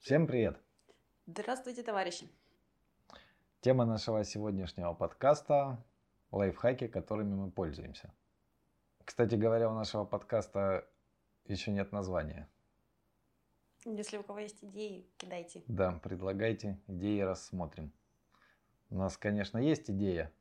Всем 0.00 0.26
привет! 0.26 0.58
Здравствуйте, 1.26 1.82
товарищи! 1.82 2.26
Тема 3.60 3.84
нашего 3.84 4.24
сегодняшнего 4.24 4.94
подкаста– 4.94 5.84
лайфхаки, 6.32 6.88
которыми 6.88 7.34
мы 7.34 7.50
пользуемся. 7.50 8.10
Кстати 9.04 9.34
говоря, 9.34 9.68
у 9.68 9.74
нашего 9.74 10.06
подкаста 10.06 10.88
еще 11.44 11.70
нет 11.70 11.92
названия. 11.92 12.48
Если 13.84 14.16
у 14.16 14.22
кого 14.22 14.38
есть 14.38 14.64
идеи, 14.64 15.06
кидайте. 15.18 15.62
Да, 15.68 15.92
предлагайте, 16.02 16.80
идеи 16.86 17.20
рассмотрим. 17.20 17.92
У 18.88 18.96
нас, 18.96 19.18
конечно, 19.18 19.58
есть 19.58 19.90
идея 19.90 20.32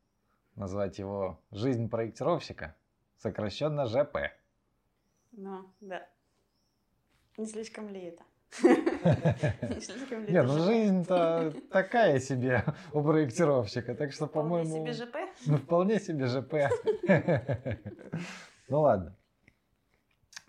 назвать 0.56 1.00
его 1.00 1.38
«Жизнь 1.52 1.90
проектировщика», 1.90 2.78
сокращенно 3.18 3.88
ЖП. 3.88 4.20
Ну, 5.34 5.70
да. 5.82 6.08
Не 7.36 7.46
слишком 7.46 7.90
ли 7.90 8.00
это? 8.00 8.24
Нет, 10.30 10.46
ну 10.46 10.60
жизнь-то 10.60 11.54
такая 11.72 12.20
себе 12.20 12.64
у 12.94 13.02
проектировщика, 13.04 13.96
так 13.96 14.12
что, 14.12 14.28
по-моему... 14.28 14.86
Вполне 14.86 14.94
себе 14.94 15.06
ЖП? 15.06 15.16
Ну, 15.46 15.58
вполне 15.58 16.00
себе 16.00 16.28
ЖП. 16.28 16.54
Ну 18.70 18.82
ладно. 18.82 19.16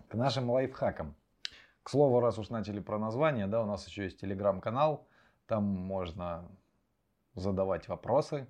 К 0.08 0.14
нашим 0.14 0.50
лайфхакам. 0.50 1.16
К 1.82 1.88
слову, 1.88 2.20
раз 2.20 2.38
уж 2.38 2.50
начали 2.50 2.80
про 2.80 2.98
название, 2.98 3.46
да, 3.46 3.62
у 3.62 3.66
нас 3.66 3.86
еще 3.86 4.04
есть 4.04 4.20
телеграм-канал. 4.20 5.08
Там 5.46 5.64
можно 5.64 6.46
задавать 7.34 7.88
вопросы, 7.88 8.46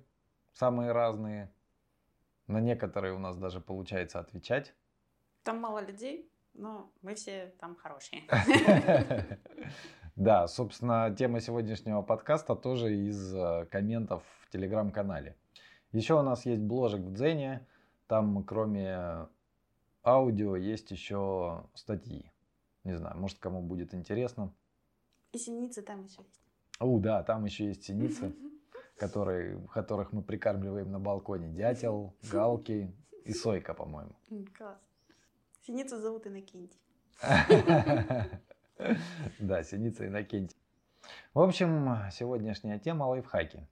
самые 0.51 0.91
разные. 0.91 1.53
На 2.47 2.59
некоторые 2.59 3.13
у 3.13 3.19
нас 3.19 3.37
даже 3.37 3.61
получается 3.61 4.19
отвечать. 4.19 4.75
Там 5.43 5.61
мало 5.61 5.79
людей, 5.79 6.29
но 6.53 6.91
мы 7.01 7.15
все 7.15 7.53
там 7.59 7.75
хорошие. 7.75 8.23
Да, 10.15 10.47
собственно, 10.47 11.13
тема 11.17 11.39
сегодняшнего 11.39 12.01
подкаста 12.01 12.55
тоже 12.55 12.95
из 12.95 13.33
э, 13.33 13.65
комментов 13.71 14.23
в 14.41 14.49
телеграм-канале. 14.51 15.35
Еще 15.91 16.19
у 16.19 16.21
нас 16.21 16.45
есть 16.45 16.61
бложек 16.61 17.01
в 17.01 17.13
Дзене. 17.13 17.65
Там, 18.07 18.43
кроме 18.43 19.27
аудио, 20.03 20.55
есть 20.55 20.91
еще 20.91 21.63
статьи. 21.73 22.31
Не 22.83 22.97
знаю, 22.97 23.17
может, 23.17 23.39
кому 23.39 23.61
будет 23.61 23.93
интересно. 23.93 24.53
И 25.31 25.37
синицы 25.37 25.81
там 25.81 26.03
еще 26.03 26.21
есть. 26.21 26.41
О, 26.79 26.99
да, 26.99 27.23
там 27.23 27.45
еще 27.45 27.67
есть 27.67 27.83
синицы, 27.83 28.35
которые, 28.97 29.59
которых 29.73 30.11
мы 30.11 30.23
прикармливаем 30.23 30.91
на 30.91 30.99
балконе. 30.99 31.47
Дятел, 31.49 32.13
галки 32.31 32.93
и 33.23 33.33
сойка, 33.33 33.73
по-моему. 33.73 34.15
Класс. 34.57 34.79
Синицу 35.61 35.99
зовут 35.99 36.27
Иннокентий. 36.27 36.79
Да, 39.39 39.63
синица 39.63 40.07
Иннокентий. 40.07 40.57
В 41.33 41.39
общем, 41.39 41.97
сегодняшняя 42.11 42.79
тема 42.79 43.05
лайфхаки. 43.05 43.67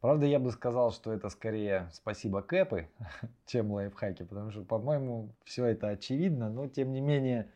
Правда, 0.00 0.26
я 0.26 0.38
бы 0.38 0.50
сказал, 0.52 0.92
что 0.92 1.12
это 1.12 1.28
скорее 1.30 1.88
спасибо 1.92 2.42
Кэпы, 2.42 2.88
чем 3.46 3.72
лайфхаки, 3.72 4.24
потому 4.24 4.50
что, 4.50 4.62
по-моему, 4.62 5.34
все 5.44 5.64
это 5.66 5.88
очевидно, 5.88 6.50
но 6.50 6.68
тем 6.68 6.92
не 6.92 7.00
менее, 7.00 7.50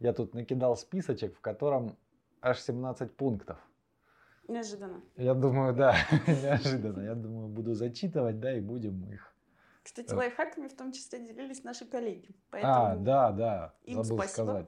я 0.00 0.12
тут 0.12 0.34
накидал 0.34 0.76
списочек, 0.76 1.36
в 1.36 1.40
котором 1.40 1.96
аж 2.42 2.60
17 2.60 3.16
пунктов. 3.16 3.58
Неожиданно. 4.48 5.00
Я 5.16 5.34
думаю, 5.34 5.74
да, 5.74 5.96
неожиданно. 6.26 7.02
Я 7.02 7.14
думаю, 7.14 7.48
буду 7.48 7.74
зачитывать, 7.74 8.40
да, 8.40 8.56
и 8.56 8.60
будем 8.60 9.04
их 9.10 9.32
кстати, 9.86 10.12
э. 10.12 10.16
лайфхаками 10.16 10.66
в 10.66 10.76
том 10.76 10.90
числе 10.90 11.20
делились 11.20 11.62
наши 11.62 11.86
коллеги. 11.86 12.34
а, 12.50 12.96
да, 12.96 13.30
да, 13.30 13.74
им 13.84 14.02
забыл 14.02 14.18
спасибо. 14.18 14.44
сказать. 14.44 14.66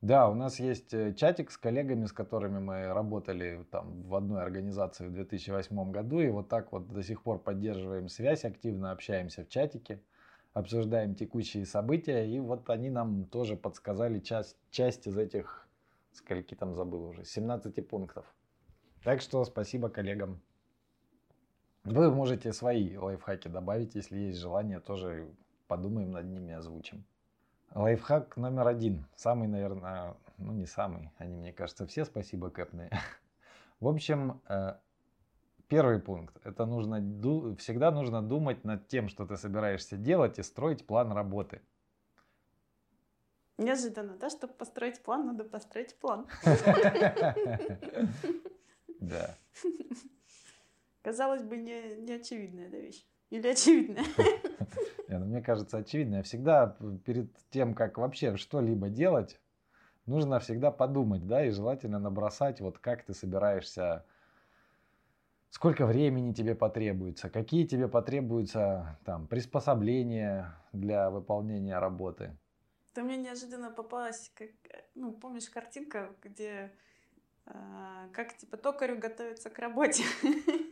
Да, 0.00 0.30
у 0.30 0.34
нас 0.34 0.58
есть 0.58 0.94
э, 0.94 1.12
чатик 1.12 1.50
с 1.50 1.58
коллегами, 1.58 2.06
с 2.06 2.12
которыми 2.12 2.58
мы 2.58 2.86
работали 2.86 3.66
там 3.70 4.02
в 4.02 4.14
одной 4.14 4.42
организации 4.42 5.06
в 5.06 5.12
2008 5.12 5.90
году, 5.90 6.20
и 6.20 6.28
вот 6.30 6.48
так 6.48 6.72
вот 6.72 6.88
до 6.88 7.02
сих 7.02 7.22
пор 7.22 7.38
поддерживаем 7.38 8.08
связь, 8.08 8.46
активно 8.46 8.92
общаемся 8.92 9.44
в 9.44 9.50
чатике, 9.50 10.00
обсуждаем 10.54 11.14
текущие 11.14 11.66
события, 11.66 12.26
и 12.26 12.40
вот 12.40 12.70
они 12.70 12.88
нам 12.88 13.26
тоже 13.26 13.56
подсказали 13.56 14.20
часть, 14.20 14.56
часть 14.70 15.06
из 15.06 15.18
этих, 15.18 15.68
скольки 16.12 16.54
там 16.54 16.74
забыл 16.74 17.04
уже, 17.04 17.26
17 17.26 17.86
пунктов. 17.86 18.24
Так 19.04 19.20
что 19.20 19.44
спасибо 19.44 19.90
коллегам. 19.90 20.40
Вы 21.84 22.10
можете 22.10 22.54
свои 22.54 22.96
лайфхаки 22.96 23.48
добавить, 23.48 23.94
если 23.94 24.18
есть 24.18 24.38
желание, 24.38 24.80
тоже 24.80 25.28
подумаем 25.68 26.10
над 26.10 26.24
ними, 26.24 26.54
озвучим. 26.54 27.04
Лайфхак 27.74 28.36
номер 28.36 28.66
один. 28.68 29.06
Самый, 29.16 29.48
наверное, 29.48 30.16
ну 30.38 30.52
не 30.52 30.66
самый, 30.66 31.10
они, 31.18 31.36
мне 31.36 31.52
кажется, 31.52 31.86
все 31.86 32.04
спасибо 32.04 32.50
кэпные. 32.50 32.90
В 33.80 33.88
общем, 33.88 34.40
э, 34.48 34.74
первый 35.68 36.00
пункт. 36.00 36.36
Это 36.44 36.66
нужно, 36.66 36.96
всегда 37.56 37.90
нужно 37.90 38.22
думать 38.22 38.64
над 38.64 38.88
тем, 38.88 39.08
что 39.08 39.26
ты 39.26 39.36
собираешься 39.36 39.96
делать 39.96 40.38
и 40.38 40.42
строить 40.42 40.86
план 40.86 41.12
работы. 41.12 41.62
Неожиданно, 43.56 44.16
да? 44.16 44.30
Чтобы 44.30 44.54
построить 44.54 45.02
план, 45.02 45.26
надо 45.26 45.44
построить 45.44 45.98
план. 45.98 46.26
Да. 49.00 49.34
Казалось 51.02 51.42
бы, 51.42 51.56
не, 51.56 51.96
не 51.96 52.12
очевидная 52.12 52.68
да, 52.68 52.76
вещь. 52.76 53.06
Или 53.30 53.48
очевидная? 53.48 54.04
Не, 55.10 55.18
ну, 55.18 55.26
мне 55.26 55.42
кажется, 55.42 55.78
очевидная. 55.78 56.22
Всегда 56.22 56.76
перед 57.04 57.34
тем, 57.50 57.74
как 57.74 57.98
вообще 57.98 58.36
что-либо 58.36 58.88
делать, 58.88 59.40
нужно 60.06 60.38
всегда 60.38 60.70
подумать, 60.70 61.26
да, 61.26 61.44
и 61.44 61.50
желательно 61.50 61.98
набросать, 61.98 62.60
вот 62.60 62.78
как 62.78 63.02
ты 63.02 63.12
собираешься, 63.12 64.04
сколько 65.50 65.84
времени 65.84 66.32
тебе 66.32 66.54
потребуется, 66.54 67.28
какие 67.28 67.66
тебе 67.66 67.88
потребуются 67.88 69.00
там 69.04 69.26
приспособления 69.26 70.54
для 70.72 71.10
выполнения 71.10 71.80
работы. 71.80 72.38
Да 72.94 73.02
мне 73.02 73.16
неожиданно 73.16 73.72
попалась, 73.72 74.30
как, 74.36 74.50
ну, 74.94 75.10
помнишь, 75.12 75.50
картинка, 75.50 76.14
где 76.22 76.72
э, 77.46 77.52
как 78.12 78.36
типа 78.36 78.56
токарю 78.56 78.96
готовится 78.96 79.50
к 79.50 79.58
работе. 79.58 80.04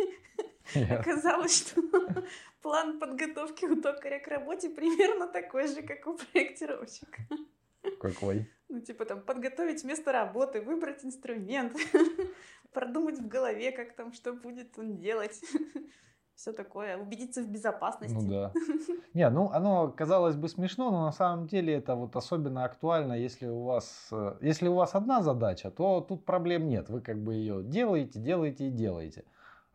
Оказалось, 0.91 1.59
что 1.59 1.81
план 2.63 2.99
подготовки 2.99 3.65
у 3.65 3.81
токаря 3.81 4.19
к 4.19 4.29
работе 4.29 4.71
примерно 4.71 5.27
такой 5.27 5.67
же, 5.67 5.83
как 5.83 6.07
у 6.07 6.17
проектировщика. 6.17 7.23
Какой? 8.01 8.51
Ну, 8.69 8.81
типа 8.81 9.05
там 9.05 9.23
подготовить 9.23 9.85
место 9.85 10.13
работы, 10.13 10.61
выбрать 10.61 11.05
инструмент, 11.05 11.75
продумать 12.73 13.19
в 13.19 13.27
голове, 13.27 13.73
как 13.73 13.95
там, 13.95 14.13
что 14.13 14.33
будет 14.33 14.79
он 14.79 14.99
делать. 14.99 15.41
Все 16.35 16.53
такое, 16.53 16.97
убедиться 16.97 17.43
в 17.43 17.49
безопасности. 17.49 18.15
Ну 18.15 18.31
да. 18.31 18.53
Не, 19.13 19.29
ну 19.29 19.51
оно 19.51 19.91
казалось 19.91 20.37
бы 20.37 20.49
смешно, 20.49 20.93
но 20.93 21.07
на 21.07 21.11
самом 21.11 21.49
деле 21.49 21.75
это 21.75 21.97
вот 21.97 22.15
особенно 22.15 22.65
актуально, 22.65 23.15
если 23.15 23.49
у 23.49 23.65
вас, 23.65 24.09
э, 24.13 24.37
если 24.41 24.69
у 24.69 24.75
вас 24.75 24.95
одна 24.95 25.21
задача, 25.21 25.73
то 25.73 26.01
тут 26.01 26.25
проблем 26.25 26.69
нет. 26.69 26.91
Вы 26.91 27.01
как 27.01 27.19
бы 27.19 27.35
ее 27.35 27.65
делаете, 27.65 28.21
делаете 28.21 28.69
и 28.69 28.71
делаете. 28.71 29.25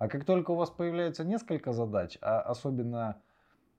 А 0.04 0.10
как 0.10 0.26
только 0.26 0.52
у 0.52 0.56
вас 0.56 0.70
появляется 0.70 1.24
несколько 1.24 1.72
задач, 1.72 2.18
а 2.20 2.42
особенно 2.42 3.22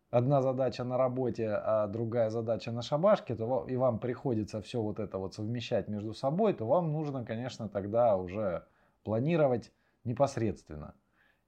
одна 0.09 0.41
задача 0.41 0.83
на 0.83 0.97
работе, 0.97 1.51
а 1.51 1.87
другая 1.87 2.31
задача 2.31 2.73
на 2.73 2.81
шабашке, 2.81 3.35
то 3.35 3.67
и 3.69 3.77
вам 3.77 3.99
приходится 3.99 4.63
все 4.63 4.81
вот 4.81 5.01
это 5.01 5.19
вот 5.19 5.35
совмещать 5.35 5.87
между 5.87 6.15
собой, 6.15 6.55
то 6.55 6.65
вам 6.65 6.93
нужно, 6.93 7.27
конечно, 7.27 7.69
тогда 7.69 8.17
уже 8.17 8.65
планировать 9.03 9.71
непосредственно. 10.05 10.95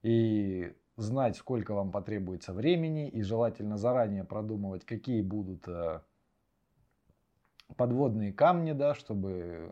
И 0.03 0.77
знать, 0.99 1.39
сколько 1.39 1.73
вам 1.73 1.91
потребуется 1.91 2.53
времени, 2.53 3.09
и 3.09 3.23
желательно 3.23 3.79
заранее 3.79 4.25
продумывать, 4.25 4.85
какие 4.85 5.23
будут 5.23 5.67
э, 5.69 6.03
подводные 7.79 8.35
камни, 8.35 8.73
да, 8.73 8.95
чтобы 8.95 9.71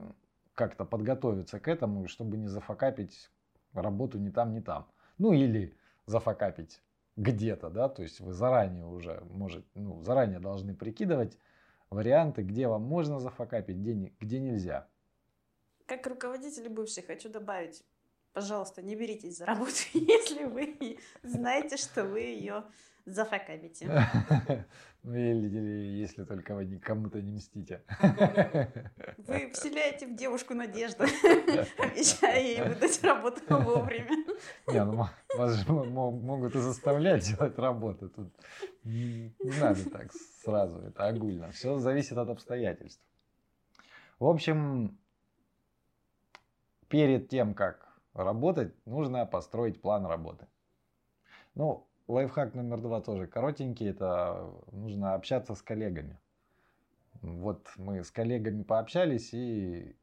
как-то 0.54 0.86
подготовиться 0.86 1.60
к 1.60 1.68
этому, 1.68 2.04
и 2.04 2.06
чтобы 2.06 2.38
не 2.38 2.46
зафакапить 2.46 3.30
работу 3.74 4.18
ни 4.18 4.30
там, 4.30 4.54
ни 4.54 4.60
там. 4.60 4.86
Ну 5.18 5.32
или 5.32 5.76
зафакапить 6.06 6.82
где-то, 7.16 7.70
да, 7.70 7.88
то 7.88 8.02
есть 8.02 8.20
вы 8.20 8.32
заранее 8.32 8.86
уже 8.86 9.22
можете, 9.30 9.66
ну, 9.74 10.02
заранее 10.02 10.40
должны 10.40 10.74
прикидывать 10.74 11.38
варианты, 11.90 12.42
где 12.42 12.66
вам 12.66 12.82
можно 12.82 13.20
зафакапить, 13.20 13.76
где, 13.76 13.94
не, 13.94 14.12
где 14.20 14.40
нельзя. 14.40 14.88
Как 15.86 16.06
руководитель 16.06 16.68
бывший 16.68 17.04
хочу 17.04 17.28
добавить, 17.28 17.84
пожалуйста, 18.32 18.82
не 18.82 18.96
беритесь 18.96 19.38
за 19.38 19.46
работу, 19.46 19.72
если 19.92 20.44
вы 20.44 20.98
знаете, 21.22 21.76
что 21.76 22.04
вы 22.04 22.20
ее 22.20 22.64
зафакапите. 23.06 23.88
Ну 25.06 25.14
или, 25.14 25.48
или 25.48 26.00
если 26.00 26.24
только 26.24 26.54
вы 26.54 26.78
кому-то 26.78 27.20
не 27.20 27.32
мстите. 27.32 27.82
Вы 29.18 29.50
вселяете 29.52 30.06
в 30.06 30.16
девушку 30.16 30.54
надежду, 30.54 31.04
обещая 31.78 32.40
ей 32.40 32.62
выдать 32.62 33.04
работу 33.04 33.42
вовремя. 33.50 34.23
Не, 34.68 34.84
ну 34.84 35.06
вас 35.36 35.54
же 35.54 35.72
могут 35.72 36.54
и 36.54 36.60
заставлять 36.60 37.26
делать 37.26 37.58
работу. 37.58 38.08
Тут 38.08 38.32
не 38.84 39.60
надо 39.60 39.90
так 39.90 40.12
сразу, 40.42 40.78
это 40.80 41.06
огульно. 41.06 41.50
Все 41.50 41.78
зависит 41.78 42.16
от 42.18 42.28
обстоятельств. 42.28 43.02
В 44.18 44.26
общем, 44.26 44.98
перед 46.88 47.28
тем, 47.28 47.54
как 47.54 47.98
работать, 48.14 48.74
нужно 48.86 49.26
построить 49.26 49.80
план 49.80 50.06
работы. 50.06 50.46
Ну, 51.54 51.86
лайфхак 52.08 52.54
номер 52.54 52.80
два 52.80 53.00
тоже 53.00 53.26
коротенький, 53.26 53.90
это 53.90 54.50
нужно 54.72 55.14
общаться 55.14 55.54
с 55.54 55.62
коллегами. 55.62 56.18
Вот 57.22 57.68
мы 57.76 58.04
с 58.04 58.10
коллегами 58.10 58.62
пообщались 58.62 59.32
и 59.32 59.96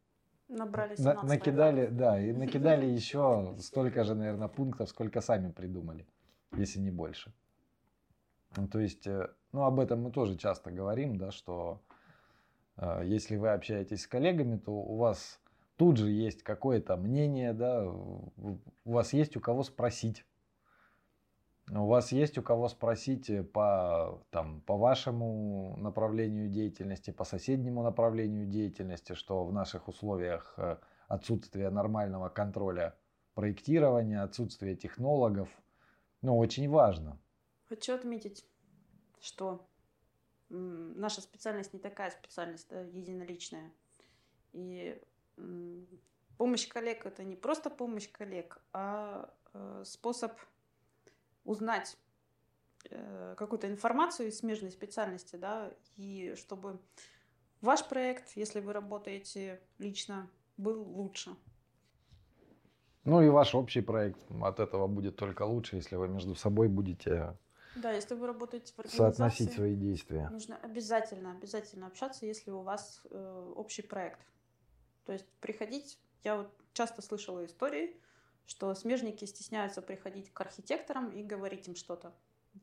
Набрались 0.52 1.00
на, 1.00 1.24
накидали, 1.24 1.88
да, 1.88 2.20
и 2.20 2.34
накидали 2.34 2.86
еще 2.86 3.56
столько 3.60 4.04
же, 4.04 4.16
наверное, 4.16 4.50
пунктов, 4.50 4.90
сколько 4.90 5.22
сами 5.22 5.50
придумали, 5.50 6.06
если 6.52 6.80
не 6.80 6.92
больше. 6.92 7.34
Ну, 8.58 8.68
то 8.68 8.80
есть, 8.80 9.08
э, 9.08 9.30
ну, 9.54 9.64
об 9.64 9.80
этом 9.80 10.02
мы 10.02 10.12
тоже 10.12 10.36
часто 10.36 10.70
говорим, 10.70 11.18
да, 11.18 11.32
что 11.32 11.82
э, 12.76 13.04
если 13.06 13.38
вы 13.38 13.52
общаетесь 13.52 14.02
с 14.02 14.08
коллегами, 14.08 14.58
то 14.58 14.74
у 14.74 14.98
вас 14.98 15.40
тут 15.78 15.96
же 15.96 16.10
есть 16.10 16.44
какое-то 16.44 16.98
мнение, 16.98 17.54
да, 17.54 17.86
у 17.86 18.62
вас 18.84 19.14
есть 19.14 19.38
у 19.38 19.40
кого 19.40 19.64
спросить. 19.64 20.26
У 21.74 21.86
вас 21.86 22.12
есть 22.12 22.38
у 22.38 22.44
кого 22.44 22.68
спросить 22.68 23.30
э, 23.30 23.44
по, 23.44 24.22
там, 24.30 24.60
по 24.62 24.76
вашему 24.76 25.78
направлению 25.78 26.50
деятельности, 26.50 27.12
по 27.12 27.24
соседнему 27.24 27.82
направлению 27.82 28.46
деятельности, 28.46 29.14
что 29.14 29.46
в 29.46 29.54
наших 29.54 29.88
условиях 29.88 30.54
э, 30.58 30.78
отсутствие 31.08 31.70
нормального 31.70 32.28
контроля 32.28 32.98
проектирования, 33.36 34.22
отсутствие 34.22 34.76
технологов, 34.76 35.48
ну, 36.22 36.38
очень 36.38 36.70
важно. 36.70 37.18
Хочу 37.70 37.94
отметить, 37.96 38.46
что 39.22 39.66
наша 40.50 41.22
специальность 41.22 41.74
не 41.74 41.80
такая 41.80 42.12
специальность, 42.12 42.68
да, 42.70 42.82
единоличная. 42.82 43.72
И 44.52 45.02
помощь 46.38 46.68
коллег 46.68 47.06
это 47.06 47.24
не 47.24 47.38
просто 47.38 47.70
помощь 47.70 48.10
коллег, 48.12 48.62
а 48.74 49.34
э, 49.54 49.84
способ 49.86 50.34
узнать 51.44 51.98
э, 52.90 53.36
какую-то 53.38 53.68
информацию 53.68 54.30
из 54.30 54.38
смежной 54.40 54.72
специальности, 54.72 55.36
да, 55.36 55.72
и 55.98 56.34
чтобы 56.36 56.80
ваш 57.62 57.88
проект, 57.88 58.36
если 58.36 58.60
вы 58.60 58.74
работаете 58.74 59.62
лично, 59.78 60.30
был 60.58 60.82
лучше. 60.84 61.36
Ну 63.04 63.22
и 63.22 63.30
ваш 63.30 63.56
общий 63.56 63.82
проект 63.82 64.20
от 64.42 64.60
этого 64.60 64.88
будет 64.88 65.16
только 65.16 65.44
лучше, 65.44 65.78
если 65.78 65.96
вы 65.96 66.08
между 66.08 66.36
собой 66.36 66.68
будете 66.68 67.36
да, 67.76 67.92
если 67.92 68.16
вы 68.16 68.28
работаете 68.28 68.74
в 68.74 68.80
организации, 68.80 69.18
соотносить 69.18 69.54
свои 69.54 69.76
действия. 69.76 70.30
Нужно 70.30 70.58
обязательно, 70.58 71.32
обязательно 71.32 71.88
общаться, 71.88 72.26
если 72.26 72.52
у 72.52 72.62
вас 72.62 73.02
э, 73.10 73.54
общий 73.56 73.82
проект. 73.82 74.20
То 75.06 75.14
есть 75.14 75.26
приходить, 75.40 75.98
я 76.24 76.36
вот 76.36 76.54
часто 76.74 77.02
слышала 77.02 77.46
истории, 77.46 77.96
что 78.46 78.74
смежники 78.76 79.26
стесняются 79.26 79.82
приходить 79.82 80.32
к 80.34 80.42
архитекторам 80.42 81.10
и 81.10 81.24
говорить 81.24 81.68
им 81.68 81.76
что-то. 81.76 82.14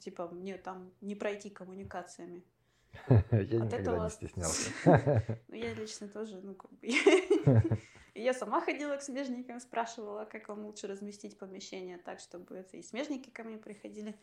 Типа, 0.01 0.29
мне 0.29 0.57
там 0.59 0.93
не 1.01 1.15
пройти 1.15 1.51
коммуникациями. 1.51 2.45
Я 3.31 3.61
никогда 3.61 4.05
не 4.05 4.11
стеснялся. 4.11 4.71
Ну, 5.49 5.55
я 5.55 5.75
лично 5.75 6.09
тоже, 6.09 6.41
ну, 6.43 6.55
как 6.55 6.71
бы... 6.73 6.89
Я 8.15 8.35
сама 8.35 8.61
ходила 8.61 8.97
к 8.97 9.03
смежникам, 9.03 9.61
спрашивала, 9.61 10.25
как 10.25 10.49
вам 10.49 10.67
лучше 10.67 10.89
разместить 10.89 11.39
помещение 11.39 11.99
так, 11.99 12.19
чтобы 12.19 12.57
это 12.57 12.77
и 12.77 12.83
смежники 12.83 13.31
ко 13.31 13.45
мне 13.45 13.59
приходили. 13.59 14.19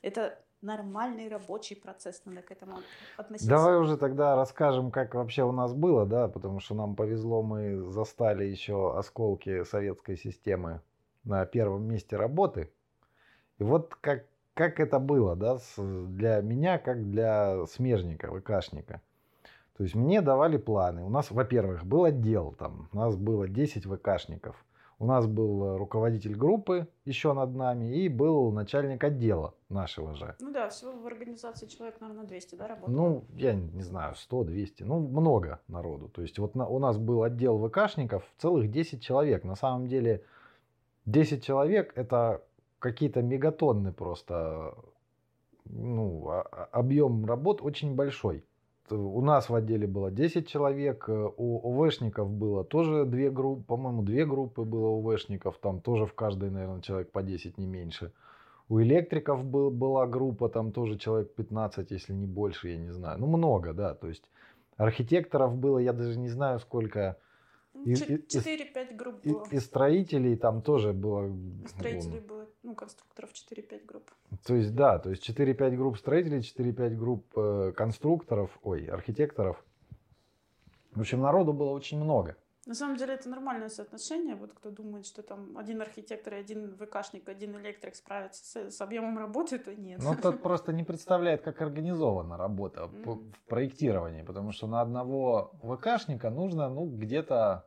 Это 0.00 0.42
нормальный 0.62 1.28
рабочий 1.28 1.76
процесс, 1.76 2.22
надо 2.24 2.40
к 2.40 2.50
этому 2.50 2.78
относиться. 3.18 3.50
Давай 3.50 3.76
уже 3.76 3.98
тогда 3.98 4.34
расскажем, 4.34 4.90
как 4.90 5.14
вообще 5.14 5.42
у 5.44 5.52
нас 5.52 5.74
было, 5.74 6.06
да, 6.06 6.28
потому 6.28 6.60
что 6.60 6.74
нам 6.74 6.96
повезло, 6.96 7.42
мы 7.42 7.82
застали 7.90 8.44
еще 8.44 8.96
осколки 8.96 9.62
советской 9.64 10.16
системы 10.16 10.80
на 11.24 11.44
первом 11.46 11.84
месте 11.84 12.16
работы. 12.16 12.70
И 13.58 13.64
вот 13.64 13.94
как, 14.00 14.26
как 14.54 14.80
это 14.80 14.98
было 14.98 15.36
да, 15.36 15.58
для 15.76 16.40
меня, 16.40 16.78
как 16.78 17.10
для 17.10 17.66
смежника, 17.66 18.30
ВКшника. 18.32 19.00
То 19.76 19.82
есть 19.82 19.94
мне 19.94 20.20
давали 20.20 20.56
планы. 20.56 21.02
У 21.02 21.08
нас, 21.08 21.30
во-первых, 21.30 21.84
был 21.84 22.04
отдел, 22.04 22.52
там, 22.52 22.88
у 22.92 22.96
нас 22.96 23.16
было 23.16 23.48
10 23.48 23.86
ВКшников. 23.86 24.64
У 25.00 25.06
нас 25.06 25.26
был 25.26 25.76
руководитель 25.76 26.36
группы 26.36 26.86
еще 27.04 27.32
над 27.32 27.54
нами 27.54 27.96
и 27.96 28.08
был 28.08 28.52
начальник 28.52 29.02
отдела 29.02 29.54
нашего 29.68 30.14
же. 30.14 30.36
Ну 30.38 30.52
да, 30.52 30.68
всего 30.68 30.92
в 30.92 31.06
организации 31.06 31.66
человек, 31.66 32.00
наверное, 32.00 32.24
200, 32.24 32.54
да, 32.54 32.68
работало? 32.68 32.94
Ну, 32.94 33.24
я 33.34 33.54
не 33.54 33.82
знаю, 33.82 34.14
100, 34.14 34.44
200, 34.44 34.84
ну, 34.84 35.00
много 35.00 35.60
народу. 35.66 36.08
То 36.08 36.22
есть 36.22 36.38
вот 36.38 36.54
на, 36.54 36.68
у 36.68 36.78
нас 36.78 36.96
был 36.96 37.24
отдел 37.24 37.58
ВКшников, 37.68 38.22
целых 38.38 38.70
10 38.70 39.02
человек. 39.02 39.42
На 39.42 39.56
самом 39.56 39.88
деле 39.88 40.24
10 41.06 41.44
человек 41.44 41.92
это 41.96 42.42
какие-то 42.78 43.22
мегатонны 43.22 43.92
просто. 43.92 44.74
Ну, 45.66 46.28
а, 46.28 46.42
а, 46.42 46.68
объем 46.72 47.24
работ 47.24 47.60
очень 47.62 47.94
большой. 47.94 48.44
У 48.90 49.22
нас 49.22 49.48
в 49.48 49.54
отделе 49.54 49.86
было 49.86 50.10
10 50.10 50.46
человек, 50.46 51.08
э, 51.08 51.30
у 51.38 51.82
ОВшников 51.82 52.30
было 52.30 52.64
тоже 52.64 53.06
две 53.06 53.30
группы, 53.30 53.64
по-моему, 53.64 54.02
две 54.02 54.26
группы 54.26 54.62
было 54.62 54.98
ОВшников, 54.98 55.56
там 55.56 55.80
тоже 55.80 56.04
в 56.04 56.12
каждой, 56.12 56.50
наверное, 56.50 56.82
человек 56.82 57.10
по 57.10 57.22
10, 57.22 57.56
не 57.56 57.66
меньше. 57.66 58.12
У 58.68 58.80
электриков 58.80 59.42
был, 59.42 59.70
была 59.70 60.06
группа, 60.06 60.50
там 60.50 60.70
тоже 60.72 60.98
человек 60.98 61.34
15, 61.34 61.90
если 61.90 62.12
не 62.12 62.26
больше, 62.26 62.68
я 62.68 62.76
не 62.76 62.92
знаю. 62.92 63.18
Ну, 63.18 63.26
много, 63.26 63.72
да. 63.72 63.94
То 63.94 64.08
есть 64.08 64.24
архитекторов 64.76 65.56
было, 65.56 65.78
я 65.78 65.94
даже 65.94 66.18
не 66.18 66.28
знаю 66.28 66.58
сколько. 66.58 67.16
4-5 67.74 68.94
групп 68.96 69.24
было. 69.24 69.46
И, 69.50 69.56
и 69.56 69.60
строителей 69.60 70.36
там 70.36 70.62
тоже 70.62 70.92
было... 70.92 71.30
Строителей 71.68 72.20
было, 72.20 72.48
ну, 72.62 72.74
конструкторов 72.74 73.30
4-5 73.32 73.86
групп. 73.86 74.10
То 74.46 74.54
есть, 74.54 74.74
да, 74.74 74.98
то 74.98 75.10
есть 75.10 75.28
4-5 75.28 75.76
групп 75.76 75.98
строителей, 75.98 76.38
4-5 76.40 76.90
групп 76.96 77.26
э, 77.36 77.72
конструкторов, 77.76 78.58
ой, 78.62 78.86
архитекторов. 78.86 79.64
В 80.92 81.00
общем, 81.00 81.20
народу 81.20 81.52
было 81.52 81.70
очень 81.70 82.00
много. 82.00 82.36
На 82.66 82.74
самом 82.74 82.96
деле 82.96 83.14
это 83.14 83.28
нормальное 83.28 83.68
соотношение. 83.68 84.36
Вот 84.36 84.52
кто 84.54 84.70
думает, 84.70 85.04
что 85.06 85.22
там 85.22 85.58
один 85.58 85.82
архитектор 85.82 86.34
и 86.34 86.38
один 86.38 86.76
ВКшник, 86.76 87.28
один 87.28 87.56
электрик 87.56 87.94
справятся 87.94 88.44
с, 88.44 88.76
с 88.76 88.80
объемом 88.80 89.18
работы, 89.18 89.58
то 89.58 89.74
нет. 89.74 90.00
Ну, 90.02 90.16
тот 90.16 90.42
просто 90.42 90.72
не 90.72 90.82
представляет, 90.82 91.42
как 91.42 91.60
организована 91.60 92.36
работа 92.38 92.84
mm-hmm. 92.84 93.32
в 93.32 93.48
проектировании, 93.48 94.22
потому 94.22 94.52
что 94.52 94.66
на 94.66 94.80
одного 94.80 95.52
ВКшника 95.62 96.30
нужно, 96.30 96.70
ну, 96.70 96.86
где-то 96.86 97.66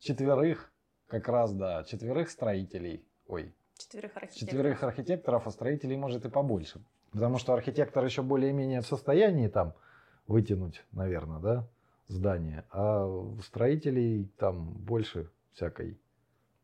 четверых, 0.00 0.70
как 1.08 1.28
раз, 1.28 1.54
да, 1.54 1.84
четверых 1.84 2.30
строителей. 2.30 3.06
Ой. 3.28 3.54
Четверых 3.78 4.16
архитекторов. 4.16 4.50
Четверых 4.50 4.82
архитекторов, 4.82 5.46
а 5.46 5.50
строителей 5.50 5.96
может 5.96 6.24
и 6.24 6.28
побольше. 6.28 6.82
Потому 7.12 7.38
что 7.38 7.54
архитектор 7.54 8.04
еще 8.04 8.22
более-менее 8.22 8.82
в 8.82 8.86
состоянии 8.86 9.48
там 9.48 9.74
вытянуть, 10.26 10.84
наверное, 10.92 11.40
да? 11.40 11.68
Здание, 12.08 12.64
а 12.70 13.08
строителей 13.42 14.30
там 14.38 14.72
больше 14.72 15.30
всякой. 15.52 15.98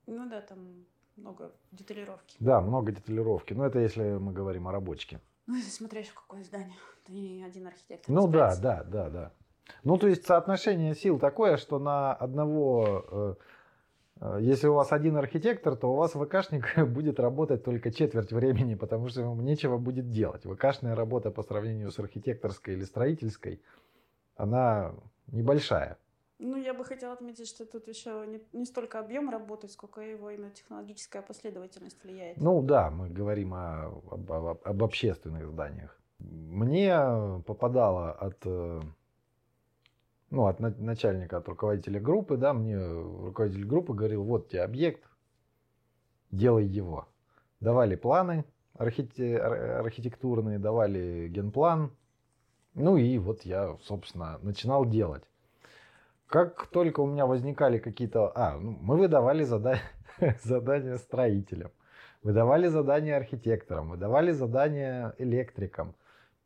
Ну 0.07 0.29
да, 0.29 0.41
там 0.41 0.85
много 1.17 1.53
деталировки. 1.71 2.37
Да, 2.41 2.61
много 2.61 2.93
деталировки. 2.93 3.53
Но 3.53 3.67
это 3.67 3.79
если 3.79 4.19
мы 4.19 4.33
говорим 4.33 4.69
о 4.69 4.73
рабочке. 4.73 5.21
Ну, 5.47 5.57
если 5.57 5.71
смотреть, 5.71 6.09
в 6.09 6.15
какое 6.15 6.45
здание. 6.45 6.75
Это 7.03 7.13
не 7.13 7.43
один 7.45 7.67
архитектор. 7.67 8.15
Ну 8.15 8.29
да, 8.29 8.57
да, 8.57 8.85
да, 8.85 9.11
да. 9.11 9.33
Ну, 9.85 9.97
то 9.97 10.09
есть 10.09 10.25
соотношение 10.27 10.95
сил 10.95 11.19
такое, 11.19 11.57
что 11.57 11.79
на 11.79 12.13
одного, 12.15 13.05
э, 13.11 13.35
э, 14.21 14.39
если 14.41 14.69
у 14.69 14.75
вас 14.75 14.93
один 14.93 15.17
архитектор, 15.17 15.77
то 15.77 15.93
у 15.93 15.97
вас 15.97 16.13
ВКшник 16.13 16.87
будет 16.89 17.19
работать 17.19 17.65
только 17.65 17.91
четверть 17.91 18.33
времени, 18.33 18.75
потому 18.75 19.09
что 19.09 19.21
ему 19.21 19.41
нечего 19.41 19.79
будет 19.79 20.11
делать. 20.11 20.45
ВКшная 20.45 20.95
работа 20.95 21.31
по 21.31 21.43
сравнению 21.43 21.91
с 21.91 21.99
архитекторской 21.99 22.75
или 22.75 22.85
строительской, 22.85 23.63
она 24.37 24.95
небольшая. 25.29 25.99
Ну, 26.39 26.57
я 26.57 26.75
бы 26.75 26.85
хотела 26.85 27.13
отметить, 27.13 27.49
что 27.49 27.65
тут 27.65 27.87
еще 27.87 28.25
не, 28.27 28.41
не 28.53 28.65
столько 28.65 28.99
объем 28.99 29.31
работы, 29.31 29.69
сколько 29.69 30.01
его 30.01 30.31
именно 30.31 30.51
технологическая 30.51 31.23
последовательность 31.23 32.03
влияет. 32.03 32.37
Ну 32.39 32.63
да, 32.63 32.91
мы 32.91 33.09
говорим 33.09 33.55
о, 33.55 34.03
об, 34.11 34.33
об, 34.33 34.59
об 34.65 34.85
общественных 34.85 35.47
зданиях. 35.49 36.01
Мне 36.19 36.97
попадало 37.47 38.13
от, 38.13 38.39
э, 38.45 38.81
ну, 40.31 40.47
от 40.47 40.59
начальника, 40.59 41.37
от 41.37 41.49
руководителя 41.49 42.01
группы, 42.01 42.37
да, 42.37 42.53
мне 42.53 42.77
руководитель 42.77 43.65
группы 43.65 43.95
говорил, 43.95 44.25
вот 44.25 44.49
тебе 44.49 44.63
объект, 44.63 45.05
делай 46.31 46.65
его. 46.65 47.07
Давали 47.61 47.95
планы 47.95 48.45
архите, 48.75 49.39
архитектурные, 49.39 50.59
давали 50.59 51.29
генплан, 51.29 51.93
ну 52.75 52.97
и 52.97 53.19
вот 53.19 53.43
я, 53.43 53.77
собственно, 53.83 54.39
начинал 54.43 54.85
делать. 54.85 55.25
Как 56.27 56.67
только 56.69 57.01
у 57.01 57.07
меня 57.07 57.27
возникали 57.27 57.79
какие-то... 57.79 58.33
А, 58.35 58.59
ну, 58.59 58.79
мы 58.81 58.97
выдавали 58.97 59.45
задания, 59.45 59.83
задания 60.43 60.97
строителям, 60.97 61.71
выдавали 62.23 62.69
задания 62.69 63.17
архитекторам, 63.17 63.91
выдавали 63.91 64.33
задания 64.33 65.15
электрикам. 65.19 65.95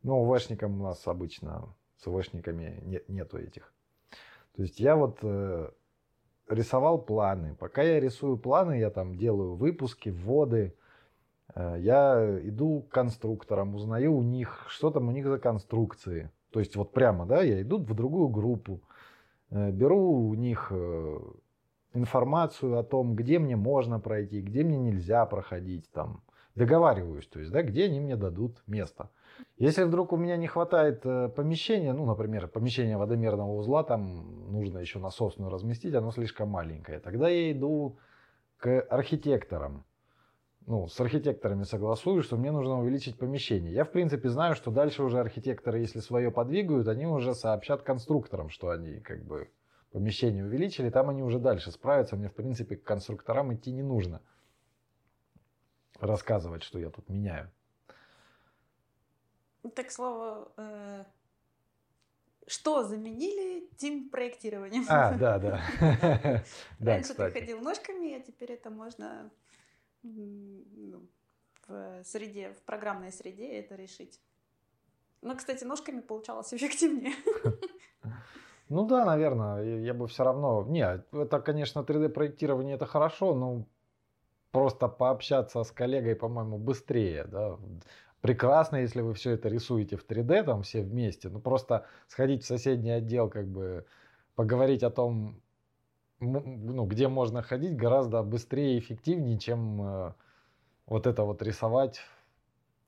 Ну, 0.02 0.23
УВшникам 0.23 0.80
у 0.80 0.85
нас 0.85 1.06
обычно, 1.06 1.75
с 1.99 2.06
УВшниками 2.06 2.83
нет, 2.85 3.09
нету 3.09 3.38
этих. 3.38 3.73
То 4.56 4.62
есть 4.62 4.80
я 4.80 4.97
вот 4.97 5.18
э, 5.23 5.71
рисовал 6.49 7.00
планы. 7.00 7.54
Пока 7.54 7.83
я 7.83 8.00
рисую 8.00 8.38
планы, 8.38 8.78
я 8.78 8.90
там 8.90 9.16
делаю 9.16 9.54
выпуски, 9.54 10.09
вводы. 10.09 10.75
Э, 11.54 11.76
я 11.78 12.38
иду 12.42 12.82
к 12.82 12.92
конструкторам, 12.92 13.74
узнаю 13.74 14.16
у 14.16 14.22
них, 14.22 14.66
что 14.68 14.90
там 14.90 15.08
у 15.08 15.12
них 15.12 15.26
за 15.26 15.38
конструкции. 15.38 16.30
То 16.50 16.60
есть 16.60 16.76
вот 16.76 16.92
прямо, 16.92 17.26
да, 17.26 17.42
я 17.42 17.60
иду 17.62 17.78
в 17.78 17.94
другую 17.94 18.28
группу, 18.28 18.80
э, 19.50 19.70
беру 19.70 20.28
у 20.28 20.34
них 20.34 20.68
э, 20.70 21.18
информацию 21.94 22.78
о 22.78 22.84
том, 22.84 23.14
где 23.14 23.38
мне 23.38 23.56
можно 23.56 24.00
пройти, 24.00 24.40
где 24.40 24.64
мне 24.64 24.78
нельзя 24.78 25.24
проходить, 25.26 25.90
там, 25.92 26.22
договариваюсь, 26.54 27.26
то 27.26 27.38
есть, 27.38 27.52
да, 27.52 27.62
где 27.62 27.84
они 27.84 28.00
мне 28.00 28.16
дадут 28.16 28.62
место. 28.66 29.10
Если 29.58 29.84
вдруг 29.84 30.12
у 30.12 30.16
меня 30.16 30.38
не 30.38 30.46
хватает 30.46 31.02
помещения, 31.02 31.92
ну, 31.92 32.06
например, 32.06 32.48
помещение 32.48 32.96
водомерного 32.96 33.52
узла, 33.52 33.84
там 33.84 34.50
нужно 34.50 34.78
еще 34.78 34.98
насосную 34.98 35.50
разместить, 35.50 35.94
оно 35.94 36.10
слишком 36.10 36.48
маленькое, 36.48 37.00
тогда 37.00 37.28
я 37.28 37.52
иду 37.52 37.98
к 38.56 38.80
архитекторам. 38.80 39.84
Ну, 40.66 40.88
с 40.88 40.99
архитекторами 41.00 41.62
согласую, 41.62 42.25
что 42.25 42.37
мне 42.37 42.50
нужно 42.50 42.80
увеличить 42.80 43.16
помещение. 43.16 43.73
Я, 43.73 43.85
в 43.85 43.92
принципе, 43.92 44.28
знаю, 44.28 44.56
что 44.56 44.73
дальше 44.73 45.04
уже 45.04 45.20
архитекторы, 45.20 45.78
если 45.78 46.00
свое 46.00 46.32
подвигают, 46.32 46.88
они 46.88 47.06
уже 47.06 47.35
сообщат 47.35 47.82
конструкторам, 47.82 48.50
что 48.50 48.70
они 48.70 48.99
как 48.99 49.25
бы 49.25 49.49
помещение 49.92 50.44
увеличили, 50.44 50.90
там 50.90 51.08
они 51.08 51.23
уже 51.23 51.38
дальше 51.38 51.70
справятся. 51.70 52.16
Мне, 52.16 52.28
в 52.28 52.35
принципе, 52.35 52.76
к 52.76 52.82
конструкторам 52.82 53.54
идти 53.54 53.70
не 53.70 53.85
нужно 53.85 54.20
рассказывать, 56.00 56.64
что 56.64 56.80
я 56.80 56.90
тут 56.90 57.08
меняю. 57.08 57.49
Так 59.76 59.92
слово, 59.92 60.50
э, 60.56 61.04
что 62.49 62.82
заменили 62.82 63.68
тим 63.76 64.11
проектированием? 64.11 64.85
А, 64.88 65.14
да, 65.14 65.38
да. 65.38 65.61
Раньше 66.80 67.14
ты 67.14 67.30
ходил 67.30 67.61
ножками, 67.61 68.16
а 68.16 68.20
теперь 68.20 68.50
это 68.50 68.70
можно 68.70 69.23
ну, 69.23 69.30
в 71.68 72.04
среде, 72.04 72.52
в 72.52 72.62
программной 72.62 73.12
среде 73.12 73.58
это 73.58 73.75
решить. 73.75 74.20
Но, 75.22 75.34
кстати, 75.36 75.64
ножками 75.64 76.00
получалось 76.00 76.52
эффективнее. 76.54 77.14
Ну 78.68 78.86
да, 78.86 79.04
наверное, 79.04 79.80
я 79.80 79.94
бы 79.94 80.08
все 80.08 80.25
равно... 80.25 80.64
Не, 80.68 81.04
это, 81.12 81.40
конечно, 81.40 81.80
3D-проектирование 81.80 82.75
это 82.75 82.86
хорошо, 82.86 83.34
но 83.34 83.64
просто 84.50 84.88
пообщаться 84.88 85.62
с 85.62 85.70
коллегой, 85.70 86.16
по-моему, 86.16 86.58
быстрее, 86.58 87.25
да. 87.25 87.58
Прекрасно, 88.22 88.76
если 88.76 89.02
вы 89.02 89.14
все 89.14 89.32
это 89.32 89.48
рисуете 89.48 89.96
в 89.96 90.04
3D, 90.04 90.42
там 90.42 90.62
все 90.62 90.82
вместе, 90.82 91.28
ну 91.28 91.38
просто 91.38 91.86
сходить 92.08 92.42
в 92.42 92.46
соседний 92.46 92.90
отдел, 92.90 93.28
как 93.28 93.46
бы 93.46 93.86
поговорить 94.34 94.82
о 94.82 94.90
том, 94.90 95.40
ну, 96.20 96.87
где 96.87 97.08
можно 97.08 97.42
ходить, 97.42 97.76
гораздо 97.76 98.23
быстрее 98.23 98.76
и 98.76 98.78
эффективнее, 98.78 99.38
чем 99.38 99.82
э, 99.82 100.12
вот 100.87 101.06
это 101.06 101.25
вот 101.25 101.42
рисовать 101.42 102.00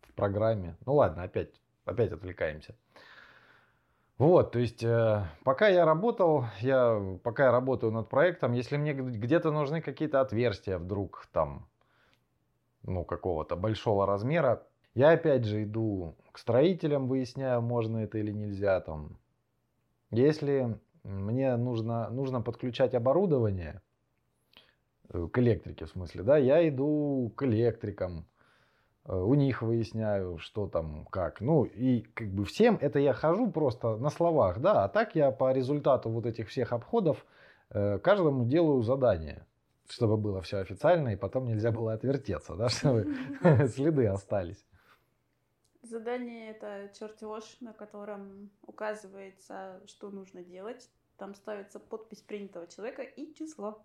в 0.02 0.12
программе. 0.14 0.76
Ну 0.86 0.94
ладно, 0.94 1.24
опять, 1.24 1.60
опять 1.84 2.12
отвлекаемся. 2.12 2.74
Вот, 4.16 4.50
то 4.50 4.58
есть, 4.58 4.82
э, 4.82 5.24
пока 5.44 5.68
я 5.68 5.84
работал, 5.84 6.46
я, 6.60 7.18
пока 7.22 7.44
я 7.46 7.52
работаю 7.52 7.92
над 7.92 8.08
проектом, 8.08 8.52
если 8.52 8.76
мне 8.76 8.92
где-то 8.92 9.52
нужны 9.52 9.80
какие-то 9.80 10.20
отверстия 10.20 10.78
вдруг 10.78 11.28
там, 11.32 11.68
ну, 12.82 13.04
какого-то 13.04 13.54
большого 13.54 14.06
размера, 14.06 14.66
я 14.94 15.10
опять 15.10 15.44
же 15.44 15.62
иду 15.62 16.16
к 16.32 16.38
строителям, 16.38 17.06
выясняю, 17.06 17.62
можно 17.62 17.98
это 17.98 18.18
или 18.18 18.32
нельзя 18.32 18.80
там. 18.80 19.18
Если 20.10 20.76
мне 21.08 21.56
нужно, 21.56 22.08
нужно 22.10 22.40
подключать 22.40 22.94
оборудование, 22.94 23.82
э, 25.12 25.28
к 25.32 25.38
электрике 25.38 25.86
в 25.86 25.90
смысле, 25.90 26.22
да, 26.22 26.36
я 26.36 26.68
иду 26.68 27.32
к 27.36 27.42
электрикам, 27.42 28.26
Э, 29.08 29.16
у 29.16 29.34
них 29.34 29.62
выясняю, 29.62 30.38
что 30.38 30.68
там, 30.68 31.06
как. 31.06 31.40
Ну, 31.40 31.64
и 31.64 32.02
как 32.14 32.28
бы 32.28 32.44
всем 32.44 32.78
это 32.80 32.98
я 32.98 33.12
хожу 33.14 33.50
просто 33.50 33.96
на 33.96 34.10
словах, 34.10 34.60
да, 34.60 34.84
а 34.84 34.88
так 34.88 35.14
я 35.14 35.30
по 35.30 35.52
результату 35.52 36.10
вот 36.10 36.26
этих 36.26 36.48
всех 36.48 36.72
обходов 36.72 37.24
э, 37.70 37.98
каждому 37.98 38.44
делаю 38.44 38.82
задание, 38.82 39.46
чтобы 39.88 40.18
было 40.18 40.42
все 40.42 40.58
официально, 40.58 41.08
и 41.08 41.16
потом 41.16 41.46
нельзя 41.46 41.72
было 41.72 41.94
отвертеться, 41.94 42.54
да, 42.54 42.68
чтобы 42.68 43.06
следы 43.68 44.06
остались. 44.06 44.64
Задание 45.82 46.50
это 46.50 46.90
чертеж, 46.98 47.60
на 47.60 47.72
котором 47.72 48.50
указывается, 48.66 49.80
что 49.86 50.10
нужно 50.10 50.42
делать. 50.42 50.90
Там 51.18 51.34
ставится 51.34 51.80
подпись 51.80 52.22
принятого 52.22 52.66
человека 52.68 53.02
и 53.02 53.34
число. 53.34 53.84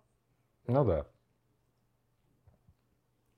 Ну 0.66 0.84
да. 0.84 1.06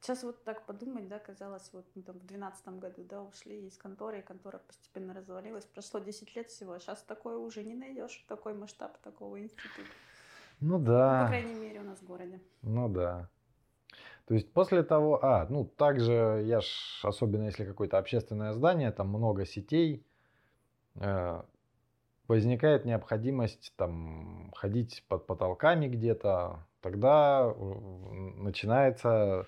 Сейчас 0.01 0.23
вот 0.23 0.45
так 0.45 0.67
подумать, 0.67 1.09
да, 1.09 1.19
казалось, 1.19 1.69
вот 1.73 1.85
мы 1.97 2.03
там 2.03 2.19
в 2.19 2.27
двенадцатом 2.27 2.79
году, 2.79 3.03
да, 3.03 3.23
ушли 3.23 3.67
из 3.67 3.77
конторы, 3.77 4.21
и 4.21 4.23
контора 4.23 4.59
постепенно 4.59 5.13
развалилась. 5.15 5.65
Прошло 5.65 5.99
10 5.99 6.37
лет 6.37 6.49
всего, 6.49 6.75
а 6.75 6.79
сейчас 6.79 7.03
такое 7.03 7.37
уже 7.39 7.65
не 7.65 7.75
найдешь, 7.75 8.25
такой 8.29 8.55
масштаб 8.55 8.99
такого 8.99 9.41
института. 9.41 9.91
Ну 10.61 10.79
да. 10.79 11.19
Ну, 11.19 11.25
по 11.25 11.29
крайней 11.29 11.55
мере, 11.55 11.81
у 11.81 11.85
нас 11.85 11.99
в 11.99 12.07
городе. 12.07 12.41
Ну 12.63 12.89
да. 12.89 13.29
То 14.27 14.35
есть 14.35 14.53
после 14.53 14.83
того, 14.83 15.25
а, 15.25 15.47
ну 15.49 15.65
также 15.65 16.43
я 16.45 16.61
ж, 16.61 17.01
особенно 17.03 17.45
если 17.45 17.65
какое-то 17.65 17.99
общественное 17.99 18.53
здание, 18.53 18.93
там 18.93 19.09
много 19.09 19.45
сетей, 19.47 20.05
э, 20.97 21.43
возникает 22.29 22.85
необходимость 22.85 23.73
там 23.77 24.53
ходить 24.55 25.05
под 25.09 25.27
потолками 25.27 25.89
где-то, 25.89 26.67
тогда 26.81 27.55
начинается 28.37 29.47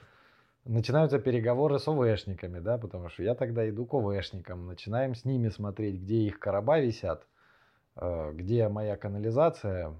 начинаются 0.64 1.18
переговоры 1.18 1.78
с 1.78 1.88
ОВшниками, 1.88 2.58
да, 2.58 2.78
потому 2.78 3.08
что 3.08 3.22
я 3.22 3.34
тогда 3.34 3.68
иду 3.68 3.86
к 3.86 3.94
ОВшникам, 3.94 4.66
начинаем 4.66 5.14
с 5.14 5.24
ними 5.24 5.48
смотреть, 5.48 5.96
где 6.02 6.16
их 6.16 6.38
короба 6.38 6.78
висят, 6.78 7.26
э, 7.96 8.32
где 8.34 8.68
моя 8.68 8.96
канализация 8.96 9.94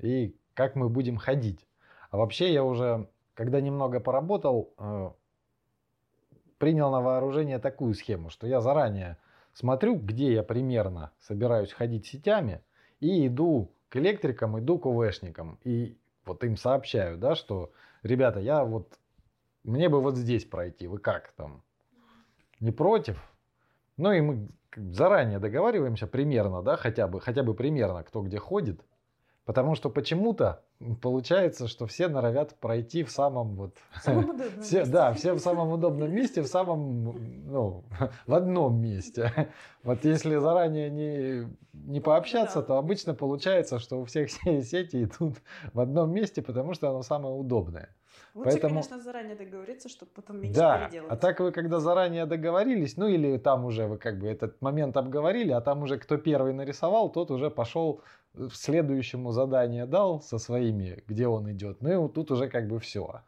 и 0.00 0.34
как 0.54 0.76
мы 0.76 0.88
будем 0.88 1.18
ходить. 1.18 1.66
А 2.10 2.16
вообще 2.16 2.52
я 2.52 2.64
уже, 2.64 3.08
когда 3.34 3.60
немного 3.60 4.00
поработал, 4.00 4.72
э, 4.78 5.10
принял 6.58 6.90
на 6.90 7.02
вооружение 7.02 7.58
такую 7.58 7.92
схему, 7.94 8.30
что 8.30 8.46
я 8.46 8.60
заранее 8.60 9.18
смотрю, 9.54 9.96
где 9.96 10.32
я 10.32 10.42
примерно 10.42 11.12
собираюсь 11.20 11.72
ходить 11.72 12.06
сетями, 12.06 12.60
и 13.00 13.26
иду 13.26 13.72
к 13.88 13.96
электрикам, 13.96 14.58
иду 14.58 14.78
к 14.78 14.86
ОВшникам, 14.86 15.58
и 15.64 15.96
вот 16.24 16.44
им 16.44 16.56
сообщаю, 16.56 17.16
да, 17.16 17.34
что, 17.34 17.72
ребята, 18.02 18.40
я 18.40 18.64
вот 18.64 18.98
мне 19.62 19.88
бы 19.88 20.00
вот 20.00 20.16
здесь 20.16 20.44
пройти, 20.44 20.86
вы 20.86 20.98
как 20.98 21.32
там? 21.32 21.62
Не 22.60 22.70
против? 22.70 23.18
Ну 23.96 24.12
и 24.12 24.20
мы 24.20 24.48
заранее 24.76 25.38
договариваемся 25.38 26.06
примерно, 26.06 26.62
да, 26.62 26.76
хотя 26.76 27.06
бы, 27.06 27.20
хотя 27.20 27.42
бы 27.42 27.54
примерно, 27.54 28.02
кто 28.02 28.22
где 28.22 28.38
ходит. 28.38 28.80
Потому 29.44 29.74
что 29.74 29.90
почему-то 29.90 30.62
получается, 31.02 31.68
что 31.68 31.86
все 31.86 32.08
норовят 32.08 32.54
пройти 32.60 33.04
в 33.04 33.10
самом 33.10 33.56
вот... 33.56 33.76
Самом 34.02 34.38
все, 34.62 34.78
месте. 34.78 34.84
Да, 34.86 35.12
все 35.12 35.34
в 35.34 35.38
самом 35.38 35.70
удобном 35.70 36.10
месте, 36.10 36.40
в 36.40 36.46
самом, 36.46 37.44
ну, 37.46 37.84
в 38.26 38.34
одном 38.34 38.80
месте. 38.80 39.50
Вот 39.82 40.04
если 40.04 40.36
заранее 40.36 40.88
не, 40.88 41.46
не 41.74 42.00
пообщаться, 42.00 42.60
да. 42.60 42.66
то 42.66 42.78
обычно 42.78 43.12
получается, 43.12 43.78
что 43.78 44.00
у 44.00 44.04
всех 44.06 44.30
все 44.30 44.62
сети 44.62 45.04
идут 45.04 45.36
в 45.74 45.80
одном 45.80 46.10
месте, 46.10 46.40
потому 46.40 46.72
что 46.72 46.88
оно 46.88 47.02
самое 47.02 47.34
удобное. 47.34 47.94
Лучше, 48.34 48.50
Поэтому... 48.50 48.74
конечно, 48.74 49.00
заранее 49.00 49.36
договориться, 49.36 49.88
чтобы 49.88 50.10
потом 50.12 50.40
меньше 50.40 50.58
да, 50.58 50.78
переделать. 50.78 51.12
А 51.12 51.16
так 51.16 51.38
вы 51.38 51.52
когда 51.52 51.78
заранее 51.78 52.26
договорились, 52.26 52.96
ну 52.96 53.06
или 53.06 53.38
там 53.38 53.64
уже 53.64 53.86
вы 53.86 53.96
как 53.96 54.18
бы 54.18 54.26
этот 54.26 54.60
момент 54.60 54.96
обговорили, 54.96 55.52
а 55.52 55.60
там 55.60 55.82
уже 55.82 55.98
кто 55.98 56.16
первый 56.16 56.52
нарисовал, 56.52 57.12
тот 57.12 57.30
уже 57.30 57.48
пошел 57.48 58.02
следующему 58.52 59.30
задание 59.30 59.86
дал 59.86 60.20
со 60.20 60.38
своими, 60.38 61.04
где 61.06 61.28
он 61.28 61.52
идет. 61.52 61.80
Ну 61.80 62.06
и 62.06 62.12
тут 62.12 62.32
уже 62.32 62.48
как 62.48 62.66
бы 62.66 62.80
все. 62.80 63.22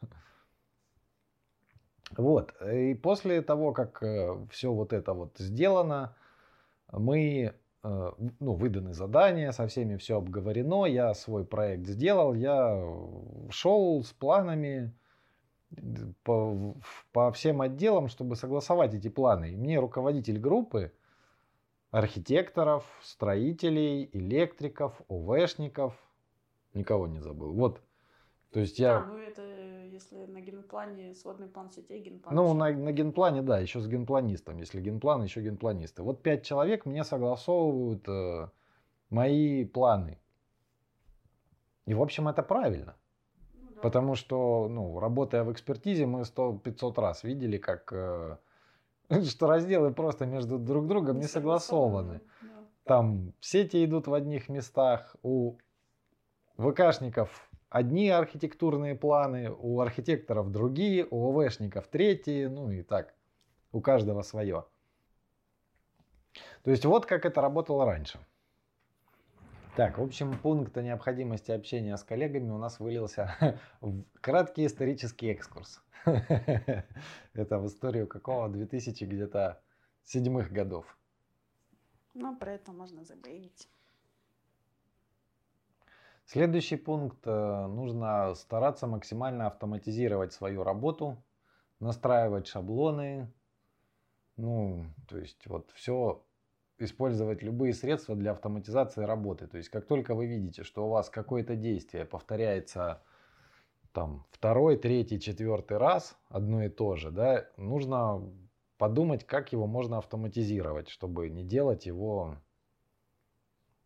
Вот. 2.17 2.55
И 2.63 2.95
после 2.95 3.43
того, 3.43 3.73
как 3.73 4.03
э, 4.03 4.47
все 4.51 4.73
вот 4.73 4.93
это 4.93 5.13
вот 5.13 5.39
сделано, 5.39 6.17
мы 6.93 7.55
ну, 8.41 8.55
выданы 8.55 8.93
задания, 8.93 9.53
со 9.53 9.67
всеми 9.67 9.97
все 9.97 10.19
обговорено, 10.19 10.87
я 10.87 11.15
свой 11.15 11.45
проект 11.45 11.87
сделал, 11.87 12.35
я 12.35 12.83
шел 13.51 14.03
с 14.03 14.13
планами 14.13 14.93
по, 16.23 16.75
по 17.13 17.33
всем 17.33 17.61
отделам, 17.61 18.09
чтобы 18.09 18.37
согласовать 18.37 18.95
эти 18.95 19.09
планы. 19.09 19.53
И 19.53 19.57
мне 19.57 19.79
руководитель 19.79 20.39
группы, 20.39 20.93
архитекторов, 21.91 22.85
строителей, 23.03 24.11
электриков, 24.13 25.01
ОВшников, 25.09 25.95
никого 26.75 27.07
не 27.07 27.21
забыл. 27.21 27.53
Вот. 27.53 27.81
То 28.51 28.61
есть 28.61 28.79
я... 28.79 28.99
А, 28.99 29.07
ну 29.07 29.19
это 29.19 29.43
если 29.87 30.27
на 30.27 30.41
генплане 30.41 31.15
сводный 31.15 31.49
план 31.49 31.71
сетей, 31.71 32.03
генплан. 32.03 32.35
Ну, 32.35 32.55
на, 32.55 32.71
на 32.71 32.93
генплане, 32.93 33.43
да, 33.43 33.59
еще 33.59 33.81
с 33.81 33.89
генпланистом. 33.89 34.59
Если 34.59 34.81
генплан, 34.81 35.23
еще 35.23 35.43
генпланисты. 35.43 36.03
Вот 36.03 36.23
пять 36.23 36.45
человек 36.45 36.87
мне 36.87 37.05
согласовывают 37.05 38.09
э, 38.09 38.49
мои 39.11 39.65
планы. 39.65 40.19
И, 41.87 41.95
в 41.95 42.03
общем, 42.03 42.29
это 42.29 42.43
правильно. 42.43 42.97
Потому 43.83 44.15
что, 44.15 44.69
ну, 44.69 44.99
работая 44.99 45.45
в 45.45 45.53
экспертизе, 45.53 46.07
мы 46.07 46.23
100-500 46.23 47.01
раз 47.01 47.25
видели, 47.25 47.59
как 47.59 47.93
э, 47.93 48.37
что 49.25 49.47
разделы 49.47 49.93
просто 49.93 50.27
между 50.27 50.59
друг 50.59 50.87
другом 50.87 51.19
не 51.19 51.27
согласованы. 51.27 52.21
Там 52.85 53.33
сети 53.41 53.85
идут 53.85 54.07
в 54.07 54.15
одних 54.15 54.49
местах, 54.49 55.17
у 55.23 55.59
ВКшников 56.57 57.51
одни 57.77 58.09
архитектурные 58.09 58.95
планы, 58.95 59.51
у 59.51 59.81
архитекторов 59.81 60.51
другие, 60.51 61.07
у 61.11 61.29
ОВшников 61.29 61.87
третьи, 61.89 62.47
ну 62.47 62.71
и 62.71 62.83
так, 62.83 63.15
у 63.71 63.83
каждого 63.83 64.23
свое. 64.23 64.65
То 66.63 66.71
есть 66.71 66.87
вот 66.87 67.05
как 67.05 67.27
это 67.27 67.43
работало 67.43 67.85
раньше. 67.85 68.19
Так, 69.77 69.99
в 69.99 70.03
общем, 70.03 70.39
пункт 70.39 70.75
о 70.79 70.83
необходимости 70.83 71.51
общения 71.51 71.99
с 71.99 72.03
коллегами 72.03 72.51
у 72.51 72.57
нас 72.57 72.81
вылился 72.81 73.37
в 73.83 74.05
краткий 74.23 74.65
исторический 74.65 75.29
экскурс. 75.29 75.83
Это 76.07 77.59
в 77.59 77.67
историю 77.67 78.07
какого 78.07 78.49
2000 78.49 79.05
где-то 79.05 79.61
седьмых 80.03 80.51
годов. 80.51 80.97
Ну, 82.15 82.35
про 82.39 82.55
это 82.55 82.73
можно 82.73 83.05
забыть. 83.05 83.69
Следующий 86.27 86.77
пункт. 86.77 87.25
Э, 87.25 87.67
нужно 87.69 88.35
стараться 88.35 88.89
максимально 88.89 89.47
автоматизировать 89.47 90.33
свою 90.33 90.65
работу, 90.65 91.23
настраивать 91.79 92.49
шаблоны. 92.49 93.33
Ну, 94.37 94.87
то 95.09 95.19
есть 95.19 95.47
вот 95.47 95.71
все 95.71 96.25
использовать 96.79 97.43
любые 97.43 97.73
средства 97.73 98.17
для 98.17 98.33
автоматизации 98.33 99.05
работы. 99.05 99.47
То 99.47 99.57
есть 99.57 99.69
как 99.69 99.87
только 99.87 100.17
вы 100.17 100.27
видите, 100.27 100.65
что 100.65 100.87
у 100.87 100.91
вас 100.91 101.09
какое-то 101.11 101.55
действие 101.55 102.05
повторяется 102.05 103.05
там 103.93 104.27
второй, 104.31 104.77
третий, 104.77 105.21
четвертый 105.21 105.79
раз 105.79 106.19
одно 106.29 106.65
и 106.65 106.69
то 106.69 106.97
же, 106.97 107.13
да, 107.13 107.47
нужно 107.57 108.21
подумать, 108.79 109.25
как 109.25 109.53
его 109.53 109.69
можно 109.69 109.99
автоматизировать, 109.99 110.89
чтобы 110.89 111.31
не 111.31 111.45
делать 111.45 111.87
его 111.87 112.37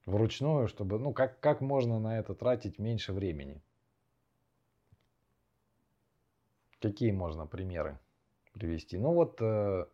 вручную, 0.06 0.68
чтобы, 0.68 0.98
ну, 0.98 1.12
как, 1.12 1.40
как 1.40 1.60
можно 1.60 1.98
на 1.98 2.18
это 2.18 2.34
тратить 2.34 2.78
меньше 2.78 3.12
времени. 3.12 3.62
Какие 6.80 7.12
можно 7.12 7.46
примеры 7.46 7.98
привести? 8.52 8.96
Ну 8.96 9.12
вот 9.12 9.40
э, 9.42 9.84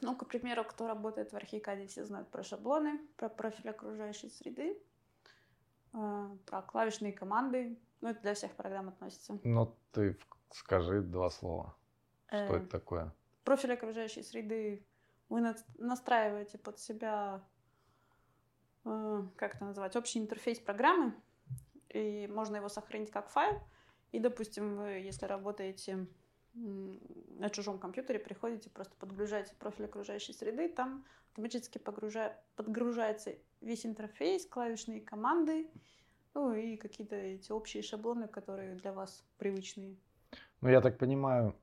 ну, 0.00 0.16
к 0.16 0.26
примеру, 0.26 0.64
кто 0.64 0.86
работает 0.86 1.32
в 1.32 1.36
архикаде, 1.36 1.86
все 1.86 2.04
знают 2.04 2.28
про 2.28 2.42
шаблоны, 2.42 3.00
про 3.16 3.28
профиль 3.28 3.70
окружающей 3.70 4.28
среды, 4.28 4.76
э, 5.94 6.28
про 6.46 6.62
клавишные 6.62 7.12
команды. 7.12 7.78
Ну, 8.00 8.08
это 8.10 8.20
для 8.20 8.34
всех 8.34 8.52
программ 8.52 8.88
относится. 8.88 9.38
Ну, 9.44 9.74
ты 9.92 10.18
скажи 10.50 11.00
два 11.00 11.30
слова. 11.30 11.74
Что 12.26 12.36
э, 12.36 12.56
это 12.56 12.66
такое? 12.66 13.14
Профиль 13.44 13.72
окружающей 13.72 14.22
среды 14.22 14.84
вы 15.28 15.54
настраиваете 15.78 16.58
под 16.58 16.78
себя, 16.78 17.36
э, 17.36 17.53
как 18.84 19.56
это 19.56 19.64
называть, 19.64 19.96
общий 19.96 20.18
интерфейс 20.18 20.60
программы, 20.60 21.14
и 21.88 22.26
можно 22.26 22.56
его 22.56 22.68
сохранить 22.68 23.10
как 23.10 23.30
файл. 23.30 23.60
И, 24.12 24.20
допустим, 24.20 24.76
вы, 24.76 24.88
если 24.90 25.26
работаете 25.26 26.06
на 26.54 27.50
чужом 27.50 27.78
компьютере 27.78 28.20
приходите, 28.20 28.70
просто 28.70 28.94
подгружаете 28.96 29.54
профиль 29.58 29.86
окружающей 29.86 30.32
среды, 30.32 30.68
там 30.68 31.04
автоматически 31.30 31.78
погружа... 31.78 32.38
подгружается 32.54 33.34
весь 33.60 33.84
интерфейс, 33.84 34.46
клавишные 34.46 35.00
команды, 35.00 35.68
ну 36.32 36.54
и 36.54 36.76
какие-то 36.76 37.16
эти 37.16 37.50
общие 37.50 37.82
шаблоны, 37.82 38.28
которые 38.28 38.76
для 38.76 38.92
вас 38.92 39.24
привычные. 39.38 39.96
Ну, 40.60 40.68
я 40.68 40.80
так 40.80 40.96
понимаю, 40.96 41.56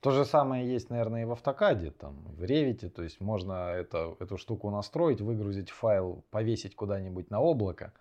то 0.00 0.10
же 0.10 0.24
самое 0.24 0.66
есть, 0.66 0.88
наверное, 0.88 1.22
и 1.22 1.24
в 1.26 1.32
автокаде, 1.32 1.90
там, 1.90 2.24
в 2.36 2.42
ревите, 2.42 2.88
то 2.88 3.02
есть 3.02 3.20
можно 3.20 3.72
это, 3.72 4.16
эту 4.18 4.38
штуку 4.38 4.70
настроить, 4.70 5.20
выгрузить 5.20 5.70
файл, 5.70 6.24
повесить 6.30 6.74
куда-нибудь 6.74 7.30
на 7.30 7.40
облако, 7.40 7.92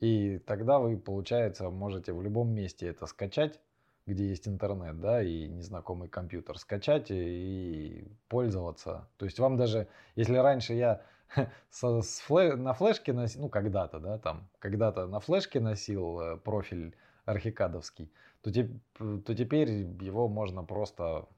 и 0.00 0.38
тогда 0.38 0.78
вы, 0.78 0.98
получается, 0.98 1.70
можете 1.70 2.12
в 2.12 2.22
любом 2.22 2.50
месте 2.50 2.88
это 2.88 3.06
скачать, 3.06 3.58
где 4.06 4.28
есть 4.28 4.48
интернет, 4.48 5.00
да, 5.00 5.22
и 5.22 5.48
незнакомый 5.48 6.08
компьютер, 6.08 6.58
скачать 6.58 7.10
и 7.10 8.06
пользоваться. 8.28 9.08
То 9.16 9.24
есть 9.24 9.38
вам 9.38 9.56
даже, 9.56 9.88
если 10.16 10.36
раньше 10.36 10.74
я 10.74 11.02
со, 11.70 12.02
с 12.02 12.20
флэ, 12.20 12.56
на 12.56 12.74
флешке 12.74 13.12
носил, 13.12 13.42
ну 13.42 13.48
когда-то, 13.48 13.98
да, 13.98 14.18
там, 14.18 14.48
когда-то 14.58 15.06
на 15.06 15.20
флешке 15.20 15.60
носил 15.60 16.20
э, 16.20 16.36
профиль 16.36 16.94
архикадовский, 17.24 18.10
то, 18.42 18.52
те, 18.52 18.70
то 18.94 19.34
теперь 19.34 19.70
его 19.70 20.28
можно 20.28 20.64
просто 20.64 21.28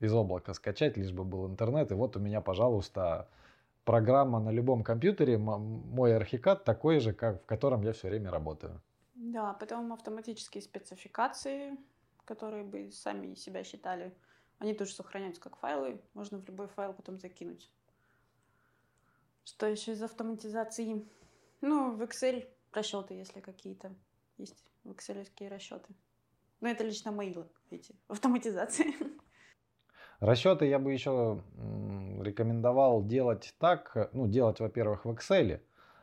из 0.00 0.12
облака 0.12 0.54
скачать, 0.54 0.96
лишь 0.96 1.12
бы 1.12 1.24
был 1.24 1.46
интернет. 1.46 1.92
И 1.92 1.94
вот 1.94 2.16
у 2.16 2.20
меня, 2.20 2.40
пожалуйста, 2.40 3.28
программа 3.84 4.40
на 4.40 4.50
любом 4.50 4.82
компьютере, 4.82 5.38
мой 5.38 6.16
архикад 6.16 6.64
такой 6.64 7.00
же, 7.00 7.12
как 7.12 7.42
в 7.42 7.46
котором 7.46 7.82
я 7.82 7.92
все 7.92 8.08
время 8.08 8.30
работаю. 8.30 8.80
Да, 9.14 9.52
потом 9.54 9.92
автоматические 9.92 10.62
спецификации, 10.62 11.76
которые 12.24 12.64
бы 12.64 12.90
сами 12.90 13.34
себя 13.34 13.62
считали, 13.64 14.14
они 14.58 14.74
тоже 14.74 14.92
сохраняются 14.92 15.42
как 15.42 15.56
файлы. 15.56 16.00
Можно 16.14 16.38
в 16.38 16.46
любой 16.46 16.68
файл 16.68 16.92
потом 16.94 17.18
закинуть. 17.18 17.70
Что 19.44 19.66
еще 19.66 19.92
из 19.92 20.02
автоматизации? 20.02 21.06
Ну, 21.60 21.96
в 21.96 22.02
Excel 22.02 22.48
расчеты, 22.72 23.14
если 23.14 23.40
какие-то 23.40 23.94
есть 24.38 24.64
в 24.84 24.90
Excel 24.92 25.26
расчеты. 25.48 25.94
Но 26.60 26.68
это 26.68 26.84
лично 26.84 27.12
мои 27.12 27.34
эти 27.70 27.94
автоматизации. 28.08 28.94
Расчеты 30.20 30.66
я 30.66 30.78
бы 30.78 30.92
еще 30.92 31.42
рекомендовал 32.20 33.06
делать 33.06 33.54
так, 33.58 34.10
ну, 34.12 34.26
делать, 34.26 34.60
во-первых, 34.60 35.06
в 35.06 35.10
Excel, 35.10 35.60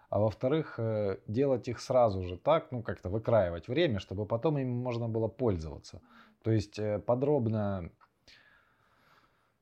а 0.10 0.20
во-вторых, 0.20 0.80
э, 0.80 1.20
делать 1.28 1.68
их 1.68 1.80
сразу 1.80 2.24
же 2.24 2.38
так, 2.38 2.72
ну 2.72 2.82
как-то 2.82 3.10
выкраивать 3.10 3.68
время, 3.68 4.00
чтобы 4.00 4.26
потом 4.26 4.58
им 4.58 4.70
можно 4.70 5.08
было 5.08 5.28
пользоваться. 5.28 6.02
То 6.44 6.52
есть 6.52 6.80
э, 6.80 7.00
подробно, 7.00 7.92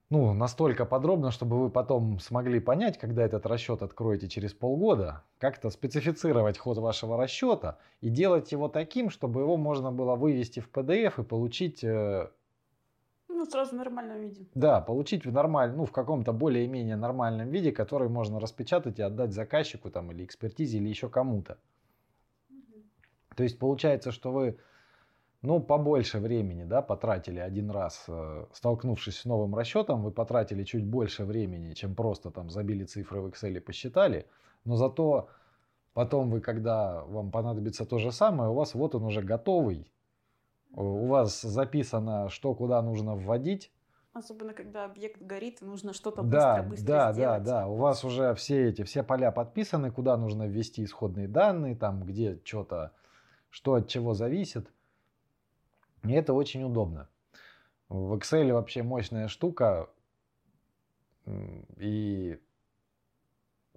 ну 0.09 0.33
настолько 0.33 0.85
подробно, 0.85 1.31
чтобы 1.31 1.59
вы 1.59 1.69
потом 1.69 2.19
смогли 2.19 2.59
понять, 2.59 2.97
когда 2.97 3.23
этот 3.23 3.45
расчет 3.45 3.81
откроете 3.81 4.27
через 4.27 4.53
полгода, 4.53 5.23
как-то 5.39 5.69
специфицировать 5.69 6.57
ход 6.57 6.77
вашего 6.77 7.17
расчета 7.17 7.77
и 8.01 8.09
делать 8.09 8.51
его 8.51 8.67
таким, 8.67 9.09
чтобы 9.09 9.41
его 9.41 9.57
можно 9.57 9.91
было 9.91 10.15
вывести 10.15 10.59
в 10.59 10.69
PDF 10.71 11.21
и 11.21 11.23
получить 11.23 11.83
э, 11.83 12.29
ну, 13.35 13.45
сразу 13.45 13.71
в 13.71 13.77
нормальном 13.77 14.21
виде. 14.21 14.47
Да, 14.55 14.81
получить 14.81 15.25
в 15.25 15.31
нормальном, 15.31 15.77
ну, 15.77 15.85
в 15.85 15.91
каком-то 15.91 16.31
более-менее 16.31 16.95
нормальном 16.95 17.49
виде, 17.49 17.71
который 17.71 18.07
можно 18.07 18.39
распечатать 18.39 18.99
и 18.99 19.01
отдать 19.01 19.33
заказчику 19.33 19.91
там 19.91 20.11
или 20.11 20.23
экспертизе 20.23 20.77
или 20.77 20.87
еще 20.87 21.09
кому-то. 21.09 21.57
Угу. 22.49 22.83
То 23.35 23.43
есть 23.43 23.59
получается, 23.59 24.11
что 24.11 24.31
вы, 24.31 24.57
ну, 25.45 25.59
побольше 25.59 26.19
времени, 26.19 26.63
да, 26.63 26.81
потратили 26.81 27.39
один 27.39 27.69
раз, 27.71 28.05
э, 28.07 28.45
столкнувшись 28.53 29.19
с 29.19 29.25
новым 29.25 29.55
расчетом, 29.55 30.03
вы 30.03 30.11
потратили 30.11 30.63
чуть 30.63 30.85
больше 30.85 31.23
времени, 31.25 31.73
чем 31.73 31.95
просто 31.95 32.31
там 32.31 32.49
забили 32.49 32.83
цифры 32.83 33.21
в 33.21 33.27
Excel 33.27 33.57
и 33.57 33.59
посчитали, 33.59 34.27
но 34.63 34.75
зато 34.75 35.29
потом 35.93 36.29
вы, 36.29 36.41
когда 36.41 37.03
вам 37.05 37.31
понадобится 37.31 37.85
то 37.85 37.99
же 37.99 38.11
самое, 38.11 38.49
у 38.49 38.53
вас 38.53 38.73
вот 38.73 38.95
он 38.95 39.03
уже 39.03 39.21
готовый, 39.21 39.91
у 40.73 41.07
вас 41.07 41.41
записано, 41.41 42.29
что 42.29 42.53
куда 42.53 42.81
нужно 42.81 43.15
вводить. 43.15 43.71
Особенно, 44.13 44.53
когда 44.53 44.85
объект 44.85 45.21
горит, 45.21 45.61
нужно 45.61 45.93
что-то 45.93 46.21
да, 46.23 46.63
быстро-быстро 46.63 46.87
да, 46.87 47.13
сделать. 47.13 47.43
Да, 47.43 47.61
да, 47.61 47.67
У 47.67 47.75
вас 47.75 48.03
уже 48.05 48.33
все 48.35 48.69
эти, 48.69 48.83
все 48.83 49.03
поля 49.03 49.31
подписаны, 49.31 49.91
куда 49.91 50.17
нужно 50.17 50.47
ввести 50.47 50.83
исходные 50.83 51.27
данные, 51.27 51.75
там, 51.75 52.03
где 52.03 52.39
что-то, 52.43 52.91
что 53.49 53.75
от 53.75 53.87
чего 53.87 54.13
зависит. 54.13 54.69
И 56.07 56.13
это 56.13 56.33
очень 56.33 56.63
удобно. 56.63 57.09
В 57.89 58.13
Excel 58.15 58.53
вообще 58.53 58.83
мощная 58.83 59.27
штука. 59.27 59.89
И 61.77 62.39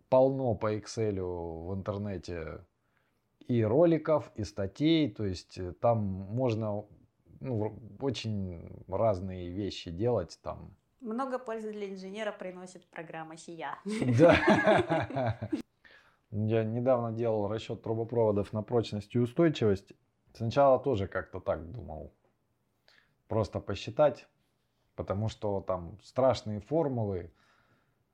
полно 0.09 0.55
по 0.55 0.75
Excel 0.75 1.21
в 1.67 1.75
интернете 1.75 2.65
и 3.47 3.63
роликов, 3.63 4.31
и 4.35 4.45
статей. 4.45 5.11
То 5.11 5.25
есть 5.25 5.59
э, 5.59 5.73
там 5.73 5.99
можно 5.99 6.85
ну, 7.41 7.79
очень 8.01 8.85
разные 8.89 9.51
вещи 9.51 9.91
делать 9.91 10.39
там. 10.43 10.75
Много 11.01 11.39
пользы 11.39 11.73
для 11.73 11.89
инженера 11.89 12.33
приносит 12.33 12.85
программа 12.91 13.37
сия. 13.37 13.79
Да. 14.19 15.39
Я 16.31 16.65
недавно 16.65 17.13
делал 17.13 17.49
расчет 17.49 17.83
трубопроводов 17.83 18.53
на 18.53 18.63
прочность 18.63 19.15
и 19.15 19.19
устойчивость. 19.19 19.93
Сначала 20.35 20.79
тоже 20.79 21.07
как-то 21.07 21.41
так 21.41 21.71
думал. 21.71 22.13
Просто 23.29 23.61
посчитать, 23.61 24.27
потому 24.97 25.29
что 25.29 25.61
там 25.61 25.99
страшные 26.03 26.61
формулы, 26.61 27.31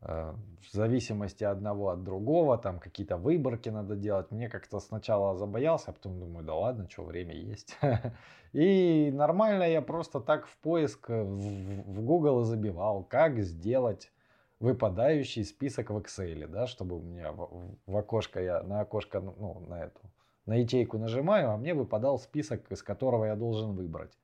Э, 0.05 0.35
в 0.61 0.73
зависимости 0.73 1.45
одного 1.45 1.91
от 1.91 2.05
другого, 2.05 2.59
там 2.59 2.79
какие-то 2.79 3.17
выборки 3.17 3.71
надо 3.71 3.97
делать. 3.97 4.31
Мне 4.31 4.49
как-то 4.49 4.81
сначала 4.81 5.35
забоялся, 5.37 5.91
а 5.91 5.93
потом 5.95 6.21
думаю, 6.21 6.45
да 6.45 6.55
ладно, 6.55 6.89
что 6.91 7.05
время 7.05 7.35
есть. 7.35 7.77
И 8.53 9.11
нормально 9.13 9.65
я 9.65 9.83
просто 9.83 10.21
так 10.21 10.47
в 10.47 10.57
поиск 10.59 11.09
в 11.09 12.03
Google 12.03 12.43
забивал, 12.45 13.05
как 13.05 13.39
сделать 13.41 14.13
выпадающий 14.61 15.45
список 15.45 15.91
в 15.91 15.99
Excel, 15.99 16.47
да, 16.49 16.67
чтобы 16.67 16.97
у 16.97 17.03
меня 17.03 17.33
в 17.33 17.97
окошко, 17.97 18.41
я 18.41 18.63
на 18.63 18.81
окошко, 18.81 19.21
ну, 19.21 19.61
на 19.69 19.85
эту, 19.85 20.01
на 20.47 20.55
ячейку 20.55 20.99
нажимаю, 20.99 21.51
а 21.51 21.57
мне 21.57 21.75
выпадал 21.75 22.19
список, 22.19 22.71
из 22.71 22.83
которого 22.83 23.25
я 23.25 23.37
должен 23.37 23.75
выбрать. 23.75 24.17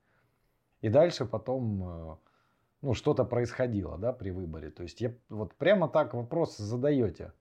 И 0.81 0.89
дальше 0.89 1.25
потом 1.25 1.83
э, 1.83 2.15
ну, 2.81 2.93
что-то 2.93 3.23
происходило, 3.23 3.97
да, 3.97 4.13
при 4.13 4.31
выборе. 4.31 4.71
То 4.71 4.83
есть 4.83 4.99
я 5.01 5.13
вот 5.29 5.53
прямо 5.55 5.87
так 5.87 6.13
вопрос 6.13 6.57
задаете. 6.57 7.33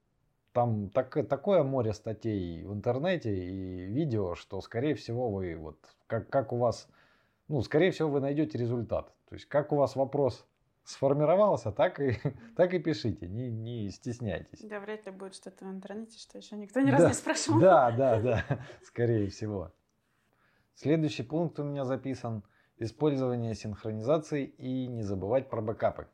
Там 0.52 0.90
так, 0.90 1.26
такое 1.28 1.62
море 1.62 1.92
статей 1.92 2.64
в 2.64 2.72
интернете 2.72 3.32
и 3.32 3.86
видео, 3.86 4.34
что, 4.34 4.60
скорее 4.60 4.94
всего, 4.94 5.30
вы 5.30 5.56
вот, 5.56 5.78
как, 6.06 6.28
как 6.28 6.52
у 6.52 6.58
вас, 6.58 6.88
ну, 7.48 7.62
скорее 7.62 7.92
всего, 7.92 8.10
вы 8.10 8.20
найдете 8.20 8.58
результат. 8.58 9.12
То 9.28 9.36
есть, 9.36 9.46
как 9.46 9.72
у 9.72 9.76
вас 9.76 9.94
вопрос 9.94 10.44
сформировался, 10.82 11.70
так 11.70 12.00
и, 12.00 12.18
так 12.56 12.74
и 12.74 12.78
пишите, 12.80 13.28
не, 13.28 13.48
не 13.48 13.90
стесняйтесь. 13.90 14.60
Да, 14.68 14.80
вряд 14.80 15.06
ли 15.06 15.12
будет 15.12 15.34
что-то 15.34 15.64
в 15.64 15.70
интернете, 15.70 16.18
что 16.18 16.36
еще 16.36 16.56
никто 16.56 16.80
ни 16.80 16.90
разу 16.90 17.04
да, 17.04 17.08
не 17.08 17.14
спрашивал. 17.14 17.60
Да, 17.60 17.90
да, 17.92 18.20
да, 18.20 18.44
скорее 18.82 19.28
всего. 19.30 19.72
Следующий 20.74 21.22
пункт 21.22 21.58
у 21.60 21.64
меня 21.64 21.84
записан– 21.86 22.42
использование 22.80 23.54
синхронизации 23.54 24.44
и 24.44 24.86
не 24.86 25.02
забывать 25.02 25.48
про 25.48 25.60
бэкапы. 25.60 26.08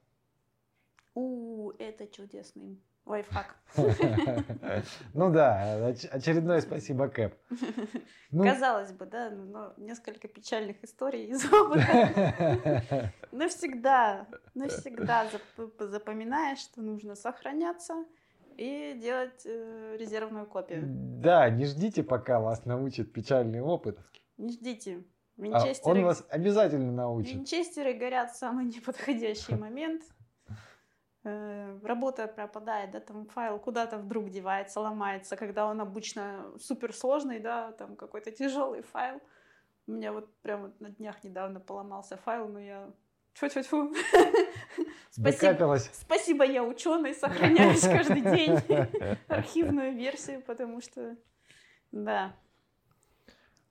У, 1.14 1.70
это 1.79 2.07
чудесный 2.07 2.79
лайфхак. 3.07 3.57
Ну 5.14 5.33
да, 5.33 5.88
очередное 6.11 6.61
спасибо, 6.61 7.09
Кэп. 7.09 7.35
Ну, 8.31 8.44
Казалось 8.44 8.92
бы, 8.92 9.07
да, 9.07 9.31
но 9.31 9.72
несколько 9.76 10.29
печальных 10.29 10.83
историй 10.85 11.26
из 11.26 11.44
опыта. 11.50 13.12
Навсегда, 13.33 14.26
навсегда 14.55 15.26
запоминаешь, 15.79 16.59
что 16.59 16.83
нужно 16.83 17.14
сохраняться 17.14 18.05
и 18.57 18.98
делать 19.00 19.42
э, 19.44 19.96
резервную 19.98 20.46
копию. 20.46 20.83
Да, 20.87 21.48
не 21.50 21.66
ждите, 21.66 22.02
пока 22.02 22.40
вас 22.40 22.64
научит 22.64 23.12
печальный 23.12 23.61
опыт. 23.61 23.98
Не 24.38 24.52
ждите. 24.52 25.05
Винчестеры... 25.37 25.81
А 25.85 26.01
он 26.01 26.05
вас 26.05 26.25
обязательно 26.31 26.92
научит. 26.92 27.35
Винчестеры 27.35 27.92
горят 27.92 28.31
в 28.33 28.37
самый 28.37 28.64
неподходящий 28.77 29.55
момент. 29.57 30.03
Э, 31.25 31.79
работа 31.83 32.29
пропадает, 32.29 32.92
да, 32.92 33.01
там 33.01 33.27
файл 33.27 33.59
куда-то 33.59 33.99
вдруг 33.99 34.31
девается, 34.31 34.81
ломается, 34.81 35.37
когда 35.37 35.66
он 35.66 35.81
обычно 35.81 36.46
суперсложный, 36.59 37.40
да, 37.40 37.72
там 37.72 37.96
какой-то 37.96 38.31
тяжелый 38.31 38.83
файл. 38.83 39.20
У 39.87 39.92
меня 39.92 40.12
вот 40.12 40.33
прямо 40.42 40.72
на 40.81 40.90
днях 40.90 41.22
недавно 41.22 41.61
поломался 41.61 42.16
файл, 42.16 42.49
но 42.49 42.61
я 42.61 42.90
Тьфу-тьфу-тьфу. 43.35 43.92
Спасибо, 45.11 45.79
спасибо, 45.92 46.44
я 46.44 46.62
ученый, 46.62 47.14
сохраняюсь 47.14 47.83
каждый 47.83 48.20
день 48.20 48.59
архивную 49.29 49.94
версию, 49.94 50.42
потому 50.42 50.81
что, 50.81 51.16
да, 51.90 52.35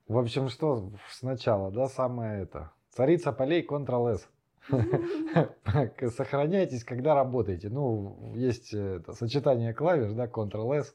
в 0.07 0.19
общем, 0.19 0.49
что 0.49 0.91
сначала, 1.09 1.71
да, 1.71 1.87
самое 1.87 2.43
это. 2.43 2.71
Царица 2.91 3.31
полей 3.31 3.65
Ctrl-S. 3.65 4.29
Сохраняйтесь, 6.15 6.83
когда 6.83 7.15
работаете. 7.15 7.69
Ну, 7.69 8.33
есть 8.35 8.73
это, 8.73 9.13
сочетание 9.13 9.73
клавиш, 9.73 10.13
да, 10.13 10.27
Ctrl-S, 10.27 10.93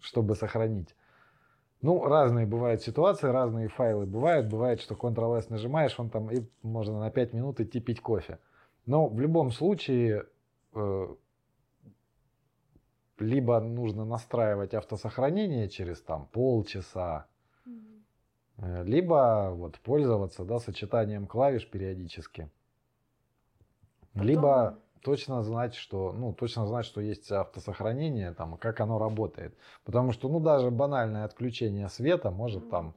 чтобы 0.00 0.34
сохранить. 0.34 0.94
Ну, 1.80 2.04
разные 2.04 2.46
бывают 2.46 2.82
ситуации, 2.82 3.28
разные 3.28 3.68
файлы 3.68 4.04
бывают. 4.04 4.48
Бывает, 4.48 4.82
что 4.82 4.94
Ctrl-S 4.94 5.48
нажимаешь, 5.48 5.98
он 5.98 6.10
там 6.10 6.30
и 6.30 6.46
можно 6.62 7.00
на 7.00 7.10
5 7.10 7.32
минут 7.32 7.60
идти 7.60 7.80
пить 7.80 8.02
кофе. 8.02 8.38
Но 8.84 9.08
в 9.08 9.18
любом 9.18 9.50
случае, 9.52 10.26
э, 10.74 11.08
либо 13.18 13.58
нужно 13.60 14.04
настраивать 14.04 14.74
автосохранение 14.74 15.70
через 15.70 16.02
там 16.02 16.26
полчаса, 16.26 17.26
Э, 17.26 17.29
либо 18.60 19.50
вот 19.54 19.78
пользоваться 19.80 20.44
да, 20.44 20.58
сочетанием 20.58 21.26
клавиш 21.26 21.68
периодически. 21.68 22.50
Потом... 24.12 24.26
Либо 24.26 24.78
точно 25.02 25.42
знать, 25.42 25.74
что, 25.74 26.12
ну, 26.12 26.32
точно 26.32 26.66
знать, 26.66 26.84
что 26.84 27.00
есть 27.00 27.30
автосохранение, 27.32 28.32
там, 28.32 28.56
как 28.56 28.80
оно 28.80 28.98
работает. 28.98 29.54
Потому 29.84 30.12
что, 30.12 30.28
ну, 30.28 30.40
даже 30.40 30.70
банальное 30.70 31.24
отключение 31.24 31.88
света 31.88 32.30
может 32.30 32.70
там... 32.70 32.94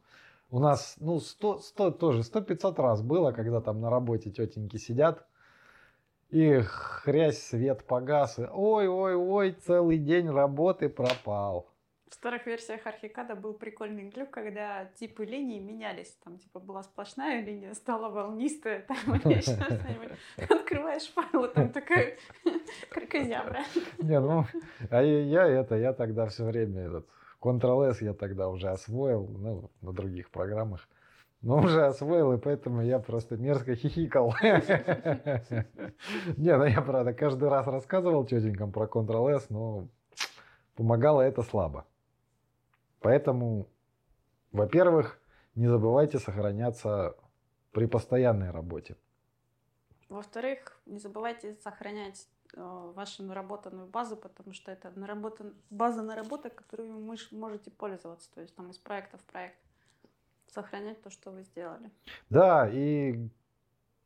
У 0.52 0.60
нас, 0.60 0.98
ну, 1.00 1.20
100, 1.20 1.60
100 1.60 1.92
тоже, 1.92 2.20
100-500 2.22 2.82
раз 2.82 3.02
было, 3.02 3.32
когда 3.32 3.60
там 3.60 3.82
на 3.82 3.90
работе 3.90 4.30
тетеньки 4.30 4.78
сидят, 4.78 5.26
и 6.30 6.62
хрясь, 6.62 7.44
свет 7.44 7.86
погас, 7.86 8.38
и 8.38 8.44
ой-ой-ой, 8.44 9.54
целый 9.66 9.98
день 9.98 10.30
работы 10.30 10.90
пропал. 10.90 11.73
В 12.14 12.16
старых 12.16 12.46
версиях 12.46 12.86
Архикада 12.86 13.34
был 13.36 13.56
прикольный 13.56 14.08
глюк, 14.08 14.30
когда 14.30 14.86
типы 15.00 15.26
линий 15.26 15.60
менялись. 15.60 16.16
Там 16.24 16.38
типа 16.38 16.60
была 16.60 16.84
сплошная 16.84 17.42
линия, 17.44 17.74
стала 17.74 18.08
волнистая, 18.08 18.86
там 18.88 18.98
или. 19.16 20.12
Открываешь 20.38 21.12
файл, 21.12 21.48
там 21.48 21.72
такая 21.72 22.16
кракозябра. 22.92 23.62
Не, 23.98 24.20
ну, 24.20 24.46
а 24.92 25.02
я 25.02 25.48
это, 25.48 25.76
я 25.76 25.92
тогда 25.92 26.28
все 26.28 26.46
время 26.46 26.84
этот 26.84 27.08
Ctrl-S 27.42 28.04
я 28.04 28.14
тогда 28.14 28.48
уже 28.48 28.70
освоил, 28.70 29.28
ну, 29.28 29.72
на 29.82 29.92
других 29.92 30.30
программах. 30.30 30.88
Но 31.42 31.58
уже 31.64 31.84
освоил, 31.84 32.32
и 32.34 32.38
поэтому 32.38 32.84
я 32.84 33.00
просто 33.00 33.38
мерзко 33.38 33.76
хихикал. 33.76 34.36
Не, 36.38 36.58
ну 36.58 36.66
я, 36.66 36.82
правда, 36.84 37.12
каждый 37.12 37.50
раз 37.50 37.66
рассказывал 37.66 38.24
тетенькам 38.24 38.72
про 38.72 38.86
Ctrl-S, 38.86 39.50
но 39.50 39.88
помогало 40.76 41.22
это 41.22 41.42
слабо. 41.42 41.88
Поэтому, 43.04 43.68
во-первых, 44.54 45.20
не 45.56 45.68
забывайте 45.68 46.20
сохраняться 46.20 47.16
при 47.72 47.86
постоянной 47.86 48.52
работе. 48.52 48.96
Во-вторых, 50.08 50.80
не 50.86 51.00
забывайте 51.00 51.56
сохранять 51.56 52.30
э, 52.56 52.92
вашу 52.96 53.24
наработанную 53.24 53.88
базу, 53.88 54.16
потому 54.16 54.54
что 54.54 54.72
это 54.72 54.90
наработан... 54.96 55.54
база 55.70 56.02
наработок, 56.02 56.56
которую 56.56 56.94
вы 56.94 57.18
можете 57.32 57.72
пользоваться, 57.72 58.32
то 58.34 58.42
есть 58.42 58.56
там 58.56 58.70
из 58.70 58.78
проекта 58.78 59.18
в 59.18 59.24
проект 59.24 59.58
сохранять 60.48 61.02
то, 61.02 61.10
что 61.10 61.32
вы 61.32 61.44
сделали. 61.44 61.92
Да, 62.30 62.70
и 62.72 63.28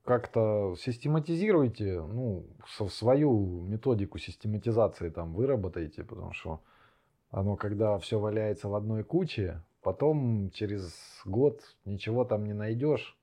как-то 0.05 0.75
систематизируйте, 0.79 2.01
ну, 2.01 2.47
свою 2.89 3.61
методику 3.61 4.17
систематизации 4.17 5.09
там 5.09 5.33
выработайте, 5.33 6.03
потому 6.03 6.33
что 6.33 6.61
оно 7.31 7.55
когда 7.55 7.97
все 7.99 8.19
валяется 8.19 8.67
в 8.69 8.75
одной 8.75 9.03
куче, 9.03 9.61
потом 9.81 10.49
через 10.51 10.93
год 11.25 11.61
ничего 11.85 12.25
там 12.25 12.45
не 12.45 12.53
найдешь. 12.53 13.17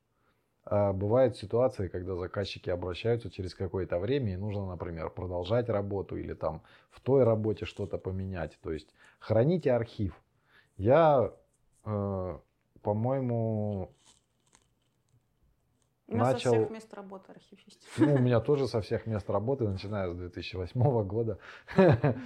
А 0.66 0.94
бывают 0.94 1.36
ситуации, 1.36 1.88
когда 1.88 2.14
заказчики 2.14 2.70
обращаются 2.70 3.30
через 3.30 3.54
какое-то 3.54 3.98
время 3.98 4.32
и 4.32 4.36
нужно, 4.36 4.66
например, 4.66 5.10
продолжать 5.10 5.68
работу 5.68 6.16
или 6.16 6.32
там 6.32 6.62
в 6.90 7.00
той 7.00 7.24
работе 7.24 7.66
что-то 7.66 7.98
поменять. 7.98 8.58
То 8.62 8.72
есть 8.72 8.88
храните 9.18 9.72
архив. 9.72 10.18
Я, 10.78 11.34
э, 11.84 12.38
по-моему, 12.80 13.90
у 16.06 16.16
нас 16.16 16.34
начал... 16.34 16.52
со 16.52 16.56
всех 16.56 16.70
мест 16.70 16.94
работы 16.94 17.32
архив 17.32 17.60
есть. 17.60 17.88
Ну, 17.98 18.14
у 18.14 18.18
меня 18.18 18.40
тоже 18.40 18.66
со 18.66 18.80
всех 18.80 19.06
мест 19.06 19.28
работы, 19.28 19.68
начиная 19.68 20.10
с 20.10 20.16
2008 20.16 21.06
года, 21.06 21.38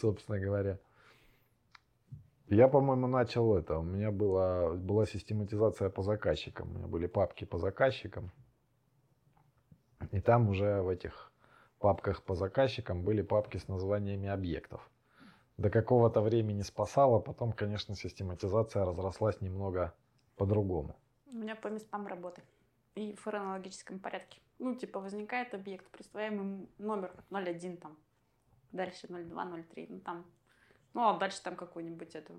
собственно 0.00 0.38
говоря. 0.38 0.78
Я, 2.48 2.68
по-моему, 2.68 3.06
начал 3.06 3.56
это. 3.56 3.78
У 3.78 3.82
меня 3.82 4.10
была, 4.10 4.74
была 4.74 5.06
систематизация 5.06 5.88
по 5.88 6.02
заказчикам. 6.02 6.70
У 6.70 6.78
меня 6.78 6.86
были 6.86 7.06
папки 7.06 7.44
по 7.44 7.58
заказчикам. 7.58 8.30
И 10.12 10.20
там 10.20 10.50
уже 10.50 10.82
в 10.82 10.88
этих 10.88 11.32
папках 11.78 12.22
по 12.22 12.34
заказчикам 12.34 13.02
были 13.02 13.22
папки 13.22 13.56
с 13.56 13.68
названиями 13.68 14.28
объектов. 14.28 14.90
До 15.56 15.70
какого-то 15.70 16.20
времени 16.20 16.62
спасало, 16.62 17.18
потом, 17.18 17.52
конечно, 17.52 17.94
систематизация 17.94 18.84
разрослась 18.84 19.40
немного 19.40 19.94
по-другому. 20.36 20.96
У 21.26 21.34
меня 21.36 21.56
по 21.56 21.68
местам 21.68 22.06
работы 22.06 22.42
и 22.94 23.14
в 23.14 23.24
хронологическом 23.24 24.00
порядке. 24.00 24.40
Ну, 24.58 24.74
типа, 24.74 25.00
возникает 25.00 25.54
объект, 25.54 25.86
присваиваемый 25.90 26.68
номер 26.78 27.12
01 27.30 27.78
там, 27.78 27.96
дальше 28.72 29.06
02, 29.08 29.62
03, 29.70 29.86
ну 29.88 30.00
там 30.00 30.24
ну, 30.94 31.08
а 31.08 31.18
дальше 31.18 31.42
там 31.42 31.56
какой-нибудь 31.56 32.14
эту 32.14 32.32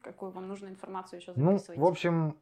какую 0.00 0.30
вам 0.30 0.48
нужную 0.48 0.72
информацию 0.72 1.20
еще 1.20 1.32
Ну, 1.36 1.52
записываете. 1.52 1.82
в 1.82 1.84
общем, 1.84 2.36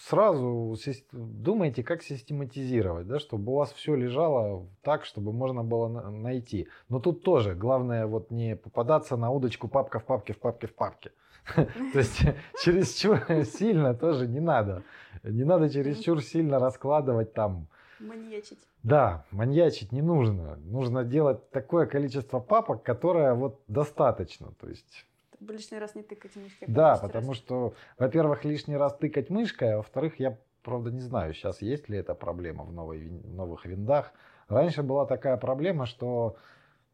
сразу 0.00 0.76
думайте, 1.12 1.82
как 1.84 2.02
систематизировать, 2.02 3.06
да, 3.06 3.18
чтобы 3.18 3.52
у 3.52 3.56
вас 3.56 3.72
все 3.72 3.94
лежало 3.94 4.66
так, 4.82 5.04
чтобы 5.04 5.32
можно 5.32 5.62
было 5.62 5.88
найти. 6.10 6.68
Но 6.88 6.98
тут 6.98 7.22
тоже 7.22 7.54
главное 7.54 8.06
вот 8.06 8.30
не 8.30 8.56
попадаться 8.56 9.16
на 9.16 9.30
удочку 9.30 9.68
папка 9.68 9.98
в 9.98 10.04
папке, 10.04 10.32
в 10.32 10.38
папке, 10.38 10.66
в 10.66 10.74
папке. 10.74 11.12
То 11.54 11.98
есть 11.98 12.22
чересчур 12.64 13.20
сильно 13.44 13.94
тоже 13.94 14.26
не 14.26 14.40
надо. 14.40 14.82
Не 15.22 15.44
надо 15.44 15.68
чересчур 15.68 16.22
сильно 16.22 16.58
раскладывать 16.58 17.34
там. 17.34 17.68
Маньячить. 18.00 18.58
Да, 18.82 19.24
маньячить 19.30 19.92
не 19.92 20.02
нужно. 20.02 20.56
Нужно 20.56 21.04
делать 21.04 21.50
такое 21.50 21.86
количество 21.86 22.40
папок, 22.40 22.82
которое 22.82 23.34
вот 23.34 23.62
достаточно. 23.68 24.52
То 24.60 24.68
есть 24.68 25.06
лишний 25.40 25.78
раз 25.78 25.94
не 25.94 26.02
тыкать 26.02 26.36
мышкой. 26.36 26.66
Да, 26.68 26.96
потому 26.96 27.28
раз. 27.28 27.36
что, 27.36 27.74
во-первых, 27.98 28.44
лишний 28.44 28.76
раз 28.76 28.96
тыкать 28.96 29.30
мышкой, 29.30 29.74
а 29.74 29.76
во-вторых, 29.78 30.18
я, 30.18 30.38
правда, 30.62 30.90
не 30.90 31.00
знаю, 31.00 31.34
сейчас 31.34 31.62
есть 31.62 31.88
ли 31.88 31.98
эта 31.98 32.14
проблема 32.14 32.64
в, 32.64 32.72
новой, 32.72 33.08
в 33.08 33.34
новых 33.34 33.66
виндах. 33.66 34.12
Раньше 34.48 34.82
была 34.82 35.06
такая 35.06 35.36
проблема, 35.36 35.86
что 35.86 36.36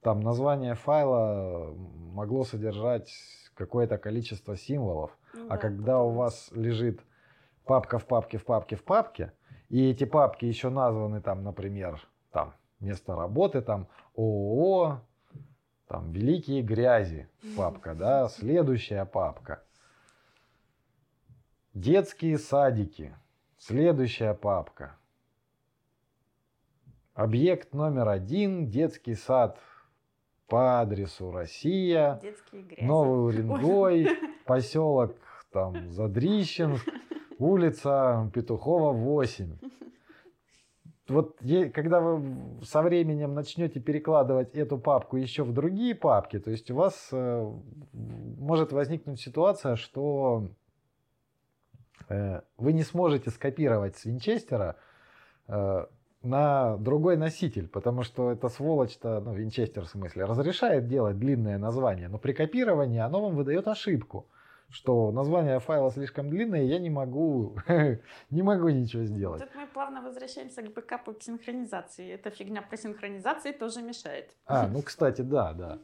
там 0.00 0.20
название 0.20 0.74
файла 0.74 1.72
могло 1.74 2.44
содержать 2.44 3.12
какое-то 3.54 3.98
количество 3.98 4.56
символов. 4.56 5.16
Ну, 5.34 5.46
а 5.46 5.50
да, 5.50 5.56
когда 5.56 6.02
у 6.02 6.10
вас 6.10 6.50
лежит 6.52 7.00
папка 7.64 7.98
в 7.98 8.06
папке, 8.06 8.38
в 8.38 8.44
папке, 8.44 8.76
в 8.76 8.82
папке, 8.82 9.32
и 9.72 9.88
эти 9.88 10.04
папки 10.04 10.44
еще 10.44 10.68
названы 10.68 11.22
там, 11.22 11.42
например, 11.42 11.98
там 12.30 12.52
место 12.78 13.16
работы, 13.16 13.62
там 13.62 13.88
ООО, 14.14 15.00
там 15.88 16.12
великие 16.12 16.61
грязи 16.61 17.26
папка, 17.56 17.94
да, 17.94 18.28
следующая 18.28 19.06
папка. 19.06 19.62
Детские 21.72 22.37
садики, 22.37 23.16
следующая 23.56 24.35
папка. 24.35 24.94
Объект 27.14 27.72
номер 27.72 28.11
один, 28.11 28.68
детский 28.68 29.14
сад 29.14 29.58
по 30.48 30.82
адресу 30.82 31.30
Россия, 31.30 32.20
Новый 32.78 33.24
Уренгой, 33.24 34.06
поселок 34.44 35.16
там 35.50 35.90
Задрищенск, 35.92 36.87
улица 37.42 38.31
Петухова 38.35 38.92
8 38.92 39.57
вот 41.09 41.38
когда 41.74 42.00
вы 42.00 42.64
со 42.64 42.83
временем 42.83 43.35
начнете 43.35 43.81
перекладывать 43.81 44.55
эту 44.55 44.78
папку 44.78 45.16
еще 45.16 45.42
в 45.44 45.52
другие 45.52 45.94
папки, 45.94 46.38
то 46.38 46.50
есть 46.50 46.70
у 46.70 46.76
вас 46.76 47.09
э, 47.12 47.52
может 47.92 48.72
возникнуть 48.72 49.20
ситуация, 49.20 49.76
что 49.76 50.48
э, 52.09 52.40
вы 52.57 52.72
не 52.72 52.83
сможете 52.83 53.31
скопировать 53.31 53.96
с 53.96 54.05
Винчестера 54.05 54.76
э, 55.48 55.87
на 56.22 56.76
другой 56.78 57.16
носитель, 57.16 57.68
потому 57.68 58.05
что 58.05 58.31
эта 58.31 58.48
сволочь-то, 58.48 59.20
ну, 59.20 59.35
Винчестер 59.35 59.85
в 59.85 59.88
смысле, 59.88 60.24
разрешает 60.24 60.87
делать 60.87 61.18
длинное 61.18 61.59
название, 61.59 62.09
но 62.09 62.18
при 62.18 62.33
копировании 62.33 63.00
оно 63.00 63.20
вам 63.20 63.35
выдает 63.35 63.66
ошибку 63.66 64.28
что 64.72 65.12
название 65.12 65.61
файла 65.61 65.90
слишком 65.90 66.30
длинное, 66.30 66.62
я 66.62 66.78
не 66.78 66.90
могу, 66.90 67.56
не 68.30 68.42
могу 68.42 68.68
ничего 68.70 69.04
сделать. 69.04 69.42
Тут 69.42 69.54
мы 69.54 69.66
плавно 69.66 70.02
возвращаемся 70.02 70.62
к 70.62 70.72
бэкапу, 70.72 71.12
к 71.12 71.22
синхронизации. 71.22 72.12
Эта 72.14 72.30
фигня 72.30 72.62
по 72.62 72.76
синхронизации 72.76 73.52
тоже 73.52 73.82
мешает. 73.82 74.35
А, 74.46 74.66
ну, 74.72 74.82
кстати, 74.82 75.20
да, 75.20 75.52
да. 75.52 75.78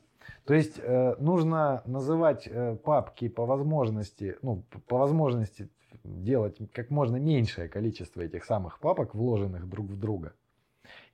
То 0.45 0.55
есть 0.55 0.79
э, 0.79 1.15
нужно 1.19 1.83
называть 1.87 2.49
э, 2.51 2.77
папки 2.77 3.29
по 3.29 3.45
возможности, 3.47 4.37
ну, 4.43 4.65
по 4.87 4.99
возможности 4.99 5.69
делать 6.05 6.59
как 6.73 6.91
можно 6.91 7.17
меньшее 7.17 7.69
количество 7.69 8.23
этих 8.23 8.45
самых 8.45 8.79
папок, 8.81 9.15
вложенных 9.15 9.69
друг 9.69 9.87
в 9.87 9.99
друга. 9.99 10.33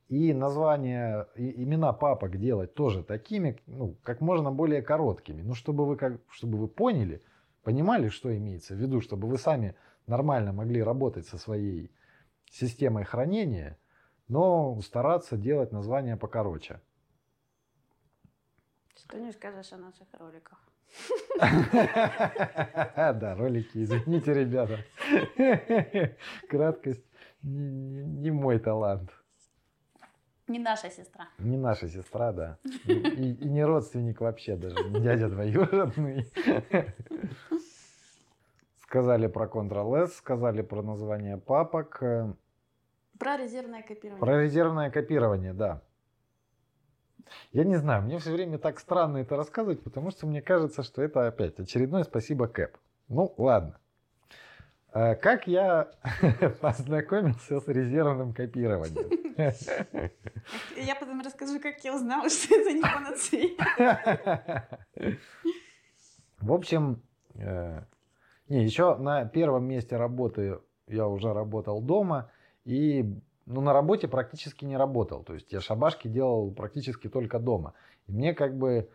И 0.08 0.32
названия, 0.32 1.26
и 1.34 1.64
имена 1.64 1.92
папок 1.92 2.38
делать 2.38 2.74
тоже 2.74 3.02
такими, 3.02 3.58
ну, 3.66 3.96
как 4.02 4.20
можно 4.20 4.52
более 4.52 4.82
короткими. 4.82 5.42
Ну, 5.42 5.54
чтобы 5.54 5.86
вы, 5.86 5.96
как, 5.96 6.20
чтобы 6.28 6.58
вы 6.58 6.68
поняли, 6.68 7.22
понимали, 7.64 8.08
что 8.08 8.36
имеется 8.36 8.74
в 8.74 8.78
виду, 8.78 9.00
чтобы 9.00 9.26
вы 9.26 9.38
сами 9.38 9.74
нормально 10.06 10.52
могли 10.52 10.82
работать 10.82 11.26
со 11.26 11.38
своей 11.38 11.90
системой 12.50 13.04
хранения, 13.04 13.78
но 14.28 14.80
стараться 14.80 15.36
делать 15.36 15.72
названия 15.72 16.16
покороче. 16.16 16.80
Что 18.96 19.18
не 19.18 19.32
скажешь 19.32 19.72
о 19.72 19.78
наших 19.78 20.06
роликах? 20.12 20.60
Да, 22.96 23.34
ролики, 23.36 23.82
извините, 23.82 24.32
ребята. 24.34 24.78
Краткость 26.48 27.04
не 27.42 28.30
мой 28.30 28.58
талант. 28.58 29.10
Не 30.46 30.58
наша 30.58 30.90
сестра. 30.90 31.28
Не 31.38 31.56
наша 31.56 31.88
сестра, 31.88 32.32
да. 32.32 32.58
И, 32.84 32.92
и 32.92 33.48
не 33.48 33.64
родственник 33.64 34.20
вообще 34.20 34.56
даже, 34.56 34.76
не 34.90 35.00
дядя 35.00 35.28
двоюродный. 35.28 36.30
Сказали 38.94 39.26
про 39.26 39.46
Ctrl-S, 39.46 40.18
сказали 40.18 40.62
про 40.62 40.80
название 40.80 41.36
папок. 41.36 41.98
Про 43.18 43.36
резервное 43.36 43.82
копирование. 43.82 44.20
Про 44.20 44.40
резервное 44.40 44.90
копирование, 44.92 45.52
да. 45.52 45.82
Я 47.50 47.64
не 47.64 47.74
знаю, 47.74 48.02
мне 48.02 48.20
все 48.20 48.30
время 48.30 48.58
так 48.58 48.78
странно 48.78 49.16
это 49.16 49.36
рассказывать, 49.36 49.82
потому 49.82 50.12
что 50.12 50.28
мне 50.28 50.40
кажется, 50.40 50.84
что 50.84 51.02
это 51.02 51.26
опять 51.26 51.58
очередное 51.58 52.04
спасибо 52.04 52.46
Кэп. 52.46 52.78
Ну, 53.08 53.34
ладно. 53.36 53.80
Э, 54.92 55.16
как 55.16 55.48
я 55.48 55.90
познакомился 56.60 57.58
с 57.58 57.66
резервным 57.66 58.32
копированием? 58.32 59.10
Я 60.76 60.94
потом 60.94 61.20
расскажу, 61.20 61.58
как 61.58 61.82
я 61.82 61.96
узнала, 61.96 62.30
что 62.30 62.54
это 62.54 62.72
не 62.72 62.80
панацея. 62.80 63.56
В 66.40 66.52
общем, 66.52 67.02
э, 67.34 67.82
не, 68.48 68.62
еще 68.64 68.96
на 68.96 69.24
первом 69.24 69.64
месте 69.64 69.96
работы 69.96 70.58
я 70.86 71.06
уже 71.06 71.32
работал 71.32 71.80
дома 71.80 72.30
и 72.64 73.04
ну, 73.46 73.60
на 73.60 73.72
работе 73.72 74.08
практически 74.08 74.64
не 74.64 74.76
работал. 74.76 75.22
То 75.22 75.34
есть 75.34 75.52
я 75.52 75.60
шабашки 75.60 76.08
делал 76.08 76.50
практически 76.50 77.08
только 77.08 77.38
дома. 77.38 77.74
И 78.06 78.12
мне 78.12 78.34
как 78.34 78.56
бы 78.56 78.88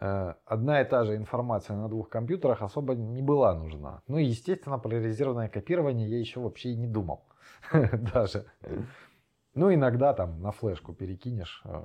Э, 0.00 0.34
одна 0.46 0.80
и 0.80 0.84
та 0.84 1.04
же 1.04 1.16
информация 1.16 1.76
на 1.76 1.88
двух 1.88 2.08
компьютерах 2.08 2.62
особо 2.62 2.94
не 2.94 3.22
была 3.22 3.54
нужна. 3.54 4.02
Ну 4.08 4.16
и, 4.16 4.24
естественно, 4.24 4.78
поляризированное 4.78 5.48
копирование 5.48 6.08
я 6.08 6.18
еще 6.18 6.40
вообще 6.40 6.70
и 6.70 6.76
не 6.76 6.86
думал. 6.86 7.22
Даже. 8.14 8.46
Ну, 9.54 9.74
иногда 9.74 10.14
там 10.14 10.40
на 10.40 10.52
флешку 10.52 10.94
перекинешь, 10.94 11.62
э, 11.64 11.82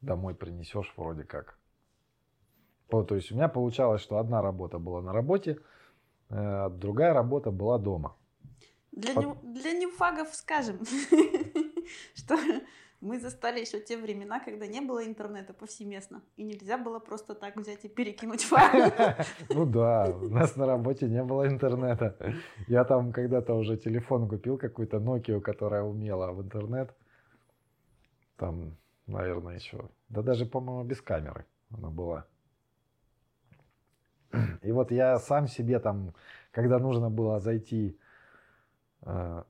домой 0.00 0.34
принесешь 0.34 0.92
вроде 0.96 1.24
как. 1.24 1.58
То 2.88 3.14
есть 3.14 3.30
у 3.30 3.36
меня 3.36 3.48
получалось, 3.48 4.00
что 4.00 4.18
одна 4.18 4.42
работа 4.42 4.78
была 4.78 5.00
на 5.02 5.12
работе, 5.12 5.58
другая 6.30 7.12
работа 7.12 7.50
была 7.50 7.78
дома. 7.78 8.16
Для, 8.92 9.14
Под... 9.14 9.52
для 9.52 9.72
нефагов 9.72 10.34
скажем, 10.34 10.80
что 12.14 12.36
мы 13.00 13.18
застали 13.18 13.60
еще 13.60 13.80
те 13.80 13.96
времена, 13.96 14.40
когда 14.40 14.66
не 14.66 14.80
было 14.80 15.06
интернета 15.06 15.54
повсеместно, 15.54 16.22
и 16.36 16.42
нельзя 16.42 16.76
было 16.76 16.98
просто 16.98 17.34
так 17.34 17.56
взять 17.56 17.84
и 17.84 17.88
перекинуть 17.88 18.44
файл. 18.44 18.92
Ну 19.48 19.66
да, 19.66 20.14
у 20.22 20.28
нас 20.28 20.56
на 20.56 20.66
работе 20.66 21.08
не 21.08 21.22
было 21.22 21.46
интернета. 21.46 22.34
Я 22.68 22.84
там 22.84 23.12
когда-то 23.12 23.54
уже 23.54 23.76
телефон 23.76 24.28
купил, 24.28 24.58
какую-то 24.58 24.98
Nokia, 24.98 25.40
которая 25.40 25.82
умела 25.82 26.32
в 26.32 26.42
интернет. 26.42 26.94
Там, 28.36 28.76
наверное, 29.06 29.54
еще... 29.54 29.88
Да 30.08 30.22
даже, 30.22 30.44
по-моему, 30.44 30.84
без 30.84 31.00
камеры 31.00 31.46
она 31.70 31.88
была. 31.90 32.26
И 34.62 34.72
вот 34.72 34.90
я 34.90 35.18
сам 35.18 35.48
себе 35.48 35.78
там, 35.78 36.14
когда 36.50 36.78
нужно 36.78 37.10
было 37.10 37.38
зайти 37.38 37.98
э, 39.02 39.42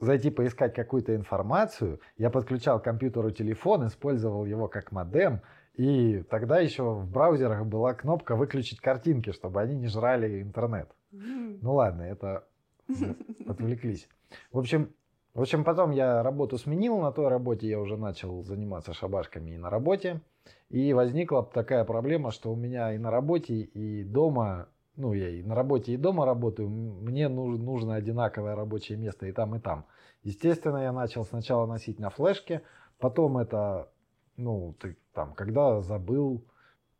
зайти 0.00 0.30
поискать 0.30 0.74
какую-то 0.74 1.14
информацию, 1.14 2.00
я 2.16 2.30
подключал 2.30 2.80
к 2.80 2.84
компьютеру 2.84 3.30
телефон, 3.30 3.86
использовал 3.86 4.46
его 4.46 4.66
как 4.68 4.92
модем, 4.92 5.40
и 5.74 6.22
тогда 6.30 6.58
еще 6.58 6.82
в 6.82 7.10
браузерах 7.10 7.66
была 7.66 7.94
кнопка 7.94 8.34
выключить 8.34 8.80
картинки, 8.80 9.32
чтобы 9.32 9.60
они 9.60 9.76
не 9.76 9.88
жрали 9.88 10.42
интернет. 10.42 10.90
Ну 11.10 11.74
ладно, 11.74 12.02
это 12.02 12.44
отвлеклись. 13.46 14.08
В 14.52 14.58
общем, 14.58 14.92
в 15.34 15.40
общем, 15.40 15.62
потом 15.64 15.92
я 15.92 16.22
работу 16.22 16.58
сменил, 16.58 16.98
на 16.98 17.12
той 17.12 17.28
работе 17.28 17.68
я 17.68 17.78
уже 17.78 17.96
начал 17.96 18.42
заниматься 18.42 18.92
шабашками 18.94 19.52
и 19.52 19.58
на 19.58 19.70
работе. 19.70 20.20
И 20.68 20.92
возникла 20.92 21.44
такая 21.44 21.84
проблема, 21.84 22.30
что 22.30 22.52
у 22.52 22.56
меня 22.56 22.92
и 22.94 22.98
на 22.98 23.10
работе, 23.10 23.54
и 23.54 24.04
дома 24.04 24.68
ну, 24.96 25.12
я 25.14 25.28
и 25.30 25.42
на 25.42 25.54
работе, 25.54 25.92
и 25.92 25.96
дома 25.96 26.26
работаю, 26.26 26.68
мне 26.68 27.28
нужно 27.28 27.94
одинаковое 27.94 28.54
рабочее 28.54 28.98
место 28.98 29.26
и 29.26 29.32
там, 29.32 29.54
и 29.56 29.58
там. 29.58 29.86
Естественно, 30.22 30.78
я 30.78 30.92
начал 30.92 31.24
сначала 31.24 31.66
носить 31.66 31.98
на 31.98 32.10
флешке, 32.10 32.62
потом 32.98 33.38
это, 33.38 33.90
ну, 34.36 34.74
ты 34.78 34.96
там, 35.14 35.32
когда 35.34 35.80
забыл, 35.80 36.44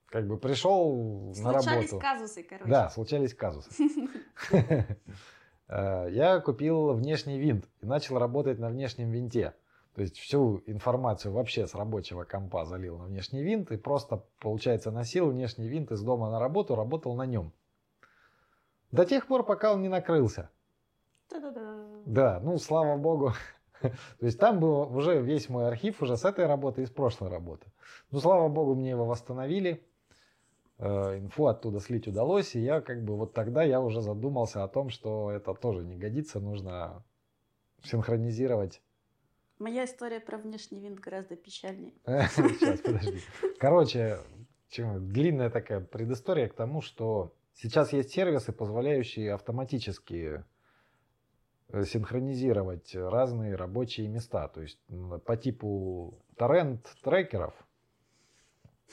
как 0.06 0.26
бы 0.26 0.38
пришел 0.38 1.32
на 1.36 1.52
работу. 1.52 1.62
Случались 1.62 1.90
казусы, 2.00 2.42
короче. 2.42 2.70
Да, 2.70 2.88
случались 2.88 3.34
казусы. 3.34 3.88
Э, 5.72 6.08
Я 6.10 6.40
купил 6.40 6.94
внешний 6.94 7.38
винт 7.38 7.68
и 7.80 7.86
начал 7.86 8.18
работать 8.18 8.58
на 8.58 8.68
внешнем 8.70 9.10
винте. 9.10 9.54
То 9.94 10.02
есть 10.02 10.18
всю 10.18 10.62
информацию 10.66 11.32
вообще 11.32 11.66
с 11.66 11.74
рабочего 11.74 12.24
компа 12.24 12.64
залил 12.64 12.98
на 12.98 13.06
внешний 13.06 13.42
винт 13.42 13.72
и 13.72 13.76
просто, 13.76 14.24
получается, 14.38 14.90
носил 14.90 15.30
внешний 15.30 15.68
винт 15.68 15.90
из 15.90 16.02
дома 16.02 16.30
на 16.30 16.38
работу, 16.38 16.76
работал 16.76 17.14
на 17.16 17.26
нем. 17.26 17.52
До 18.92 19.04
тех 19.04 19.26
пор, 19.26 19.44
пока 19.44 19.72
он 19.72 19.82
не 19.82 19.88
накрылся. 19.88 20.50
Та-да-да. 21.28 21.86
Да, 22.06 22.40
ну, 22.42 22.58
слава 22.58 22.96
богу. 22.96 23.32
То 23.82 23.92
есть 24.20 24.38
там 24.38 24.60
был 24.60 24.94
уже 24.96 25.20
весь 25.20 25.48
мой 25.48 25.66
архив 25.66 26.02
уже 26.02 26.16
с 26.16 26.24
этой 26.24 26.46
работы 26.46 26.82
и 26.82 26.86
с 26.86 26.90
прошлой 26.90 27.28
работы. 27.28 27.66
Ну, 28.10 28.20
слава 28.20 28.48
богу, 28.48 28.74
мне 28.74 28.90
его 28.90 29.04
восстановили. 29.04 29.84
Э, 30.78 31.18
Инфу 31.18 31.46
оттуда 31.46 31.80
слить 31.80 32.08
удалось. 32.08 32.54
И 32.54 32.60
я 32.60 32.80
как 32.80 33.04
бы 33.04 33.16
вот 33.16 33.32
тогда 33.32 33.62
я 33.62 33.80
уже 33.80 34.02
задумался 34.02 34.64
о 34.64 34.68
том, 34.68 34.90
что 34.90 35.30
это 35.30 35.54
тоже 35.54 35.84
не 35.84 35.96
годится. 35.96 36.40
Нужно 36.40 37.04
синхронизировать. 37.82 38.82
Моя 39.60 39.84
история 39.84 40.20
про 40.20 40.38
внешний 40.38 40.80
винт 40.80 41.00
гораздо 41.00 41.36
печальнее. 41.36 41.92
Сейчас, 42.06 42.80
подожди. 42.80 43.20
Короче, 43.58 44.20
длинная 44.74 45.50
такая 45.50 45.80
предыстория 45.80 46.48
к 46.48 46.54
тому, 46.54 46.80
что 46.80 47.34
сейчас 47.52 47.92
есть 47.92 48.10
сервисы, 48.10 48.52
позволяющие 48.52 49.34
автоматически 49.34 50.44
э, 51.68 51.84
синхронизировать 51.84 52.94
разные 52.94 53.54
рабочие 53.54 54.08
места. 54.08 54.48
То 54.48 54.62
есть 54.62 54.80
по 55.26 55.36
типу 55.36 56.14
торрент-трекеров 56.36 57.52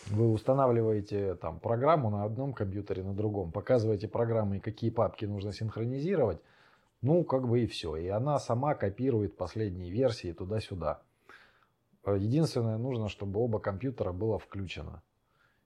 вы 0.08 0.30
устанавливаете 0.30 1.36
там 1.36 1.62
программу 1.62 2.10
на 2.10 2.26
одном 2.26 2.54
компьютере, 2.54 3.04
на 3.04 3.14
другом, 3.14 3.54
показываете 3.54 4.10
программы, 4.10 4.60
какие 4.60 4.90
папки 4.90 5.24
нужно 5.24 5.54
синхронизировать, 5.54 6.42
ну, 7.02 7.24
как 7.24 7.48
бы 7.48 7.62
и 7.62 7.68
все. 7.68 7.96
И 7.96 8.08
она 8.08 8.40
сама 8.40 8.76
копирует 8.76 9.38
последние 9.38 9.92
версии 9.92 10.32
туда-сюда. 10.34 11.02
Э, 12.04 12.18
Единственное, 12.18 12.78
нужно, 12.78 13.10
чтобы 13.10 13.40
оба 13.40 13.60
компьютера 13.60 14.12
было 14.12 14.40
включено. 14.40 15.04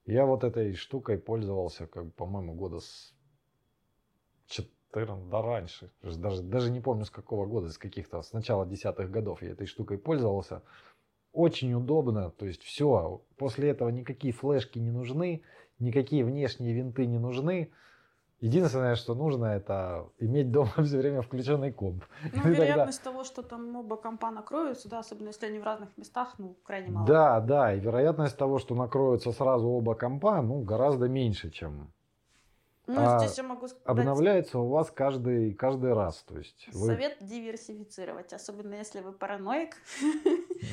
Я 0.06 0.26
вот 0.26 0.44
этой 0.44 0.74
штукой 0.74 1.18
пользовался, 1.18 1.88
как, 1.88 2.14
по-моему, 2.16 2.54
года 2.54 2.80
с 2.80 3.14
14, 4.48 5.30
да 5.30 5.42
раньше. 5.42 5.92
Даже, 6.02 6.42
даже 6.42 6.72
не 6.72 6.82
помню 6.82 7.06
с 7.06 7.12
какого 7.12 7.46
года, 7.46 7.70
с 7.70 7.78
каких-то, 7.78 8.22
с 8.22 8.34
начала 8.34 8.66
десятых 8.66 9.12
годов 9.12 9.42
я 9.42 9.52
этой 9.52 9.68
штукой 9.68 9.98
пользовался. 9.98 10.64
Очень 11.32 11.74
удобно, 11.76 12.32
то 12.32 12.46
есть 12.46 12.62
все. 12.64 13.22
После 13.38 13.70
этого 13.70 13.90
никакие 13.90 14.34
флешки 14.34 14.80
не 14.80 14.92
нужны, 14.92 15.44
никакие 15.80 16.26
внешние 16.26 16.74
винты 16.74 17.06
не 17.06 17.20
нужны. 17.20 17.72
Единственное, 18.42 18.96
что 18.96 19.14
нужно, 19.14 19.46
это 19.46 20.10
иметь 20.20 20.52
дома 20.52 20.72
все 20.84 20.98
время 20.98 21.22
включенный 21.22 21.72
комп. 21.72 22.04
Ну, 22.24 22.28
И 22.30 22.32
тогда- 22.32 22.50
вероятность 22.50 23.04
того, 23.04 23.24
что 23.24 23.44
там 23.44 23.76
оба 23.76 23.96
компа 23.98 24.32
накроются, 24.32 24.90
да, 24.90 25.00
особенно 25.00 25.28
если 25.28 25.46
они 25.46 25.60
в 25.60 25.64
разных 25.64 25.96
местах, 25.98 26.34
ну, 26.40 26.56
крайне 26.64 26.90
мало. 26.90 27.08
Да, 27.08 27.40
да, 27.40 27.74
и 27.74 27.80
вероятность 27.80 28.38
того, 28.38 28.58
что 28.58 28.74
накроются 28.76 29.32
сразу 29.32 29.68
оба 29.70 29.94
компа, 29.94 30.42
ну, 30.42 30.62
гораздо 30.62 31.08
меньше, 31.08 31.52
чем 31.52 31.94
Ну, 32.88 32.96
А 33.00 33.20
здесь 33.20 33.38
я 33.38 33.44
могу 33.44 33.68
сказать 33.68 33.86
обновляется 33.88 34.58
у 34.60 34.68
вас 34.68 34.90
каждый, 34.92 35.54
каждый 35.54 35.94
раз. 35.94 36.24
То 36.24 36.38
есть 36.40 36.68
вы 36.74 36.88
совет 36.88 37.18
диверсифицировать, 37.22 38.34
особенно 38.34 38.74
если 38.74 39.02
вы 39.02 39.14
параноик. 39.14 39.76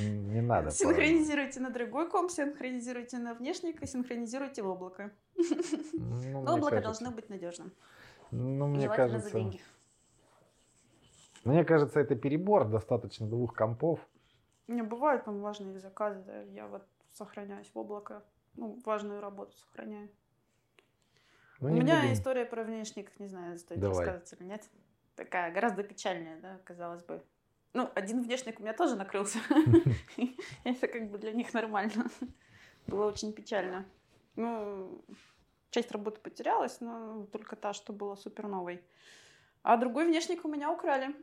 не 0.00 0.40
надо. 0.40 0.70
Синхронизируйте 0.70 1.60
на 1.60 1.70
другой 1.70 2.08
комп, 2.10 2.30
синхронизируйте 2.30 3.18
на 3.18 3.34
внешник 3.34 3.82
и 3.82 3.86
синхронизируйте 3.86 4.62
в 4.62 4.68
облако. 4.68 5.10
Ну, 5.36 6.42
Но 6.42 6.54
облако 6.54 6.76
кажется- 6.76 6.80
должно 7.04 7.10
быть 7.10 7.28
надежным. 7.28 7.72
Ну, 8.30 8.66
мне 8.66 8.82
Желательно 8.82 9.08
за 9.08 9.12
кажется, 9.14 9.30
деньги. 9.38 9.60
мне 11.44 11.64
кажется, 11.64 12.00
это 12.00 12.14
перебор, 12.14 12.68
достаточно 12.68 13.26
двух 13.26 13.54
компов. 13.54 14.00
Не 14.66 14.82
бывают 14.82 15.24
там 15.24 15.40
важные 15.40 15.78
заказы, 15.78 16.22
да, 16.26 16.42
я 16.42 16.66
вот 16.66 16.82
сохраняюсь 17.14 17.70
в 17.72 17.78
облако, 17.78 18.22
ну, 18.56 18.78
важную 18.84 19.20
работу 19.20 19.56
сохраняю. 19.56 20.08
Ну, 21.60 21.68
У 21.68 21.72
меня 21.72 22.00
будем. 22.00 22.12
история 22.14 22.44
про 22.44 22.62
внешник, 22.64 23.18
не 23.18 23.26
знаю, 23.26 23.58
стоит 23.58 23.80
Давай. 23.80 23.96
рассказывать 24.06 24.32
или 24.40 24.46
нет. 24.48 24.68
Такая 25.16 25.52
гораздо 25.52 25.82
печальная, 25.82 26.40
да, 26.40 26.58
казалось 26.64 27.02
бы. 27.02 27.22
Ну, 27.74 27.90
один 27.94 28.22
внешник 28.22 28.60
у 28.60 28.62
меня 28.62 28.72
тоже 28.74 28.94
накрылся. 28.96 29.38
Это 30.64 30.86
как 30.88 31.10
бы 31.10 31.18
для 31.18 31.32
них 31.32 31.52
нормально. 31.54 32.06
Было 32.86 33.06
очень 33.06 33.32
печально. 33.32 33.84
Ну, 34.36 35.04
часть 35.70 35.90
работы 35.90 36.20
потерялась, 36.20 36.80
но 36.80 37.26
только 37.32 37.56
та, 37.56 37.72
что 37.72 37.92
была 37.92 38.16
супер 38.16 38.46
новой. 38.46 38.80
А 39.62 39.76
другой 39.76 40.06
внешник 40.06 40.44
у 40.44 40.48
меня 40.48 40.70
украли. 40.72 41.14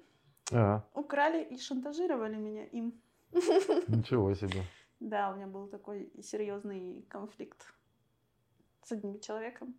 А, 0.51 0.83
Украли 0.93 1.43
и 1.43 1.57
шантажировали 1.57 2.35
меня 2.35 2.65
им. 2.65 2.93
ничего 3.31 4.33
себе. 4.35 4.61
Да, 4.99 5.31
у 5.31 5.35
меня 5.35 5.47
был 5.47 5.67
такой 5.67 6.11
серьезный 6.21 7.03
конфликт 7.09 7.73
с 8.83 8.91
одним 8.91 9.19
человеком. 9.19 9.75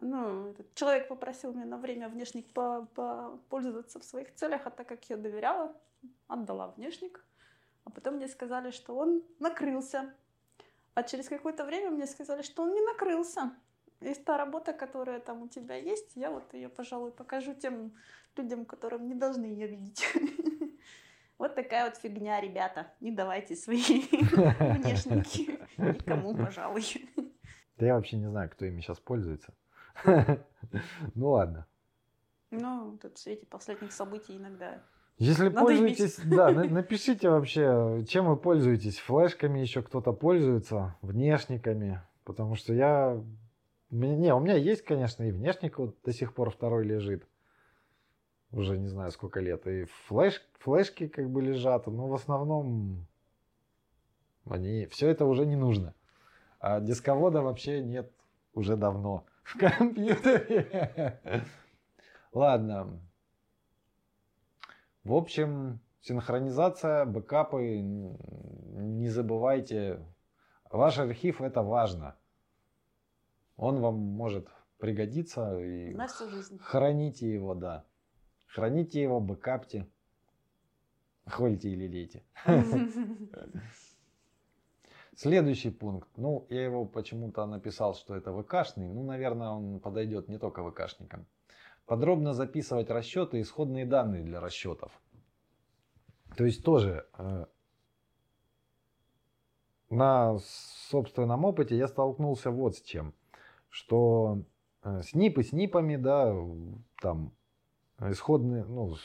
Ну, 0.00 0.48
этот 0.48 0.74
человек 0.74 1.08
попросил 1.08 1.52
меня 1.52 1.66
на 1.66 1.78
время 1.78 2.08
внешник 2.08 2.52
по- 2.52 2.86
попользоваться 2.94 4.00
в 4.00 4.04
своих 4.04 4.34
целях, 4.34 4.66
а 4.66 4.70
так 4.70 4.88
как 4.88 5.04
я 5.08 5.16
доверяла, 5.16 5.74
отдала 6.26 6.68
внешник. 6.68 7.24
А 7.84 7.90
потом 7.90 8.14
мне 8.16 8.28
сказали, 8.28 8.70
что 8.70 8.96
он 8.96 9.22
накрылся. 9.38 10.12
А 10.94 11.02
через 11.02 11.28
какое-то 11.28 11.64
время 11.64 11.90
мне 11.90 12.06
сказали, 12.06 12.42
что 12.42 12.62
он 12.62 12.74
не 12.74 12.80
накрылся. 12.80 13.52
И 14.00 14.12
та 14.14 14.36
работа, 14.36 14.72
которая 14.72 15.20
там 15.20 15.42
у 15.42 15.48
тебя 15.48 15.76
есть, 15.76 16.16
я 16.16 16.30
вот 16.30 16.52
ее, 16.54 16.68
пожалуй, 16.68 17.10
покажу 17.12 17.54
тем 17.54 17.94
людям, 18.36 18.64
которым 18.66 19.06
не 19.08 19.14
должны 19.14 19.46
ее 19.46 19.66
видеть. 19.66 20.04
Вот 21.36 21.56
такая 21.56 21.84
вот 21.86 21.96
фигня, 21.96 22.40
ребята. 22.40 22.92
Не 23.00 23.10
давайте 23.10 23.56
свои 23.56 23.80
внешники 24.10 25.58
никому, 25.76 26.34
пожалуй. 26.36 26.84
Да 27.76 27.86
я 27.86 27.94
вообще 27.96 28.16
не 28.16 28.28
знаю, 28.28 28.48
кто 28.50 28.64
ими 28.64 28.80
сейчас 28.80 29.00
пользуется. 29.00 29.52
Ну 31.14 31.30
ладно. 31.30 31.66
Ну, 32.50 32.98
тут 33.00 33.16
в 33.16 33.20
свете 33.20 33.46
последних 33.46 33.92
событий 33.92 34.36
иногда. 34.36 34.82
Если 35.18 35.44
Надо 35.48 35.60
пользуетесь, 35.60 36.18
да, 36.24 36.50
на- 36.50 36.64
напишите 36.64 37.30
вообще, 37.30 38.04
чем 38.08 38.26
вы 38.26 38.36
пользуетесь. 38.36 38.98
Флешками 38.98 39.60
еще 39.60 39.82
кто-то 39.82 40.12
пользуется, 40.12 40.96
внешниками. 41.02 42.02
Потому 42.24 42.56
что 42.56 42.72
я... 42.74 43.22
Не, 43.90 44.34
у 44.34 44.40
меня 44.40 44.56
есть, 44.56 44.82
конечно, 44.82 45.22
и 45.22 45.30
внешник 45.30 45.78
вот 45.78 45.96
до 46.04 46.12
сих 46.12 46.34
пор 46.34 46.50
второй 46.50 46.84
лежит. 46.84 47.24
Уже 48.50 48.76
не 48.76 48.88
знаю 48.88 49.12
сколько 49.12 49.40
лет. 49.40 49.66
И 49.66 49.84
флеш, 50.06 50.42
флешки 50.58 51.06
как 51.06 51.30
бы 51.30 51.42
лежат, 51.42 51.86
но 51.86 52.08
в 52.08 52.14
основном 52.14 53.06
они... 54.48 54.86
Все 54.86 55.08
это 55.08 55.26
уже 55.26 55.46
не 55.46 55.56
нужно. 55.56 55.94
А 56.58 56.80
дисковода 56.80 57.42
вообще 57.42 57.82
нет 57.82 58.10
уже 58.54 58.76
давно 58.76 59.24
в 59.44 59.58
компьютере. 59.58 61.10
Ладно. 62.32 63.00
В 65.04 65.12
общем, 65.14 65.80
синхронизация, 66.00 67.04
бэкапы, 67.04 67.78
не 67.80 69.08
забывайте. 69.08 70.00
Ваш 70.70 70.98
архив 70.98 71.40
это 71.40 71.62
важно. 71.62 72.16
Он 73.56 73.80
вам 73.80 73.94
может 73.96 74.48
пригодиться 74.78 75.58
и 75.60 75.94
На 75.94 76.08
всю 76.08 76.28
жизнь. 76.28 76.58
храните 76.58 77.32
его, 77.32 77.54
да. 77.54 77.84
Храните 78.46 79.00
его, 79.02 79.20
бэкапьте. 79.20 79.86
Холите 81.26 81.70
или 81.70 81.86
лейте. 81.86 82.22
Следующий 85.16 85.70
пункт. 85.70 86.08
Ну, 86.16 86.46
я 86.50 86.64
его 86.64 86.84
почему-то 86.84 87.46
написал, 87.46 87.94
что 87.94 88.16
это 88.16 88.32
ВКшный. 88.32 88.88
Ну, 88.88 89.04
наверное, 89.04 89.50
он 89.50 89.80
подойдет 89.80 90.28
не 90.28 90.38
только 90.38 90.68
ВКшникам. 90.68 91.26
Подробно 91.86 92.32
записывать 92.32 92.90
расчеты 92.90 93.40
исходные 93.40 93.86
данные 93.86 94.24
для 94.24 94.40
расчетов. 94.40 94.90
То 96.36 96.44
есть 96.44 96.64
тоже 96.64 97.06
э, 97.16 97.46
на 99.90 100.38
собственном 100.38 101.44
опыте 101.44 101.76
я 101.76 101.86
столкнулся 101.86 102.50
вот 102.50 102.76
с 102.76 102.82
чем. 102.82 103.14
Что 103.68 104.42
э, 104.82 105.02
снипы 105.02 105.44
снипами, 105.44 105.96
да, 105.96 106.34
там 107.00 107.32
исходные, 108.00 108.64
ну, 108.64 108.96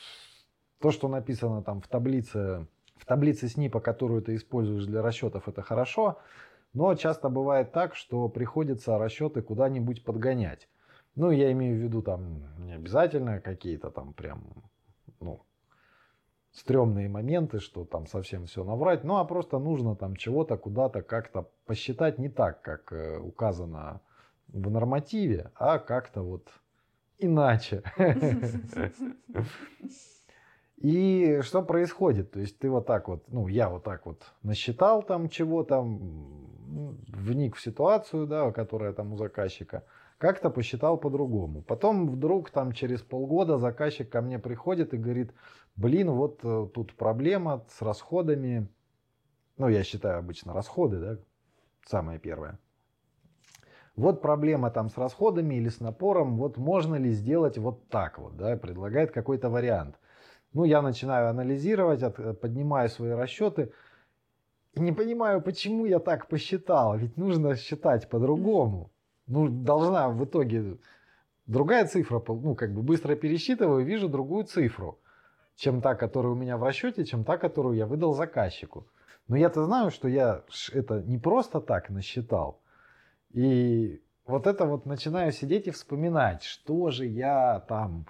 то, 0.80 0.90
что 0.90 1.08
написано 1.08 1.62
там 1.62 1.80
в 1.80 1.88
таблице, 1.88 2.66
в 3.00 3.06
таблице 3.06 3.48
снипа, 3.48 3.80
которую 3.80 4.22
ты 4.22 4.36
используешь 4.36 4.84
для 4.84 5.02
расчетов, 5.02 5.48
это 5.48 5.62
хорошо, 5.62 6.18
но 6.74 6.94
часто 6.94 7.30
бывает 7.30 7.72
так, 7.72 7.96
что 7.96 8.28
приходится 8.28 8.98
расчеты 8.98 9.42
куда-нибудь 9.42 10.04
подгонять. 10.04 10.68
Ну, 11.16 11.30
я 11.30 11.50
имею 11.52 11.76
в 11.76 11.82
виду 11.82 12.02
там 12.02 12.44
не 12.64 12.74
обязательно 12.74 13.40
какие-то 13.40 13.90
там 13.90 14.12
прям, 14.12 14.70
ну, 15.18 15.42
стрёмные 16.52 17.08
моменты, 17.08 17.58
что 17.58 17.84
там 17.84 18.06
совсем 18.06 18.46
все 18.46 18.64
наврать. 18.64 19.02
Ну, 19.02 19.16
а 19.16 19.24
просто 19.24 19.58
нужно 19.58 19.96
там 19.96 20.14
чего-то 20.14 20.56
куда-то 20.56 21.02
как-то 21.02 21.50
посчитать 21.64 22.18
не 22.18 22.28
так, 22.28 22.62
как 22.62 22.92
э, 22.92 23.18
указано 23.18 24.00
в 24.48 24.70
нормативе, 24.70 25.50
а 25.54 25.78
как-то 25.78 26.22
вот 26.22 26.48
иначе. 27.18 27.82
И 30.80 31.40
что 31.42 31.62
происходит? 31.62 32.30
То 32.30 32.40
есть 32.40 32.58
ты 32.58 32.70
вот 32.70 32.86
так 32.86 33.06
вот, 33.08 33.24
ну, 33.28 33.48
я 33.48 33.68
вот 33.68 33.84
так 33.84 34.06
вот 34.06 34.32
насчитал 34.42 35.02
там 35.02 35.28
чего 35.28 35.62
там, 35.62 35.98
вник 37.08 37.56
в 37.56 37.60
ситуацию, 37.60 38.26
да, 38.26 38.50
которая 38.50 38.94
там 38.94 39.12
у 39.12 39.16
заказчика, 39.16 39.84
как-то 40.16 40.48
посчитал 40.48 40.96
по-другому. 40.96 41.62
Потом 41.62 42.08
вдруг 42.08 42.50
там 42.50 42.72
через 42.72 43.02
полгода 43.02 43.58
заказчик 43.58 44.10
ко 44.10 44.22
мне 44.22 44.38
приходит 44.38 44.94
и 44.94 44.96
говорит, 44.98 45.34
блин, 45.76 46.10
вот 46.12 46.40
э, 46.44 46.68
тут 46.72 46.94
проблема 46.94 47.64
с 47.68 47.82
расходами, 47.82 48.66
ну, 49.58 49.68
я 49.68 49.82
считаю 49.82 50.18
обычно 50.18 50.54
расходы, 50.54 50.98
да, 50.98 51.18
самое 51.86 52.18
первое. 52.18 52.58
Вот 53.96 54.22
проблема 54.22 54.70
там 54.70 54.88
с 54.88 54.96
расходами 54.96 55.56
или 55.56 55.68
с 55.68 55.80
напором, 55.80 56.38
вот 56.38 56.56
можно 56.56 56.94
ли 56.94 57.10
сделать 57.10 57.58
вот 57.58 57.86
так 57.88 58.18
вот, 58.18 58.36
да, 58.38 58.56
предлагает 58.56 59.10
какой-то 59.10 59.50
вариант. 59.50 59.98
Ну, 60.52 60.64
я 60.64 60.82
начинаю 60.82 61.28
анализировать, 61.28 62.02
от, 62.02 62.40
поднимаю 62.40 62.88
свои 62.88 63.10
расчеты 63.10 63.72
и 64.74 64.80
не 64.80 64.92
понимаю, 64.92 65.42
почему 65.42 65.86
я 65.86 65.98
так 65.98 66.26
посчитал. 66.28 66.96
Ведь 66.96 67.16
нужно 67.16 67.56
считать 67.56 68.08
по-другому. 68.08 68.90
Ну, 69.26 69.48
должна 69.48 70.08
в 70.08 70.24
итоге 70.24 70.78
другая 71.46 71.86
цифра, 71.86 72.22
ну, 72.26 72.54
как 72.54 72.74
бы 72.74 72.82
быстро 72.82 73.14
пересчитываю, 73.14 73.84
вижу 73.84 74.08
другую 74.08 74.44
цифру, 74.44 74.98
чем 75.54 75.80
та, 75.80 75.94
которая 75.94 76.32
у 76.32 76.36
меня 76.36 76.56
в 76.56 76.64
расчете, 76.64 77.04
чем 77.04 77.24
та, 77.24 77.38
которую 77.38 77.76
я 77.76 77.86
выдал 77.86 78.14
заказчику. 78.14 78.86
Но 79.28 79.36
я-то 79.36 79.64
знаю, 79.64 79.90
что 79.90 80.08
я 80.08 80.42
это 80.72 81.02
не 81.02 81.18
просто 81.18 81.60
так 81.60 81.90
насчитал. 81.90 82.60
И 83.32 84.02
вот 84.26 84.46
это 84.48 84.64
вот 84.64 84.86
начинаю 84.86 85.30
сидеть 85.30 85.68
и 85.68 85.70
вспоминать, 85.70 86.42
что 86.42 86.90
же 86.90 87.06
я 87.06 87.60
там 87.68 88.06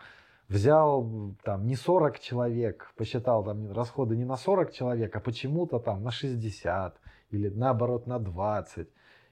взял 0.50 1.36
там 1.44 1.66
не 1.66 1.76
40 1.76 2.18
человек, 2.18 2.92
посчитал 2.96 3.44
там 3.44 3.72
расходы 3.72 4.16
не 4.16 4.24
на 4.24 4.36
40 4.36 4.72
человек, 4.72 5.16
а 5.16 5.20
почему-то 5.20 5.78
там 5.78 6.02
на 6.02 6.10
60 6.10 6.96
или 7.30 7.48
наоборот 7.48 8.06
на 8.06 8.18
20 8.18 8.88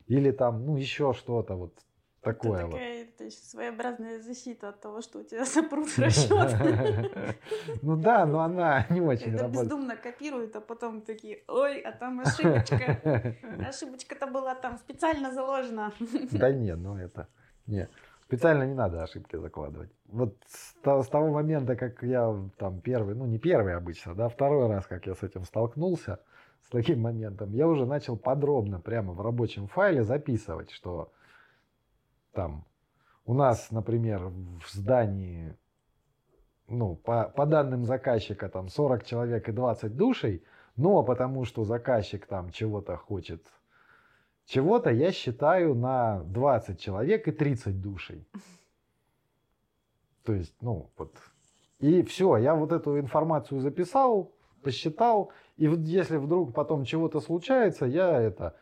или 0.07 0.31
там 0.31 0.65
ну 0.65 0.77
еще 0.77 1.13
что-то 1.13 1.57
вот 1.57 1.75
такое 2.23 2.61
это 2.61 2.71
такая, 2.71 3.03
вот. 3.17 3.25
Это 3.25 3.31
своеобразная 3.31 4.21
защита 4.21 4.69
от 4.69 4.81
того, 4.81 5.03
что 5.03 5.19
у 5.19 5.23
тебя 5.25 5.45
запрут 5.55 5.89
расчет. 5.99 7.37
Ну 7.83 7.97
да, 7.97 8.25
но 8.25 8.41
она 8.41 8.87
не 8.89 9.01
очень 9.01 9.33
работает. 9.33 9.55
Это 9.55 9.63
бездумно 9.63 9.97
копируют, 9.97 10.55
а 10.55 10.61
потом 10.61 11.03
такие, 11.03 11.43
ой, 11.49 11.81
а 11.81 11.93
там 11.93 12.21
ошибочка. 12.21 13.35
Ошибочка-то 13.69 14.29
была 14.29 14.55
там 14.55 14.79
специально 14.79 15.33
заложена. 15.33 15.93
Да 16.31 16.53
не, 16.53 16.77
ну 16.77 16.97
это... 16.97 17.27
Не. 17.67 17.89
Специально 18.29 18.65
не 18.65 18.75
надо 18.75 19.03
ошибки 19.03 19.37
закладывать. 19.37 19.91
Вот 20.07 20.37
с, 20.47 20.75
того 21.09 21.33
момента, 21.33 21.77
как 21.77 22.03
я 22.03 22.31
там 22.59 22.79
первый, 22.83 23.15
ну 23.15 23.25
не 23.25 23.39
первый 23.39 23.75
обычно, 23.75 24.15
да, 24.15 24.29
второй 24.29 24.69
раз, 24.69 24.87
как 24.87 25.07
я 25.07 25.15
с 25.15 25.23
этим 25.23 25.45
столкнулся, 25.45 26.21
с 26.63 26.69
таким 26.69 27.01
моментом, 27.01 27.55
я 27.55 27.67
уже 27.67 27.87
начал 27.87 28.19
подробно 28.19 28.81
прямо 28.81 29.15
в 29.15 29.23
рабочем 29.23 29.67
файле 29.67 30.05
записывать, 30.05 30.71
что 30.71 31.11
там 32.33 32.67
у 33.25 33.33
нас, 33.33 33.71
например, 33.71 34.27
в 34.29 34.69
здании, 34.69 35.57
ну, 36.67 36.97
по, 36.97 37.31
по 37.31 37.47
данным 37.47 37.87
заказчика, 37.87 38.51
там 38.51 38.69
40 38.69 39.07
человек 39.07 39.49
и 39.49 39.53
20 39.53 39.97
душей, 39.97 40.45
но 40.77 41.03
потому 41.03 41.47
что 41.47 41.65
заказчик 41.65 42.27
там 42.27 42.51
чего-то 42.51 42.99
хочет 42.99 43.43
чего-то 44.49 44.91
я 44.91 45.13
считаю 45.13 45.75
на 45.75 46.23
20 46.25 46.81
человек 46.81 47.29
и 47.29 47.33
30 47.33 47.81
душей. 47.81 48.27
То 50.25 50.33
есть, 50.33 50.55
ну, 50.63 50.91
вот. 50.97 51.15
И 51.81 52.03
все, 52.03 52.37
я 52.39 52.55
вот 52.55 52.73
эту 52.73 52.99
информацию 52.99 53.61
записал, 53.61 54.33
посчитал, 54.63 55.33
и 55.59 55.69
вот 55.69 55.81
если 55.81 56.17
вдруг 56.17 56.55
потом 56.55 56.85
чего-то 56.85 57.21
случается, 57.21 57.85
я 57.85 58.21
это, 58.21 58.57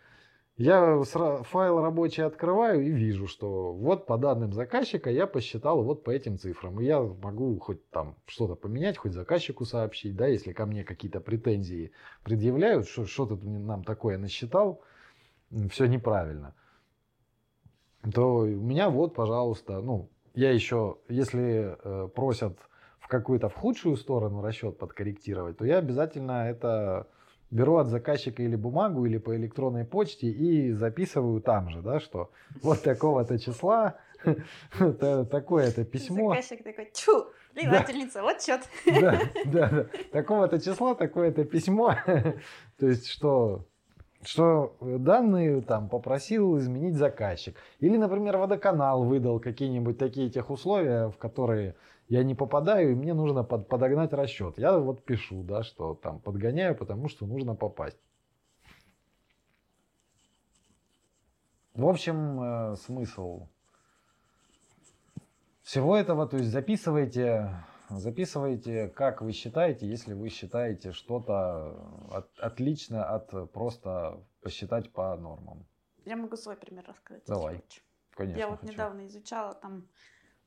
я 0.57 1.03
файл 1.05 1.80
рабочий 1.80 2.22
открываю 2.22 2.84
и 2.84 2.91
вижу, 2.91 3.28
что 3.28 3.72
вот 3.72 4.07
по 4.07 4.18
данным 4.18 4.53
заказчика 4.53 5.09
я 5.09 5.28
посчитал 5.28 5.84
вот 5.84 6.03
по 6.03 6.11
этим 6.11 6.37
цифрам. 6.37 6.80
И 6.80 6.84
я 6.84 7.01
могу 7.01 7.59
хоть 7.61 7.89
там 7.91 8.16
что-то 8.26 8.57
поменять, 8.57 8.99
хоть 8.99 9.12
заказчику 9.12 9.64
сообщить, 9.64 10.16
да, 10.16 10.26
если 10.26 10.53
ко 10.53 10.66
мне 10.66 10.82
какие-то 10.82 11.20
претензии 11.20 11.93
предъявляют, 12.24 12.89
что, 12.89 13.07
что 13.07 13.26
ты 13.26 13.37
нам 13.47 13.84
такое 13.84 14.18
насчитал, 14.18 14.82
все 15.70 15.86
неправильно, 15.86 16.55
то 18.12 18.38
у 18.38 18.47
меня 18.47 18.90
вот, 18.90 19.14
пожалуйста, 19.14 19.80
ну, 19.80 20.11
я 20.34 20.51
еще, 20.51 20.99
если 21.09 21.76
э, 21.82 22.09
просят 22.09 22.59
в 22.99 23.09
какую-то 23.09 23.49
в 23.49 23.55
худшую 23.55 23.97
сторону 23.97 24.42
расчет 24.42 24.78
подкорректировать, 24.78 25.59
то 25.59 25.64
я 25.64 25.78
обязательно 25.78 26.49
это 26.49 27.09
беру 27.51 27.76
от 27.76 27.86
заказчика 27.86 28.42
или 28.42 28.57
бумагу, 28.57 29.07
или 29.07 29.18
по 29.18 29.36
электронной 29.36 29.84
почте 29.84 30.28
и 30.28 30.72
записываю 30.72 31.40
там 31.40 31.70
же, 31.70 31.82
да, 31.82 32.01
что 32.01 32.30
вот 32.62 32.82
такого-то 32.82 33.38
числа, 33.38 33.99
такое-то 35.30 35.84
письмо. 35.84 36.30
Заказчик 36.30 36.64
такой, 36.64 36.90
чу, 36.92 37.26
плевательница, 37.55 38.22
вот 38.22 38.42
счет. 38.42 38.61
Да, 39.01 39.20
да, 39.44 39.68
да. 39.68 39.86
Такого-то 40.12 40.61
числа, 40.61 40.94
такое-то 40.94 41.44
письмо. 41.44 41.94
То 42.78 42.86
есть, 42.86 43.09
что 43.09 43.66
что 44.27 44.77
данные 44.81 45.62
там 45.62 45.89
попросил 45.89 46.59
изменить 46.59 46.97
заказчик. 46.97 47.57
Или, 47.81 47.97
например, 47.97 48.37
водоканал 48.37 49.05
выдал 49.05 49.41
какие-нибудь 49.41 49.99
такие 49.99 50.31
тех 50.31 50.51
условия, 50.51 51.09
в 51.09 51.16
которые 51.16 51.77
я 52.09 52.22
не 52.22 52.35
попадаю, 52.35 52.93
и 52.93 52.95
мне 52.95 53.14
нужно 53.14 53.45
под, 53.45 53.68
подогнать 53.68 54.12
расчет. 54.12 54.59
Я 54.59 54.79
вот 54.79 55.05
пишу, 55.05 55.43
да, 55.43 55.62
что 55.62 55.95
там 55.95 56.20
подгоняю, 56.20 56.77
потому 56.77 57.09
что 57.09 57.27
нужно 57.27 57.55
попасть. 57.55 57.99
В 61.74 61.87
общем, 61.87 62.41
э, 62.41 62.77
смысл 62.77 63.49
всего 65.62 65.97
этого, 65.97 66.27
то 66.27 66.37
есть 66.37 66.51
записывайте 66.51 67.51
Записывайте, 67.91 68.89
как 68.89 69.22
вы 69.22 69.32
считаете, 69.32 69.87
если 69.87 70.12
вы 70.12 70.28
считаете 70.28 70.93
что-то 70.93 71.76
от, 72.11 72.39
отлично 72.39 73.05
от 73.05 73.53
просто 73.53 74.24
посчитать 74.41 74.93
по 74.93 75.16
нормам. 75.16 75.66
Я 76.05 76.16
могу 76.16 76.37
свой 76.37 76.57
пример 76.57 76.84
рассказать. 76.87 77.24
Давай. 77.26 77.62
Конечно. 78.11 78.39
Я 78.39 78.49
вот 78.49 78.61
хочу. 78.61 78.72
недавно 78.72 79.07
изучала 79.07 79.55
там 79.55 79.89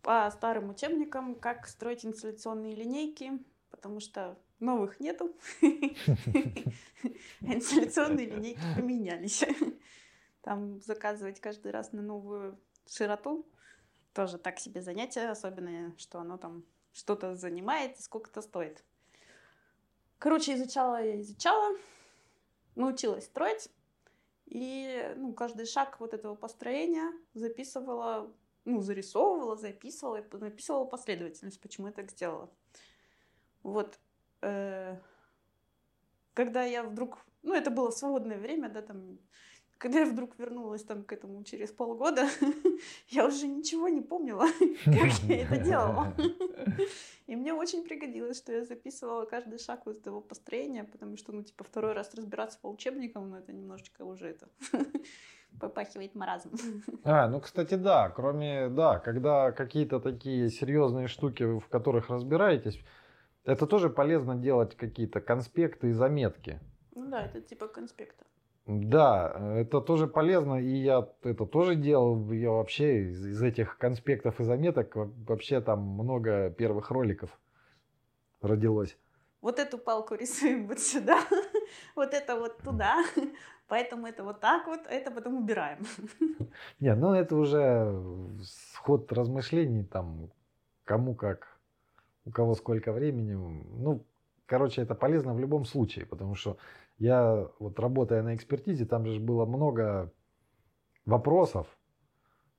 по 0.02 0.30
старым 0.32 0.70
учебникам, 0.70 1.36
как 1.36 1.68
строить 1.68 2.06
инсталляционные 2.06 2.76
линейки, 2.76 3.32
потому 3.70 4.00
что 4.00 4.38
новых 4.60 5.00
нету. 5.00 5.36
Инсталляционные 7.42 8.28
линейки 8.28 8.62
поменялись. 8.76 9.46
Там 10.42 10.82
заказывать 10.82 11.40
каждый 11.40 11.72
раз 11.72 11.92
на 11.92 12.02
новую 12.02 12.60
широту 12.88 13.48
тоже 14.14 14.38
так 14.38 14.60
себе 14.60 14.82
занятие, 14.82 15.30
особенно, 15.30 15.94
что 15.98 16.20
оно 16.20 16.38
там 16.38 16.66
что-то 16.94 17.36
занимает 17.36 17.98
и 17.98 18.02
сколько-то 18.02 18.42
стоит. 18.42 18.84
Короче, 20.18 20.56
изучала 20.56 21.02
я, 21.02 21.22
изучала, 21.22 21.78
научилась 22.76 23.26
строить. 23.26 23.70
И 24.46 25.14
ну, 25.16 25.34
каждый 25.34 25.66
шаг 25.66 26.00
вот 26.00 26.14
этого 26.14 26.36
построения 26.36 27.12
записывала, 27.34 28.34
ну, 28.66 28.82
зарисовывала, 28.82 29.56
записывала 29.56 30.26
написывала 30.34 30.86
последовательность, 30.86 31.62
почему 31.62 31.88
я 31.88 31.94
так 31.94 32.10
сделала. 32.12 32.50
Вот. 33.62 34.00
Э, 34.42 34.98
когда 36.34 36.64
я 36.64 36.84
вдруг, 36.84 37.20
ну, 37.44 37.54
это 37.54 37.70
было 37.70 37.92
свободное 37.92 38.40
время, 38.40 38.70
да, 38.70 38.82
там 38.82 39.20
когда 39.80 40.00
я 40.00 40.06
вдруг 40.06 40.38
вернулась 40.38 40.84
там 40.84 41.04
к 41.04 41.14
этому 41.14 41.44
через 41.44 41.72
полгода, 41.72 42.28
я 43.08 43.26
уже 43.26 43.48
ничего 43.48 43.88
не 43.88 44.02
помнила, 44.02 44.46
как 44.86 45.14
я 45.24 45.44
это 45.44 45.58
делала. 45.58 46.14
И 47.28 47.36
мне 47.36 47.54
очень 47.54 47.84
пригодилось, 47.84 48.38
что 48.38 48.52
я 48.52 48.66
записывала 48.66 49.26
каждый 49.26 49.58
шаг 49.58 49.86
вот 49.86 49.98
этого 49.98 50.20
построения, 50.20 50.84
потому 50.84 51.16
что, 51.16 51.32
ну, 51.32 51.44
типа, 51.44 51.64
второй 51.64 51.94
раз 51.94 52.14
разбираться 52.14 52.60
по 52.62 52.68
учебникам, 52.68 53.30
ну, 53.30 53.38
это 53.38 53.54
немножечко 53.54 54.04
уже 54.04 54.28
это 54.28 54.50
попахивает 55.60 56.14
маразм. 56.14 56.52
А, 57.04 57.30
ну, 57.30 57.40
кстати, 57.40 57.76
да, 57.76 58.10
кроме, 58.10 58.68
да, 58.70 59.00
когда 59.00 59.52
какие-то 59.52 60.00
такие 60.00 60.50
серьезные 60.50 61.08
штуки, 61.08 61.44
в 61.44 61.68
которых 61.70 62.10
разбираетесь, 62.10 62.80
это 63.46 63.66
тоже 63.66 63.90
полезно 63.90 64.36
делать 64.36 64.76
какие-то 64.76 65.22
конспекты 65.22 65.90
и 65.90 65.94
заметки. 65.94 66.60
Ну 66.96 67.10
да, 67.10 67.24
это 67.26 67.42
типа 67.42 67.68
конспекта. 67.68 68.26
Да, 68.72 69.56
это 69.56 69.82
тоже 69.82 70.06
полезно, 70.06 70.62
и 70.62 70.76
я 70.76 71.10
это 71.24 71.48
тоже 71.48 71.74
делал. 71.74 72.32
Я 72.32 72.52
вообще 72.52 73.06
из, 73.10 73.26
из 73.26 73.42
этих 73.42 73.80
конспектов 73.80 74.40
и 74.40 74.44
заметок 74.44 74.96
вообще 74.96 75.60
там 75.60 75.80
много 75.82 76.52
первых 76.52 76.92
роликов 76.92 77.32
родилось. 78.42 78.96
вот 79.42 79.58
эту 79.58 79.80
палку 79.80 80.14
рисуем 80.14 80.68
вот 80.68 80.80
сюда, 80.80 81.20
вот 81.96 82.14
это 82.14 82.36
вот 82.36 82.60
туда, 82.60 83.04
поэтому 83.68 84.06
это 84.06 84.24
вот 84.24 84.40
так 84.40 84.68
вот, 84.68 84.82
а 84.86 84.92
это 84.92 85.10
потом 85.10 85.38
убираем. 85.38 85.80
Нет, 86.80 86.96
ну 87.00 87.16
это 87.16 87.36
уже 87.36 88.00
ход 88.76 89.12
размышлений, 89.12 89.84
там, 89.84 90.30
кому 90.84 91.16
как, 91.16 91.58
у 92.26 92.30
кого 92.30 92.54
сколько 92.54 92.92
времени. 92.92 93.34
Ну, 93.34 94.06
короче, 94.46 94.84
это 94.84 94.94
полезно 94.94 95.34
в 95.34 95.40
любом 95.40 95.66
случае, 95.66 96.06
потому 96.06 96.36
что 96.36 96.58
я, 97.00 97.48
вот 97.60 97.80
работая 97.80 98.22
на 98.22 98.36
экспертизе, 98.36 98.86
там 98.86 99.06
же 99.06 99.20
было 99.20 99.46
много 99.46 100.12
вопросов, 101.06 101.68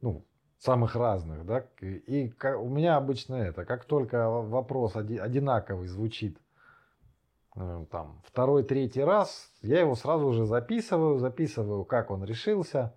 ну, 0.00 0.24
самых 0.58 0.96
разных, 0.96 1.46
да, 1.46 1.66
и 1.80 2.32
у 2.58 2.68
меня 2.68 2.96
обычно 2.96 3.36
это, 3.36 3.64
как 3.64 3.84
только 3.84 4.28
вопрос 4.28 4.96
одинаковый 4.96 5.86
звучит, 5.88 6.38
э, 7.56 7.86
там, 7.90 8.22
второй, 8.26 8.64
третий 8.64 9.02
раз, 9.02 9.50
я 9.62 9.80
его 9.80 9.94
сразу 9.94 10.32
же 10.32 10.46
записываю, 10.46 11.18
записываю, 11.18 11.84
как 11.84 12.10
он 12.10 12.24
решился, 12.24 12.94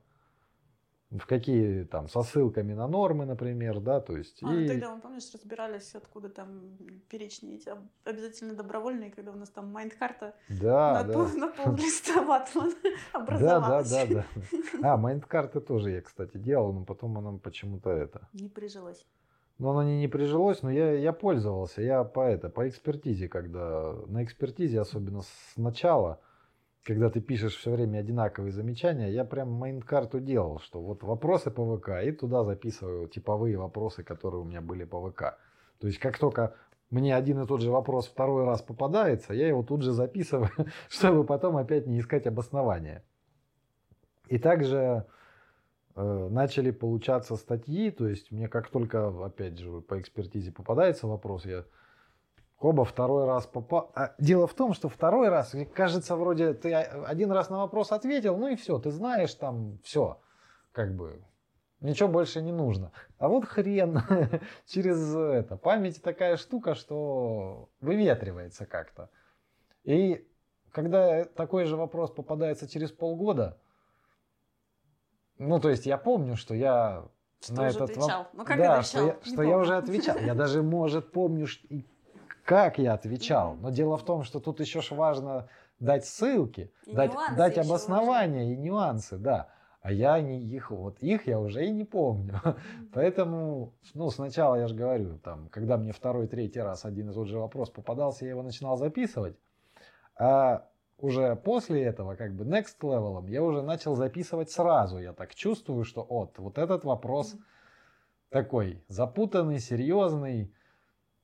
в 1.20 1.26
какие 1.28 1.84
там 1.84 2.08
со 2.08 2.24
ссылками 2.24 2.74
на 2.74 2.88
нормы, 2.88 3.26
например, 3.26 3.80
да, 3.80 4.00
то 4.00 4.18
есть. 4.18 4.42
А, 4.44 4.54
и... 4.54 4.68
тогда, 4.68 4.96
мы, 4.96 5.02
помнишь, 5.02 5.30
разбирались, 5.34 5.94
откуда 5.96 6.30
там 6.30 6.78
перечни 7.10 7.56
эти 7.56 7.72
обязательно 8.04 8.56
добровольные, 8.56 9.12
когда 9.12 9.32
у 9.32 9.36
нас 9.36 9.50
там 9.50 9.72
mind 9.72 9.99
карта 9.99 10.34
да, 10.50 10.94
на, 10.94 11.04
да. 11.04 11.14
Пол, 11.14 11.28
на 11.38 11.48
пол 11.50 11.76
листа 11.76 12.24
ватман 12.24 12.74
образовалась. 13.14 13.90
Да, 13.90 14.06
да, 14.06 14.16
да, 14.16 14.26
да. 14.82 14.94
А, 14.94 14.98
mind 14.98 15.25
карты 15.25 15.60
тоже 15.62 15.92
я, 15.92 16.02
кстати, 16.02 16.38
делал, 16.38 16.74
но 16.74 16.84
потом 16.84 17.18
она 17.18 17.38
почему-то 17.38 17.92
это... 17.92 18.28
Не 18.34 18.50
прижилась. 18.50 19.06
Ну, 19.60 19.70
оно 19.70 19.84
не, 19.84 20.00
не 20.00 20.08
прижилось, 20.08 20.64
но 20.64 20.72
я, 20.72 20.94
я 20.94 21.14
пользовался. 21.14 21.82
Я 21.82 22.04
по 22.04 22.22
это, 22.22 22.50
по 22.50 22.68
экспертизе, 22.68 23.30
когда 23.30 23.94
на 24.08 24.24
экспертизе, 24.24 24.80
особенно 24.82 25.22
сначала, 25.54 26.20
когда 26.84 27.10
ты 27.10 27.22
пишешь 27.22 27.56
все 27.56 27.72
время 27.72 28.00
одинаковые 28.00 28.52
замечания, 28.52 29.10
я 29.10 29.24
прям 29.24 29.52
майнд-карту 29.52 30.20
делал, 30.20 30.60
что 30.60 30.82
вот 30.82 31.02
вопросы 31.04 31.50
по 31.50 31.78
ВК, 31.78 32.04
и 32.04 32.12
туда 32.12 32.44
записываю 32.44 33.08
типовые 33.08 33.58
вопросы, 33.58 34.04
которые 34.04 34.42
у 34.42 34.46
меня 34.46 34.62
были 34.62 34.84
по 34.84 35.10
ВК. 35.10 35.38
То 35.80 35.88
есть 35.88 36.00
как 36.00 36.18
только 36.18 36.56
мне 36.90 37.16
один 37.16 37.42
и 37.42 37.48
тот 37.48 37.62
же 37.62 37.72
вопрос 37.72 38.08
второй 38.08 38.44
раз 38.46 38.62
попадается, 38.62 39.34
я 39.34 39.48
его 39.48 39.64
тут 39.64 39.82
же 39.82 39.94
записываю, 39.94 40.52
чтобы 40.90 41.24
потом 41.24 41.58
опять 41.58 41.88
не 41.88 42.00
искать 42.00 42.28
обоснования. 42.28 43.04
И 44.28 44.38
также 44.38 45.06
э, 45.96 46.28
начали 46.30 46.72
получаться 46.72 47.38
статьи, 47.38 47.92
то 47.92 48.08
есть 48.08 48.32
мне 48.32 48.50
как 48.50 48.70
только, 48.70 49.08
опять 49.26 49.58
же, 49.58 49.82
по 49.82 50.00
экспертизе 50.02 50.52
попадается 50.52 51.08
вопрос, 51.08 51.46
я 51.46 51.64
Оба 52.64 52.86
второй 52.86 53.26
раз 53.26 53.46
попал. 53.46 53.92
А 53.94 54.16
дело 54.20 54.48
в 54.48 54.54
том, 54.54 54.74
что 54.74 54.88
второй 54.88 55.28
раз, 55.28 55.54
кажется, 55.76 56.16
вроде 56.16 56.54
ты 56.54 56.74
один 56.74 57.30
раз 57.30 57.50
на 57.50 57.58
вопрос 57.58 57.92
ответил, 57.92 58.38
ну 58.38 58.48
и 58.48 58.56
все, 58.56 58.80
ты 58.80 58.90
знаешь 58.90 59.34
там 59.34 59.80
все, 59.84 60.22
как 60.72 60.96
бы 60.96 61.26
ничего 61.82 62.08
больше 62.08 62.42
не 62.42 62.54
нужно. 62.54 62.94
А 63.18 63.28
вот 63.28 63.44
хрен 63.44 64.00
через 64.66 65.14
это. 65.14 65.58
Память 65.58 66.02
такая 66.02 66.38
штука, 66.38 66.74
что 66.74 67.68
выветривается 67.82 68.66
как-то. 68.66 69.10
И 69.84 70.26
когда 70.72 71.26
такой 71.26 71.66
же 71.66 71.76
вопрос 71.76 72.12
попадается 72.12 72.66
через 72.70 72.94
полгода, 72.94 73.60
ну 75.38 75.60
то 75.60 75.70
есть 75.70 75.86
я 75.86 75.98
помню, 75.98 76.38
что 76.38 76.56
я 76.56 77.10
что 77.42 77.56
на 77.56 77.68
этот 77.68 77.98
вопрос, 77.98 78.10
ну, 78.32 78.46
как 78.46 78.58
да, 78.58 78.84
что, 78.84 79.06
я, 79.06 79.18
что 79.22 79.44
я 79.44 79.58
уже 79.58 79.76
отвечал. 79.76 80.18
Я 80.20 80.34
даже, 80.34 80.64
может, 80.64 81.12
помню, 81.12 81.46
как 82.44 82.78
я 82.78 82.94
отвечал. 82.94 83.56
Но 83.56 83.70
дело 83.70 83.98
в 83.98 84.04
том, 84.04 84.24
что 84.24 84.40
тут 84.40 84.60
еще 84.60 84.82
ж 84.82 84.92
важно 84.92 85.48
дать 85.80 86.06
ссылки, 86.06 86.72
и 86.86 86.94
дать, 86.94 87.12
дать 87.38 87.58
обоснования 87.58 88.46
важно. 88.46 88.54
и 88.54 88.58
нюансы, 88.58 89.18
да. 89.18 89.50
А 89.82 89.92
я 89.92 90.22
не 90.22 90.42
их, 90.42 90.72
вот 90.72 90.98
их 91.00 91.28
я 91.28 91.40
уже 91.40 91.66
и 91.66 91.72
не 91.72 91.84
помню. 91.84 92.40
Поэтому, 92.94 93.74
ну, 93.94 94.10
сначала 94.10 94.56
я 94.56 94.68
же 94.68 94.76
говорю, 94.76 95.18
там, 95.18 95.50
когда 95.50 95.78
мне 95.78 95.92
второй, 95.92 96.28
третий 96.28 96.62
раз 96.62 96.86
один 96.86 97.10
и 97.10 97.14
тот 97.14 97.28
же 97.28 97.38
вопрос 97.38 97.70
попадался, 97.70 98.24
я 98.24 98.32
его 98.32 98.44
начинал 98.44 98.78
записывать. 98.78 99.36
А 100.18 100.70
уже 100.98 101.36
после 101.36 101.84
этого, 101.84 102.16
как 102.16 102.34
бы 102.34 102.46
next 102.46 102.80
level, 102.82 103.30
я 103.30 103.44
уже 103.44 103.62
начал 103.62 103.96
записывать 103.96 104.52
сразу. 104.52 105.00
Я 105.00 105.12
так 105.12 105.36
чувствую, 105.36 105.84
что 105.84 106.06
вот, 106.10 106.40
вот 106.40 106.58
этот 106.58 106.86
вопрос 106.86 107.36
такой 108.30 108.86
запутанный, 108.88 109.60
серьезный, 109.60 110.54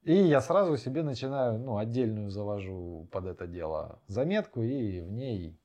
и 0.03 0.13
я 0.13 0.41
сразу 0.41 0.77
себе 0.77 1.03
начинаю, 1.03 1.59
ну, 1.59 1.77
отдельную 1.77 2.29
завожу 2.29 3.07
под 3.11 3.25
это 3.25 3.47
дело 3.47 4.01
заметку 4.07 4.61
и 4.61 5.01
в 5.01 5.11
ней 5.11 5.59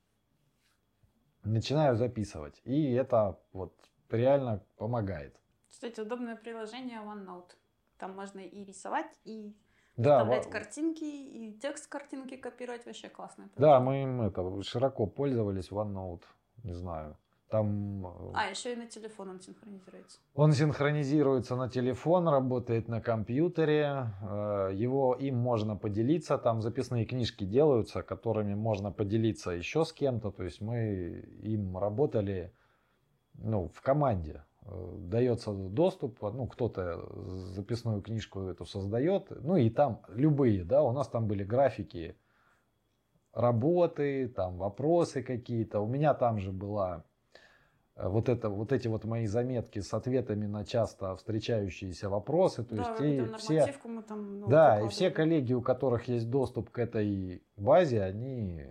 начинаю 1.45 1.97
записывать. 1.97 2.61
И 2.65 2.93
это 2.93 3.39
вот 3.53 3.75
реально 4.11 4.65
помогает. 4.77 5.41
Кстати, 5.69 6.01
удобное 6.01 6.37
приложение 6.37 7.01
OneNote. 7.01 7.53
Там 7.99 8.15
можно 8.15 8.41
и 8.41 8.65
рисовать, 8.65 9.19
и 9.25 9.57
да, 9.97 10.19
вставлять 10.19 10.51
картинки, 10.51 11.05
и 11.05 11.53
текст 11.59 11.89
картинки 11.89 12.37
копировать. 12.37 12.85
Вообще 12.87 13.09
классно. 13.09 13.49
Да, 13.57 13.79
мы 13.81 14.03
им 14.03 14.23
это 14.23 14.63
широко 14.63 15.07
пользовались 15.07 15.71
OneNote. 15.71 16.23
Не 16.65 16.73
знаю. 16.75 17.17
Там... 17.49 18.07
Э, 18.07 18.31
а, 18.35 18.51
еще 18.51 18.73
и 18.73 18.77
на 18.77 18.87
телефон 18.87 19.31
он 19.31 19.41
синхронизируется. 19.41 20.19
Он 20.35 20.53
синхронизируется 20.53 21.57
на 21.57 21.69
телефон, 21.69 22.29
работает 22.29 22.89
на 22.89 23.01
компьютере. 23.01 24.11
Э, 24.23 24.71
его 24.75 25.15
им 25.15 25.37
можно 25.37 25.77
поделиться. 25.77 26.39
Там 26.39 26.63
записные 26.63 27.05
книжки 27.05 27.45
делаются, 27.45 28.03
которыми 28.03 28.55
можно 28.55 28.91
поделиться 28.91 29.51
еще 29.51 29.85
с 29.85 29.93
кем-то. 29.93 30.31
То 30.31 30.43
есть 30.43 30.61
мы 30.61 31.25
им 31.43 31.77
работали 31.77 32.53
ну, 33.35 33.69
в 33.69 33.83
команде. 33.83 34.45
Э, 34.63 34.95
дается 34.99 35.53
доступ, 35.53 36.23
ну, 36.23 36.47
кто-то 36.47 37.07
записную 37.53 38.01
книжку 38.01 38.41
эту 38.41 38.65
создает. 38.65 39.31
Ну 39.31 39.57
и 39.57 39.69
там 39.69 40.01
любые, 40.09 40.65
да, 40.65 40.83
у 40.83 40.93
нас 40.93 41.09
там 41.09 41.29
были 41.29 41.45
графики 41.45 42.17
работы, 43.33 44.29
там 44.29 44.57
вопросы 44.57 45.23
какие-то. 45.23 45.81
У 45.81 45.87
меня 45.87 46.15
там 46.15 46.39
же 46.39 46.51
была 46.51 47.05
Э, 47.05 47.14
вот, 47.97 48.29
это, 48.29 48.49
вот 48.49 48.73
эти 48.73 48.89
вот 48.89 49.05
мои 49.05 49.27
заметки 49.27 49.81
с 49.81 49.95
ответами 49.95 50.47
на 50.47 50.65
часто 50.65 51.17
встречающиеся 51.17 52.09
вопросы. 52.09 52.65
То 52.65 52.77
да, 52.77 52.83
есть 52.83 53.01
и 53.01 53.37
все, 53.39 53.75
мы 53.85 54.03
там, 54.03 54.41
ну, 54.41 54.49
да, 54.49 54.81
и 54.81 54.89
все 54.89 55.11
коллеги, 55.11 55.53
у 55.53 55.63
которых 55.63 56.09
есть 56.09 56.29
доступ 56.29 56.71
к 56.71 56.79
этой 56.79 57.43
базе, 57.57 58.03
они 58.03 58.67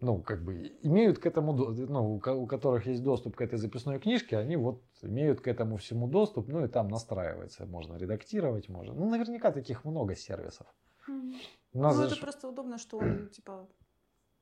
ну, 0.00 0.22
как 0.22 0.44
бы 0.44 0.78
имеют 0.82 1.18
к 1.18 1.26
этому, 1.26 1.52
ну, 1.52 2.14
у 2.14 2.46
которых 2.46 2.86
есть 2.86 3.02
доступ 3.02 3.36
к 3.36 3.40
этой 3.40 3.58
записной 3.58 3.98
книжке, 3.98 4.38
они 4.38 4.56
вот 4.56 4.82
имеют 5.02 5.40
к 5.40 5.48
этому 5.48 5.76
всему 5.76 6.06
доступ, 6.06 6.48
ну 6.48 6.64
и 6.64 6.68
там 6.68 6.88
настраивается, 6.88 7.66
можно 7.66 7.96
редактировать, 7.96 8.68
можно. 8.68 8.94
Ну, 8.94 9.08
наверняка 9.10 9.50
таких 9.50 9.84
много 9.84 10.14
сервисов. 10.14 10.66
Mm-hmm. 11.08 11.34
ну, 11.72 12.02
это 12.02 12.16
просто 12.20 12.48
удобно, 12.48 12.78
что 12.78 12.98
он, 12.98 13.28
типа, 13.30 13.68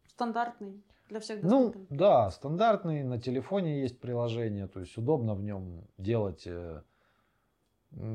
стандартный 0.09 0.85
для 1.09 1.21
всех 1.21 1.41
доступен. 1.41 1.87
Ну, 1.89 1.97
да, 1.97 2.31
стандартный, 2.31 3.05
на 3.05 3.21
телефоне 3.21 3.81
есть 3.81 4.01
приложение, 4.01 4.67
то 4.69 4.81
есть 4.81 4.97
удобно 4.97 5.35
в 5.35 5.43
нем 5.43 5.87
делать. 5.99 6.47
Э, 6.47 6.83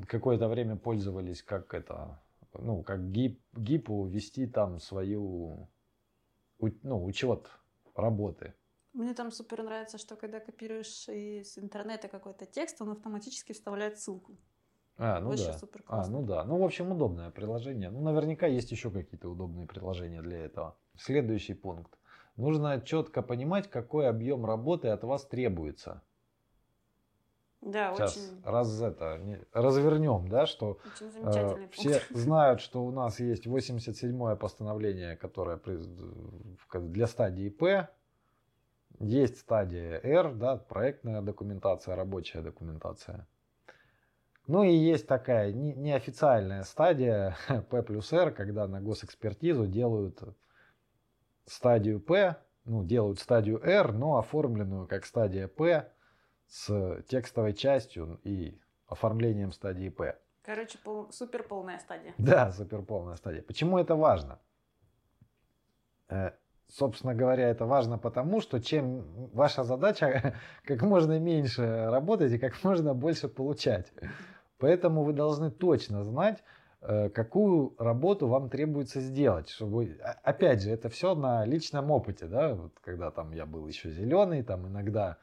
какое-то 0.08 0.48
время 0.48 0.76
пользовались 0.76 1.42
как 1.44 1.74
это, 1.74 2.22
ну, 2.54 2.84
как 2.84 3.12
гип, 3.12 3.42
гипу 3.54 4.06
вести 4.06 4.46
там 4.48 4.80
свою, 4.80 5.70
ну, 6.60 7.06
учет 7.06 7.50
работы. 7.96 8.54
Мне 8.94 9.14
там 9.14 9.32
супер 9.32 9.64
нравится, 9.64 9.98
что 9.98 10.16
когда 10.16 10.40
копируешь 10.40 11.08
из 11.08 11.58
интернета 11.58 12.10
какой-то 12.10 12.46
текст, 12.46 12.82
он 12.82 12.90
автоматически 12.90 13.54
вставляет 13.54 14.00
ссылку. 14.00 14.38
А, 14.98 15.20
ну 15.20 15.30
Вообще 15.30 15.48
да. 15.48 15.58
Супер 15.58 15.84
а, 15.88 16.08
ну 16.08 16.22
да. 16.24 16.44
Ну, 16.44 16.60
в 16.60 16.64
общем, 16.64 16.92
удобное 16.92 17.32
приложение. 17.32 17.90
Ну, 17.90 18.02
наверняка 18.02 18.48
есть 18.48 18.72
еще 18.72 18.92
какие-то 18.92 19.30
удобные 19.30 19.66
приложения 19.66 20.22
для 20.22 20.40
этого. 20.40 20.78
Следующий 20.98 21.54
пункт. 21.54 21.98
Нужно 22.42 22.82
четко 22.82 23.22
понимать, 23.22 23.70
какой 23.70 24.10
объем 24.10 24.48
работы 24.48 24.88
от 24.88 25.04
вас 25.04 25.26
требуется. 25.28 26.02
Да, 27.62 27.94
Сейчас 27.94 28.18
очень... 28.18 28.44
раз 28.44 28.82
это 28.82 29.22
развернем, 29.54 30.28
да, 30.28 30.48
что 30.48 30.80
э, 31.00 31.68
все 31.72 32.02
знают, 32.10 32.60
что 32.60 32.84
у 32.84 32.90
нас 32.90 33.20
есть 33.20 33.46
87-е 33.46 34.36
постановление, 34.38 35.16
которое 35.16 35.62
для 36.74 37.06
стадии 37.06 37.50
П, 37.50 37.88
есть 38.98 39.38
стадия 39.38 40.02
R, 40.04 40.34
да, 40.34 40.58
проектная 40.58 41.22
документация, 41.22 41.96
рабочая 41.96 42.42
документация. 42.42 43.28
Ну 44.48 44.64
и 44.64 44.74
есть 44.74 45.06
такая 45.06 45.54
неофициальная 45.54 46.64
стадия 46.64 47.38
P 47.70 47.84
плюс 47.84 48.12
R, 48.12 48.32
когда 48.32 48.68
на 48.68 48.82
госэкспертизу 48.82 49.68
делают 49.68 50.24
стадию 51.46 52.00
P, 52.00 52.36
ну, 52.66 52.84
делают 52.84 53.20
стадию 53.20 53.62
R, 53.64 53.94
но 53.94 54.18
оформленную 54.18 54.88
как 54.88 55.06
стадия 55.06 55.48
P 55.48 55.92
с 56.48 57.02
текстовой 57.08 57.54
частью 57.54 58.20
и 58.24 58.60
оформлением 58.88 59.52
стадии 59.52 59.90
P. 59.90 60.18
Короче, 60.44 60.78
пол, 60.80 61.12
супер 61.12 61.44
полная 61.44 61.80
стадия. 61.80 62.14
Да, 62.18 62.52
супер 62.52 62.82
полная 62.82 63.16
стадия. 63.16 63.42
Почему 63.42 63.78
это 63.78 63.96
важно? 63.96 64.40
Э, 66.10 66.32
собственно 66.68 67.14
говоря, 67.14 67.48
это 67.50 67.66
важно 67.66 67.98
потому, 67.98 68.42
что 68.42 68.60
чем 68.60 69.30
ваша 69.34 69.64
задача 69.64 70.36
как 70.66 70.82
можно 70.82 71.20
меньше 71.20 71.90
работать 71.90 72.32
и 72.32 72.40
как 72.40 72.64
можно 72.64 72.94
больше 72.94 73.28
получать. 73.28 73.94
Поэтому 74.58 75.04
вы 75.04 75.14
должны 75.14 75.52
точно 75.52 76.04
знать, 76.04 76.44
какую 76.82 77.76
работу 77.78 78.28
вам 78.28 78.50
требуется 78.50 79.02
сделать, 79.02 79.50
чтобы, 79.50 80.00
опять 80.24 80.64
же, 80.64 80.72
это 80.72 80.90
все 80.90 81.14
на 81.14 81.46
личном 81.46 81.92
опыте, 81.92 82.26
да, 82.26 82.56
вот 82.56 82.74
когда 82.82 83.12
там 83.12 83.32
я 83.34 83.46
был 83.46 83.68
еще 83.68 83.92
зеленый, 83.92 84.42
там 84.42 84.68
иногда 84.68 85.18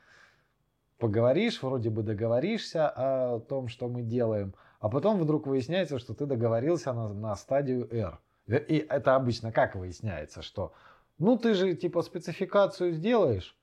поговоришь, 0.98 1.62
вроде 1.62 1.90
бы 1.90 2.02
договоришься 2.02 2.88
о 2.88 3.40
том, 3.40 3.68
что 3.68 3.88
мы 3.88 4.02
делаем, 4.02 4.54
а 4.78 4.88
потом 4.88 5.18
вдруг 5.18 5.46
выясняется, 5.46 5.98
что 5.98 6.14
ты 6.14 6.26
договорился 6.26 6.92
на, 6.92 7.12
на 7.12 7.34
стадию 7.34 7.88
R. 7.92 8.20
И 8.46 8.86
это 8.88 9.16
обычно 9.16 9.52
как 9.52 9.74
выясняется, 9.74 10.42
что 10.42 10.72
ну 11.18 11.36
ты 11.36 11.54
же 11.54 11.74
типа 11.74 12.02
спецификацию 12.02 12.92
сделаешь? 12.92 13.56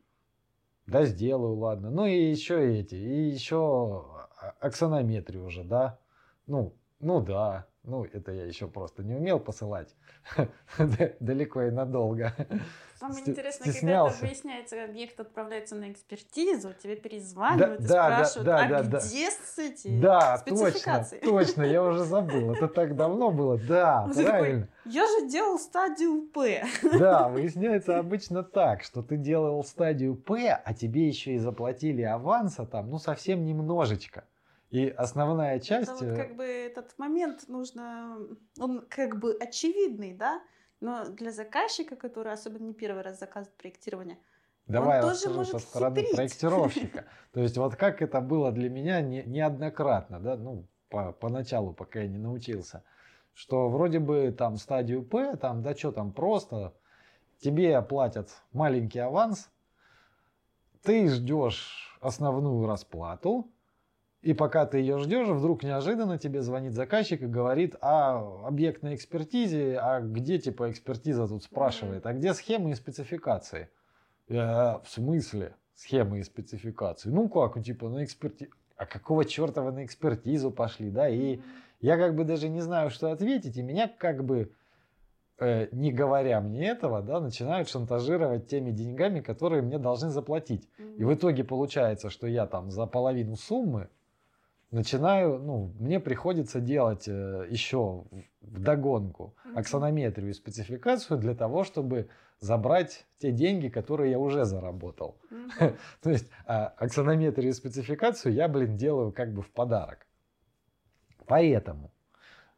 Да 0.85 1.05
сделаю, 1.05 1.55
ладно. 1.55 1.89
Ну 1.89 2.05
и 2.05 2.29
еще 2.29 2.79
эти, 2.79 2.95
и 2.95 3.29
еще 3.29 4.05
аксонометрию 4.59 5.45
уже, 5.45 5.63
да? 5.63 5.97
Ну, 6.45 6.75
ну 6.99 7.21
да. 7.21 7.67
Ну, 7.87 8.03
это 8.03 8.31
я 8.31 8.45
еще 8.45 8.67
просто 8.67 9.03
не 9.03 9.13
умел 9.13 9.39
посылать 9.39 9.95
далеко 11.19 11.61
и 11.63 11.71
надолго. 11.71 12.33
Самое 12.99 13.29
интересное, 13.29 13.73
когда 13.73 14.07
это 14.07 14.17
выясняется, 14.21 14.83
объект 14.83 15.19
отправляется 15.19 15.75
на 15.75 15.91
экспертизу, 15.91 16.73
тебе 16.81 16.95
перезванивают 16.95 17.81
да, 17.81 17.85
и 17.85 17.87
да, 17.87 18.25
спрашивают, 18.25 18.45
да, 18.45 18.67
да, 18.67 18.77
а 18.77 18.83
да, 18.83 18.99
где 18.99 19.29
с 19.29 19.57
эти 19.59 19.99
да, 19.99 20.37
спецификации? 20.37 21.19
Точно, 21.19 21.37
точно, 21.37 21.61
я 21.63 21.83
уже 21.87 22.05
забыл. 22.05 22.53
Это 22.53 22.67
так 22.67 22.95
давно 22.95 23.31
было. 23.31 23.59
Да, 23.59 24.09
ты 24.15 24.23
правильно. 24.23 24.67
Такой, 24.67 24.91
я 24.91 25.05
же 25.05 25.29
делал 25.29 25.59
стадию 25.59 26.21
П. 26.33 26.65
Да, 26.97 27.27
выясняется 27.27 27.99
обычно 27.99 28.43
так, 28.43 28.83
что 28.83 29.03
ты 29.03 29.17
делал 29.17 29.63
стадию 29.63 30.15
П, 30.15 30.49
а 30.49 30.73
тебе 30.73 31.07
еще 31.07 31.33
и 31.33 31.37
заплатили 31.37 32.01
аванса 32.01 32.65
там, 32.65 32.89
ну, 32.89 32.97
совсем 32.97 33.45
немножечко. 33.45 34.23
И 34.75 34.89
основная 34.89 35.61
часть... 35.61 35.89
Это 35.89 36.03
вот 36.03 36.03
э, 36.03 36.15
как 36.17 36.35
бы 36.35 36.43
этот 36.43 36.97
момент 36.97 37.47
нужно... 37.47 38.17
Он 38.59 38.85
как 38.89 39.19
бы 39.19 39.37
очевидный, 39.39 40.13
да? 40.13 40.41
Но 40.81 41.05
для 41.05 41.31
заказчика, 41.31 41.95
который 41.95 42.33
особенно 42.33 42.65
не 42.65 42.73
первый 42.73 43.01
раз 43.01 43.19
заказывает 43.19 43.57
проектирование, 43.57 44.17
Давай 44.67 45.01
он 45.01 45.11
тоже 45.11 45.29
может 45.29 45.51
со 45.53 45.59
стороны 45.59 46.01
хитрить. 46.01 46.15
проектировщика. 46.17 47.05
То 47.31 47.39
есть 47.39 47.57
вот 47.57 47.77
как 47.77 48.01
это 48.01 48.19
было 48.19 48.51
для 48.51 48.69
меня 48.69 48.99
не, 48.99 49.23
неоднократно, 49.23 50.19
да, 50.19 50.35
ну, 50.35 50.67
по, 50.89 51.13
поначалу, 51.13 51.71
пока 51.73 52.01
я 52.01 52.09
не 52.09 52.17
научился, 52.17 52.83
что 53.33 53.69
вроде 53.69 53.99
бы 53.99 54.35
там 54.37 54.57
стадию 54.57 55.03
П, 55.05 55.37
там, 55.37 55.61
да 55.61 55.73
что 55.73 55.93
там, 55.93 56.11
просто 56.11 56.73
тебе 57.39 57.81
платят 57.81 58.29
маленький 58.51 58.99
аванс, 58.99 59.49
ты 60.81 61.07
ждешь 61.07 61.97
основную 62.01 62.67
расплату, 62.67 63.49
и 64.25 64.33
пока 64.33 64.65
ты 64.65 64.79
ее 64.79 64.97
ждешь, 64.97 65.27
вдруг 65.27 65.61
неожиданно 65.61 66.17
тебе 66.17 66.41
звонит 66.41 66.73
заказчик 66.73 67.21
и 67.21 67.27
говорит 67.27 67.75
о 67.79 68.47
объектной 68.47 68.95
экспертизе, 68.95 69.77
а 69.79 70.01
где 70.01 70.39
типа 70.39 70.71
экспертиза 70.71 71.27
тут 71.27 71.43
спрашивает, 71.43 72.07
а 72.07 72.13
где 72.13 72.33
схемы 72.33 72.71
и 72.71 72.73
спецификации? 72.73 73.69
Я, 74.27 74.81
в 74.83 74.89
смысле 74.89 75.53
схемы 75.75 76.21
и 76.21 76.23
спецификации? 76.23 77.09
Ну 77.09 77.29
как, 77.29 77.55
ну 77.55 77.61
типа 77.61 77.87
на 77.87 78.03
экспертизу. 78.03 78.49
А 78.75 78.87
какого 78.87 79.25
черта 79.25 79.61
вы 79.61 79.71
на 79.71 79.85
экспертизу 79.85 80.49
пошли, 80.49 80.89
да? 80.89 81.07
И 81.07 81.39
я 81.79 81.95
как 81.95 82.15
бы 82.15 82.23
даже 82.23 82.49
не 82.49 82.61
знаю, 82.61 82.89
что 82.89 83.11
ответить, 83.11 83.57
и 83.57 83.61
меня 83.61 83.87
как 83.87 84.25
бы 84.25 84.51
э, 85.37 85.67
не 85.71 85.91
говоря 85.91 86.41
мне 86.41 86.67
этого, 86.67 87.03
да, 87.03 87.19
начинают 87.19 87.69
шантажировать 87.69 88.47
теми 88.47 88.71
деньгами, 88.71 89.19
которые 89.19 89.61
мне 89.61 89.77
должны 89.77 90.09
заплатить. 90.09 90.67
И 90.97 91.03
в 91.03 91.13
итоге 91.13 91.43
получается, 91.43 92.09
что 92.09 92.25
я 92.25 92.47
там 92.47 92.71
за 92.71 92.87
половину 92.87 93.35
суммы 93.35 93.87
начинаю, 94.75 95.39
ну, 95.39 95.73
мне 95.79 96.01
приходится 96.01 96.59
делать 96.59 97.07
э, 97.07 97.47
еще 97.49 98.03
в 98.41 98.59
догонку 98.59 99.33
аксонометрию 99.55 100.31
и 100.31 100.33
спецификацию 100.33 101.17
для 101.17 101.33
того, 101.33 101.63
чтобы 101.63 102.09
забрать 102.39 103.05
те 103.19 103.31
деньги, 103.31 103.69
которые 103.69 104.11
я 104.11 104.19
уже 104.19 104.43
заработал. 104.43 105.17
То 106.01 106.09
есть 106.09 106.29
а, 106.45 106.67
аксонометрию 106.77 107.51
и 107.51 107.53
спецификацию 107.53 108.33
я, 108.33 108.49
блин, 108.49 108.75
делаю 108.75 109.13
как 109.13 109.33
бы 109.33 109.41
в 109.41 109.49
подарок. 109.51 110.05
Поэтому 111.25 111.93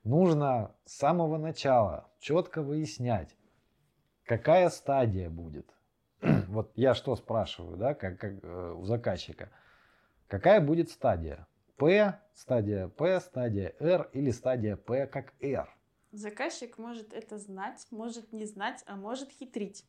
нужно 0.04 0.72
с 0.86 0.98
самого 0.98 1.38
начала 1.38 2.10
четко 2.20 2.64
выяснять, 2.64 3.36
какая 4.26 4.70
стадия 4.70 5.30
будет. 5.30 5.70
вот 6.48 6.72
я 6.76 6.96
что 6.96 7.16
спрашиваю, 7.16 7.78
да, 7.78 7.94
как, 7.94 8.18
как 8.18 8.34
э, 8.42 8.74
у 8.76 8.84
заказчика. 8.86 9.52
Какая 10.28 10.60
будет 10.60 10.90
стадия? 10.90 11.48
П, 11.78 12.20
стадия 12.34 12.88
П, 12.88 13.20
стадия 13.20 13.76
Р 13.80 14.10
или 14.14 14.32
стадия 14.32 14.76
П 14.76 15.08
как 15.08 15.34
Р. 15.42 15.70
Заказчик 16.12 16.78
может 16.78 17.14
это 17.14 17.38
знать, 17.38 17.86
может 17.92 18.34
не 18.34 18.46
знать, 18.46 18.84
а 18.88 18.96
может 18.96 19.30
хитрить. 19.30 19.86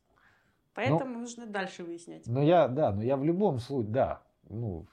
Поэтому 0.75 1.13
ну, 1.13 1.19
нужно 1.21 1.47
дальше 1.47 1.83
выяснять. 1.83 2.27
Ну 2.27 2.43
я, 2.43 2.67
да, 2.67 2.91
но 2.91 3.01
я 3.01 3.17
в 3.17 3.23
любом 3.23 3.57
случае, 3.59 3.91
да, 3.91 4.21
ну, 4.47 4.85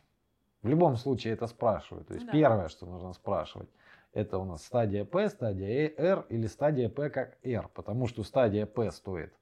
в 0.63 0.69
любом 0.69 0.97
случае 0.97 1.35
это 1.35 1.47
спрашиваю. 1.47 2.05
То 2.05 2.15
есть 2.15 2.27
да. 2.27 2.33
первое, 2.33 2.69
что 2.69 2.87
нужно 2.87 3.13
спрашивать, 3.13 3.69
это 4.13 4.39
у 4.39 4.45
нас 4.45 4.65
стадия 4.65 5.05
П, 5.05 5.29
стадия 5.29 5.93
Р 5.97 6.25
или 6.31 6.47
стадия 6.47 6.89
П 6.89 7.11
как 7.11 7.37
Р. 7.45 7.69
Потому 7.75 8.07
что 8.07 8.23
стадия 8.23 8.65
П 8.65 8.91
стоит 8.91 9.35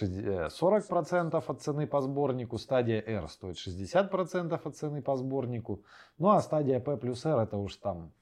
40% 0.00 1.34
э, 1.34 1.42
от 1.46 1.62
цены 1.62 1.86
по 1.86 2.00
сборнику, 2.00 2.58
стадия 2.58 3.02
Р 3.06 3.28
стоит 3.28 3.56
60% 3.56 4.60
от 4.64 4.76
цены 4.76 5.02
по 5.02 5.16
сборнику, 5.16 5.84
ну 6.18 6.30
а 6.30 6.40
стадия 6.40 6.80
P 6.80 6.96
плюс 6.96 7.26
R 7.26 7.40
это 7.40 7.58
уж 7.58 7.76
там, 7.76 8.12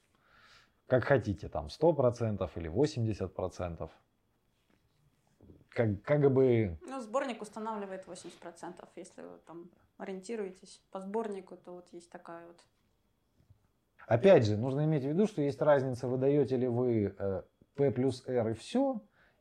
как 0.86 1.04
хотите, 1.04 1.48
там 1.48 1.66
100% 1.66 2.50
или 2.56 2.70
80%. 2.70 3.90
Как, 5.68 6.02
как 6.02 6.32
бы... 6.32 6.76
Ну, 6.82 7.00
сборник 7.00 7.40
устанавливает 7.42 8.04
80%, 8.04 8.88
если 8.96 9.22
вы 9.22 9.38
там 9.46 9.70
ориентируетесь 9.98 10.82
по 10.90 10.98
сборнику, 10.98 11.56
то 11.56 11.72
вот 11.74 11.88
есть 11.92 12.10
такая 12.10 12.44
вот. 12.46 12.60
Опять 14.08 14.46
же, 14.46 14.56
нужно 14.56 14.84
иметь 14.84 15.04
в 15.04 15.06
виду, 15.06 15.28
что 15.28 15.42
есть 15.42 15.62
разница, 15.62 16.08
выдаете 16.08 16.56
ли 16.56 16.66
вы 16.66 17.14
э, 17.16 17.42
P 17.76 17.92
плюс 17.92 18.26
R 18.26 18.48
и 18.48 18.54
все, 18.54 19.00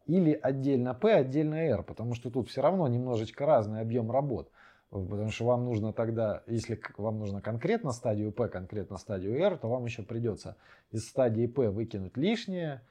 или 0.09 0.33
отдельно 0.33 0.95
P, 0.95 1.13
отдельно 1.13 1.53
R, 1.53 1.83
потому 1.83 2.15
что 2.15 2.31
тут 2.31 2.49
все 2.49 2.61
равно 2.63 2.87
немножечко 2.87 3.45
разный 3.45 3.81
объем 3.81 4.09
работ. 4.11 4.51
Потому 4.89 5.29
что 5.29 5.45
вам 5.45 5.65
нужно 5.65 5.93
тогда, 5.93 6.41
если 6.47 6.81
вам 6.97 7.19
нужно 7.19 7.41
конкретно 7.41 7.91
стадию 7.91 8.31
P, 8.31 8.47
конкретно 8.47 8.97
стадию 8.97 9.37
R, 9.39 9.57
то 9.57 9.69
вам 9.69 9.85
еще 9.85 10.01
придется 10.01 10.57
из 10.89 11.07
стадии 11.07 11.45
P 11.45 11.69
выкинуть 11.69 12.17
лишнее, 12.17 12.81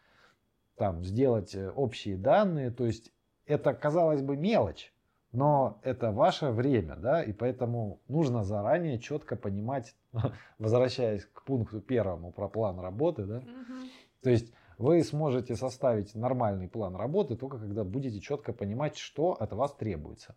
там, 0.76 1.02
сделать 1.02 1.56
э, 1.56 1.68
общие 1.70 2.16
данные. 2.16 2.70
То 2.70 2.86
есть 2.86 3.12
это, 3.46 3.74
казалось 3.74 4.22
бы, 4.22 4.36
мелочь, 4.36 4.94
но 5.32 5.80
это 5.82 6.12
ваше 6.12 6.50
время, 6.50 6.94
да, 6.94 7.20
и 7.24 7.32
поэтому 7.32 8.00
нужно 8.06 8.44
заранее 8.44 9.00
четко 9.00 9.34
понимать, 9.34 9.96
возвращаясь 10.60 11.24
к 11.24 11.42
пункту 11.42 11.80
первому 11.80 12.30
про 12.30 12.48
план 12.48 12.78
работы, 12.78 13.24
да, 13.24 13.38
угу. 13.38 13.88
то 14.22 14.30
есть 14.30 14.52
вы 14.78 15.02
сможете 15.02 15.56
составить 15.56 16.14
нормальный 16.14 16.68
план 16.68 16.96
работы 16.96 17.36
только 17.36 17.58
когда 17.58 17.84
будете 17.84 18.20
четко 18.20 18.52
понимать, 18.52 18.96
что 18.96 19.32
от 19.32 19.52
вас 19.52 19.74
требуется. 19.74 20.36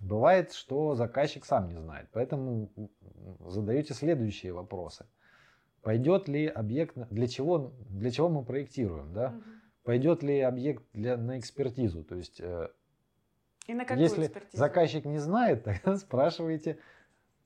Бывает, 0.00 0.52
что 0.52 0.94
заказчик 0.96 1.44
сам 1.44 1.68
не 1.68 1.76
знает, 1.76 2.08
поэтому 2.12 2.70
задаете 3.46 3.94
следующие 3.94 4.52
вопросы. 4.52 5.06
Пойдет 5.82 6.28
ли 6.28 6.46
объект, 6.46 6.96
для 7.10 7.28
чего, 7.28 7.72
для 7.88 8.10
чего 8.10 8.28
мы 8.28 8.44
проектируем, 8.44 9.12
да? 9.12 9.28
Угу. 9.28 9.42
Пойдет 9.84 10.22
ли 10.22 10.40
объект 10.40 10.82
для, 10.92 11.16
на 11.16 11.38
экспертизу, 11.38 12.04
то 12.04 12.16
есть 12.16 12.40
э, 12.40 12.68
и 13.66 13.74
на 13.74 13.84
какую 13.84 14.02
если 14.02 14.26
экспертизу? 14.26 14.56
заказчик 14.56 15.04
не 15.04 15.18
знает, 15.18 15.64
тогда 15.64 15.96
спрашиваете 15.96 16.78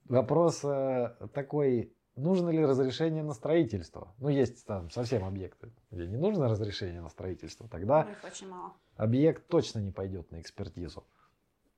вопрос 0.04 0.64
э, 0.64 1.16
такой, 1.34 1.92
нужно 2.18 2.50
ли 2.50 2.64
разрешение 2.64 3.22
на 3.22 3.32
строительство. 3.32 4.14
Ну, 4.18 4.28
есть 4.28 4.66
там 4.66 4.90
совсем 4.90 5.24
объекты, 5.24 5.72
где 5.90 6.06
не 6.06 6.16
нужно 6.16 6.48
разрешение 6.48 7.00
на 7.00 7.08
строительство, 7.08 7.68
тогда 7.68 8.08
объект 8.96 9.46
точно 9.48 9.78
не 9.78 9.92
пойдет 9.92 10.30
на 10.30 10.40
экспертизу. 10.40 11.06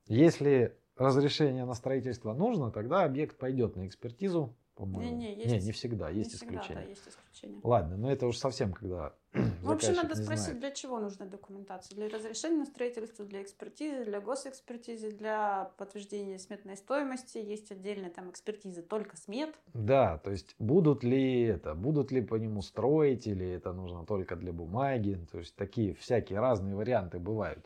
Если 0.07 0.77
разрешение 0.97 1.65
на 1.65 1.75
строительство 1.75 2.35
нужно, 2.35 2.71
тогда 2.71 3.05
объект 3.05 3.39
пойдет 3.39 3.77
на 3.77 3.87
экспертизу 3.87 4.57
по-моему. 4.81 5.17
Не, 5.17 5.35
не, 5.35 5.43
есть, 5.43 5.53
не, 5.53 5.67
не 5.67 5.73
всегда, 5.73 6.09
есть 6.09 6.33
не 6.33 6.37
всегда, 6.37 6.55
исключения. 6.55 6.81
да, 6.81 6.89
есть 6.89 7.07
исключения. 7.07 7.61
Ладно, 7.63 7.97
но 7.99 8.11
это 8.11 8.27
уж 8.27 8.39
совсем 8.39 8.73
когда 8.73 9.13
Вообще 9.63 9.89
заказчик 9.89 10.03
надо 10.03 10.23
спросить, 10.23 10.45
знает. 10.45 10.61
для 10.61 10.71
чего 10.71 10.99
нужна 10.99 11.27
документация? 11.27 11.95
Для 11.95 12.09
разрешения 12.09 12.57
на 12.57 12.65
строительство, 12.65 13.27
для 13.27 13.43
экспертизы, 13.43 14.05
для 14.07 14.21
госэкспертизы, 14.21 15.13
для 15.13 15.71
подтверждения 15.77 16.39
сметной 16.39 16.77
стоимости. 16.79 17.37
Есть 17.37 17.71
отдельные 17.71 18.11
там 18.11 18.31
экспертизы 18.31 18.83
только 18.83 19.19
смет. 19.19 19.55
Да, 19.75 20.17
то 20.19 20.31
есть 20.31 20.57
будут 20.59 21.05
ли 21.05 21.43
это, 21.43 21.75
будут 21.75 22.11
ли 22.11 22.23
по 22.23 22.37
нему 22.37 22.63
строить, 22.63 23.27
или 23.27 23.47
это 23.47 23.73
нужно 23.73 24.07
только 24.07 24.35
для 24.35 24.53
бумаги. 24.53 25.25
То 25.31 25.39
есть 25.39 25.55
такие 25.55 25.95
всякие 25.95 26.41
разные 26.41 26.75
варианты 26.75 27.19
бывают. 27.19 27.65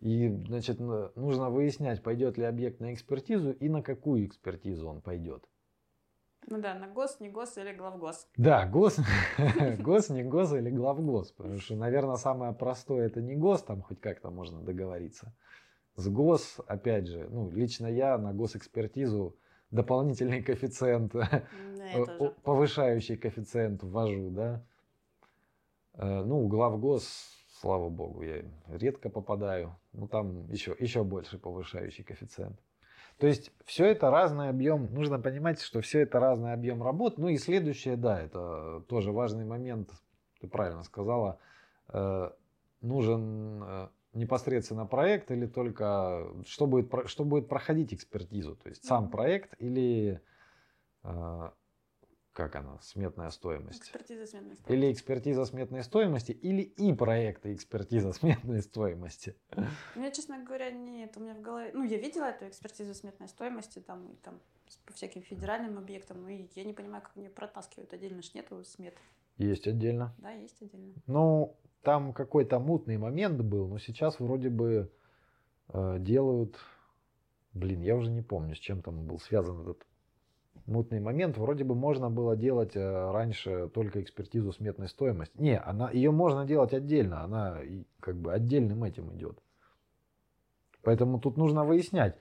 И, 0.00 0.28
значит, 0.46 0.78
нужно 0.78 1.50
выяснять, 1.50 2.02
пойдет 2.02 2.36
ли 2.36 2.44
объект 2.44 2.80
на 2.80 2.92
экспертизу 2.92 3.52
и 3.52 3.68
на 3.68 3.82
какую 3.82 4.26
экспертизу 4.26 4.88
он 4.88 5.00
пойдет. 5.00 5.48
Ну 6.48 6.60
да, 6.60 6.74
на 6.74 6.86
гос, 6.86 7.18
не 7.18 7.28
гос 7.28 7.56
или 7.58 7.72
главгос. 7.72 8.28
Да, 8.36 8.66
гос, 8.66 9.00
гос, 9.80 10.10
не 10.10 10.22
гос 10.22 10.52
или 10.52 10.70
главгос. 10.70 11.32
Потому 11.32 11.58
что, 11.58 11.74
наверное, 11.74 12.16
самое 12.16 12.52
простое 12.52 13.06
это 13.06 13.20
не 13.20 13.34
гос, 13.34 13.62
там 13.62 13.82
хоть 13.82 14.00
как-то 14.00 14.30
можно 14.30 14.60
договориться. 14.60 15.34
С 15.96 16.08
гос, 16.08 16.60
опять 16.68 17.08
же, 17.08 17.26
ну, 17.30 17.50
лично 17.50 17.86
я 17.86 18.16
на 18.18 18.32
госэкспертизу 18.32 19.34
дополнительный 19.70 20.42
коэффициент, 20.42 21.12
повышающий 22.44 23.16
коэффициент 23.16 23.82
ввожу, 23.82 24.30
да. 24.30 24.62
Э, 25.94 26.22
Ну, 26.22 26.46
главгос, 26.46 27.35
слава 27.66 27.88
богу, 27.88 28.22
я 28.22 28.44
редко 28.68 29.10
попадаю. 29.10 29.76
Ну, 29.92 30.06
там 30.06 30.48
еще, 30.52 30.76
еще 30.78 31.02
больше 31.02 31.38
повышающий 31.38 32.04
коэффициент. 32.04 32.56
То 33.18 33.26
есть 33.26 33.50
все 33.64 33.86
это 33.86 34.10
разный 34.10 34.50
объем, 34.50 34.94
нужно 34.94 35.18
понимать, 35.18 35.60
что 35.60 35.80
все 35.80 36.00
это 36.00 36.20
разный 36.20 36.52
объем 36.52 36.82
работ. 36.82 37.18
Ну 37.18 37.28
и 37.28 37.38
следующее, 37.38 37.96
да, 37.96 38.20
это 38.20 38.84
тоже 38.88 39.10
важный 39.10 39.44
момент, 39.44 39.90
ты 40.40 40.46
правильно 40.46 40.84
сказала, 40.84 41.38
э, 41.88 42.30
нужен 42.82 43.62
э, 43.64 43.88
непосредственно 44.12 44.86
проект 44.86 45.30
или 45.32 45.46
только 45.46 46.28
что 46.46 46.66
будет, 46.66 46.92
что 47.06 47.24
будет 47.24 47.48
проходить 47.48 47.92
экспертизу, 47.92 48.54
то 48.54 48.68
есть 48.68 48.84
сам 48.84 49.10
проект 49.10 49.54
или 49.58 50.20
э, 51.02 51.50
как 52.36 52.54
она, 52.54 52.78
сметная 52.82 53.30
стоимость. 53.30 53.80
Экспертиза 53.80 54.26
сметной 54.26 54.56
стоимости. 54.56 54.72
Или 54.72 54.92
экспертиза 54.92 55.44
сметной 55.46 55.82
стоимости, 55.82 56.32
или 56.32 56.60
и 56.60 56.92
проекты 56.92 57.54
экспертиза 57.54 58.12
сметной 58.12 58.60
стоимости. 58.60 59.34
У 59.94 59.98
меня, 59.98 60.10
честно 60.10 60.44
говоря, 60.44 60.70
нет. 60.70 61.16
У 61.16 61.20
меня 61.20 61.34
в 61.34 61.40
голове... 61.40 61.70
Ну, 61.72 61.82
я 61.82 61.96
видела 61.96 62.24
эту 62.26 62.46
экспертизу 62.46 62.92
сметной 62.92 63.28
стоимости 63.28 63.78
там, 63.78 64.12
и 64.12 64.16
там 64.16 64.38
по 64.84 64.92
всяким 64.92 65.22
федеральным 65.22 65.78
объектам, 65.78 66.28
и 66.28 66.46
я 66.54 66.64
не 66.64 66.74
понимаю, 66.74 67.02
как 67.02 67.16
мне 67.16 67.30
протаскивают. 67.30 67.94
Отдельно 67.94 68.20
ж 68.20 68.34
нету 68.34 68.62
смет. 68.64 68.94
Есть 69.38 69.66
отдельно. 69.66 70.14
Да, 70.18 70.30
есть 70.32 70.60
отдельно. 70.60 70.92
Ну, 71.06 71.56
там 71.82 72.12
какой-то 72.12 72.58
мутный 72.58 72.98
момент 72.98 73.40
был, 73.40 73.66
но 73.66 73.78
сейчас 73.78 74.20
вроде 74.20 74.50
бы 74.50 74.92
э, 75.68 75.96
делают... 76.00 76.58
Блин, 77.54 77.80
я 77.80 77.96
уже 77.96 78.10
не 78.10 78.20
помню, 78.20 78.54
с 78.54 78.58
чем 78.58 78.82
там 78.82 79.06
был 79.06 79.18
связан 79.18 79.62
этот 79.62 79.86
мутный 80.66 81.00
момент. 81.00 81.38
Вроде 81.38 81.64
бы 81.64 81.74
можно 81.74 82.10
было 82.10 82.36
делать 82.36 82.76
э, 82.76 83.10
раньше 83.10 83.68
только 83.68 84.02
экспертизу 84.02 84.52
сметной 84.52 84.88
стоимости. 84.88 85.36
Не, 85.40 85.58
она, 85.58 85.90
ее 85.90 86.10
можно 86.10 86.44
делать 86.44 86.74
отдельно, 86.74 87.22
она 87.22 87.60
как 88.00 88.16
бы 88.16 88.32
отдельным 88.32 88.84
этим 88.84 89.14
идет. 89.14 89.38
Поэтому 90.82 91.18
тут 91.20 91.36
нужно 91.36 91.64
выяснять. 91.64 92.16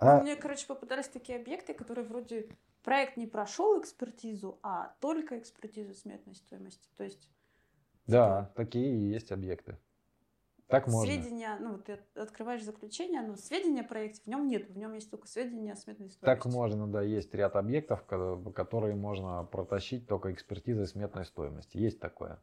Ну, 0.00 0.08
А, 0.08 0.20
Мне, 0.20 0.36
короче, 0.36 0.66
попадались 0.66 1.08
такие 1.08 1.38
объекты, 1.38 1.72
которые 1.72 2.06
вроде 2.06 2.48
проект 2.82 3.16
не 3.16 3.26
прошел 3.26 3.80
экспертизу, 3.80 4.58
а 4.62 4.94
только 5.00 5.38
экспертизу 5.38 5.94
сметной 5.94 6.34
стоимости. 6.34 6.88
То 6.96 7.04
есть 7.04 7.30
да, 8.06 8.52
такие 8.54 8.94
и 8.94 9.08
есть 9.08 9.32
объекты. 9.32 9.78
Так 10.68 10.88
можно. 10.88 11.12
сведения, 11.12 11.56
ну, 11.60 11.72
вот 11.72 11.84
ты 11.84 11.92
от- 11.92 12.16
открываешь 12.16 12.64
заключение, 12.64 13.22
но 13.22 13.36
сведения 13.36 13.82
о 13.82 13.84
проекте 13.84 14.20
в 14.22 14.26
нем 14.26 14.48
нет, 14.48 14.68
в 14.68 14.76
нем 14.76 14.94
есть 14.94 15.10
только 15.10 15.28
сведения 15.28 15.72
о 15.72 15.76
сметной 15.76 16.10
стоимости. 16.10 16.42
Так 16.42 16.52
можно, 16.52 16.88
да, 16.88 17.02
есть 17.02 17.32
ряд 17.34 17.54
объектов, 17.54 18.04
ко- 18.04 18.36
которые 18.52 18.96
можно 18.96 19.44
протащить 19.44 20.08
только 20.08 20.32
экспертизой 20.32 20.86
сметной 20.88 21.24
стоимости. 21.24 21.76
Есть 21.76 22.00
такое. 22.00 22.42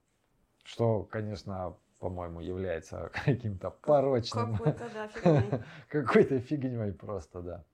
Что, 0.63 1.03
конечно, 1.03 1.75
по-моему, 1.99 2.39
является 2.39 3.11
каким-то 3.25 3.71
порочным. 3.71 4.55
Какой-то, 4.57 4.89
да, 4.93 5.07
фигней. 5.13 5.63
Какой-то 5.89 6.39
фигней 6.39 6.93
просто, 6.93 7.41
да. 7.41 7.65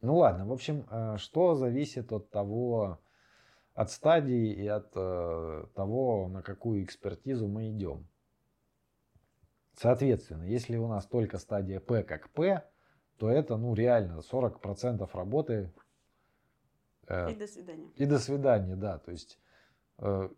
Ну 0.00 0.16
ладно, 0.16 0.46
в 0.46 0.52
общем, 0.52 0.86
э, 0.90 1.16
что 1.18 1.54
зависит 1.54 2.10
от 2.12 2.30
того, 2.30 2.98
от 3.74 3.90
стадии 3.90 4.52
и 4.52 4.66
от 4.66 4.90
э, 4.96 5.66
того, 5.74 6.28
на 6.28 6.42
какую 6.42 6.82
экспертизу 6.84 7.46
мы 7.48 7.70
идем. 7.70 8.06
Соответственно, 9.74 10.44
если 10.44 10.76
у 10.76 10.86
нас 10.86 11.06
только 11.06 11.38
стадия 11.38 11.80
П 11.80 12.02
как 12.02 12.30
П, 12.30 12.64
то 13.16 13.30
это, 13.30 13.56
ну, 13.56 13.74
реально 13.74 14.20
40% 14.20 15.08
работы 15.12 15.72
э, 17.08 17.32
И 17.32 17.34
до 17.34 17.46
свидания. 17.46 17.90
и 17.96 18.06
до 18.06 18.18
свидания, 18.18 18.76
да. 18.76 18.98
То 18.98 19.12
есть 19.12 19.38
э, 19.98 20.28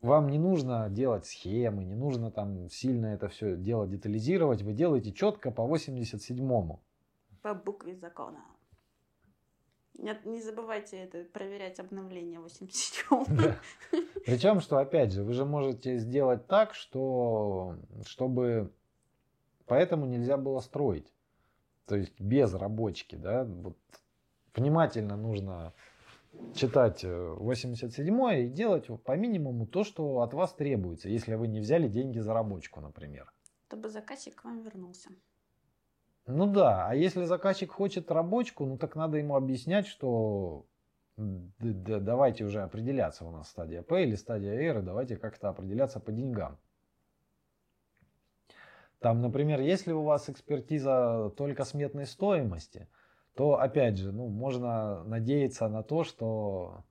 вам 0.00 0.28
не 0.28 0.38
нужно 0.38 0.88
делать 0.88 1.26
схемы, 1.26 1.84
не 1.84 1.94
нужно 1.94 2.30
там 2.30 2.68
сильно 2.68 3.06
это 3.06 3.28
все 3.28 3.56
дело 3.56 3.86
детализировать. 3.86 4.62
Вы 4.62 4.72
делаете 4.72 5.12
четко 5.12 5.50
по 5.50 5.62
87-му. 5.62 6.80
По 7.42 7.54
букве 7.54 7.96
закона. 7.96 8.44
Не 10.00 10.40
забывайте 10.40 10.96
это 10.96 11.24
проверять 11.24 11.78
обновление 11.78 12.40
87 12.40 13.24
Да. 13.28 13.56
Причем, 14.24 14.60
что 14.60 14.78
опять 14.78 15.12
же, 15.12 15.22
вы 15.22 15.34
же 15.34 15.44
можете 15.44 15.98
сделать 15.98 16.46
так, 16.46 16.74
что 16.74 17.76
чтобы 18.06 18.72
поэтому 19.66 20.06
нельзя 20.06 20.36
было 20.36 20.60
строить. 20.60 21.12
То 21.86 21.96
есть 21.96 22.18
без 22.18 22.54
рабочки, 22.54 23.16
да, 23.16 23.44
вот 23.44 23.76
внимательно 24.54 25.16
нужно 25.16 25.74
читать 26.54 27.04
87 27.04 28.34
и 28.40 28.48
делать 28.48 28.86
по 29.04 29.16
минимуму 29.16 29.66
то, 29.66 29.84
что 29.84 30.20
от 30.20 30.32
вас 30.32 30.54
требуется, 30.54 31.08
если 31.08 31.34
вы 31.34 31.48
не 31.48 31.60
взяли 31.60 31.88
деньги 31.88 32.20
за 32.20 32.32
рабочку, 32.32 32.80
например. 32.80 33.32
Чтобы 33.66 33.88
заказчик 33.88 34.34
к 34.36 34.44
вам 34.44 34.62
вернулся. 34.62 35.10
Ну 36.30 36.46
да, 36.46 36.88
а 36.88 36.94
если 36.94 37.24
заказчик 37.24 37.72
хочет 37.72 38.10
рабочку, 38.10 38.64
ну 38.64 38.78
так 38.78 38.94
надо 38.96 39.18
ему 39.18 39.36
объяснять, 39.36 39.86
что 39.86 40.66
давайте 41.16 42.44
уже 42.44 42.62
определяться 42.62 43.24
у 43.24 43.30
нас 43.30 43.48
стадия 43.48 43.82
П 43.82 44.04
или 44.04 44.14
стадия 44.14 44.54
R, 44.54 44.78
и 44.78 44.82
давайте 44.82 45.16
как-то 45.16 45.48
определяться 45.48 46.00
по 46.00 46.12
деньгам. 46.12 46.58
Там, 49.00 49.22
например, 49.22 49.60
если 49.60 49.92
у 49.92 50.02
вас 50.02 50.28
экспертиза 50.28 51.32
только 51.36 51.64
сметной 51.64 52.06
стоимости, 52.06 52.86
то 53.34 53.58
опять 53.58 53.96
же, 53.96 54.12
ну, 54.12 54.28
можно 54.28 55.02
надеяться 55.04 55.68
на 55.68 55.82
то, 55.82 56.04
что 56.04 56.84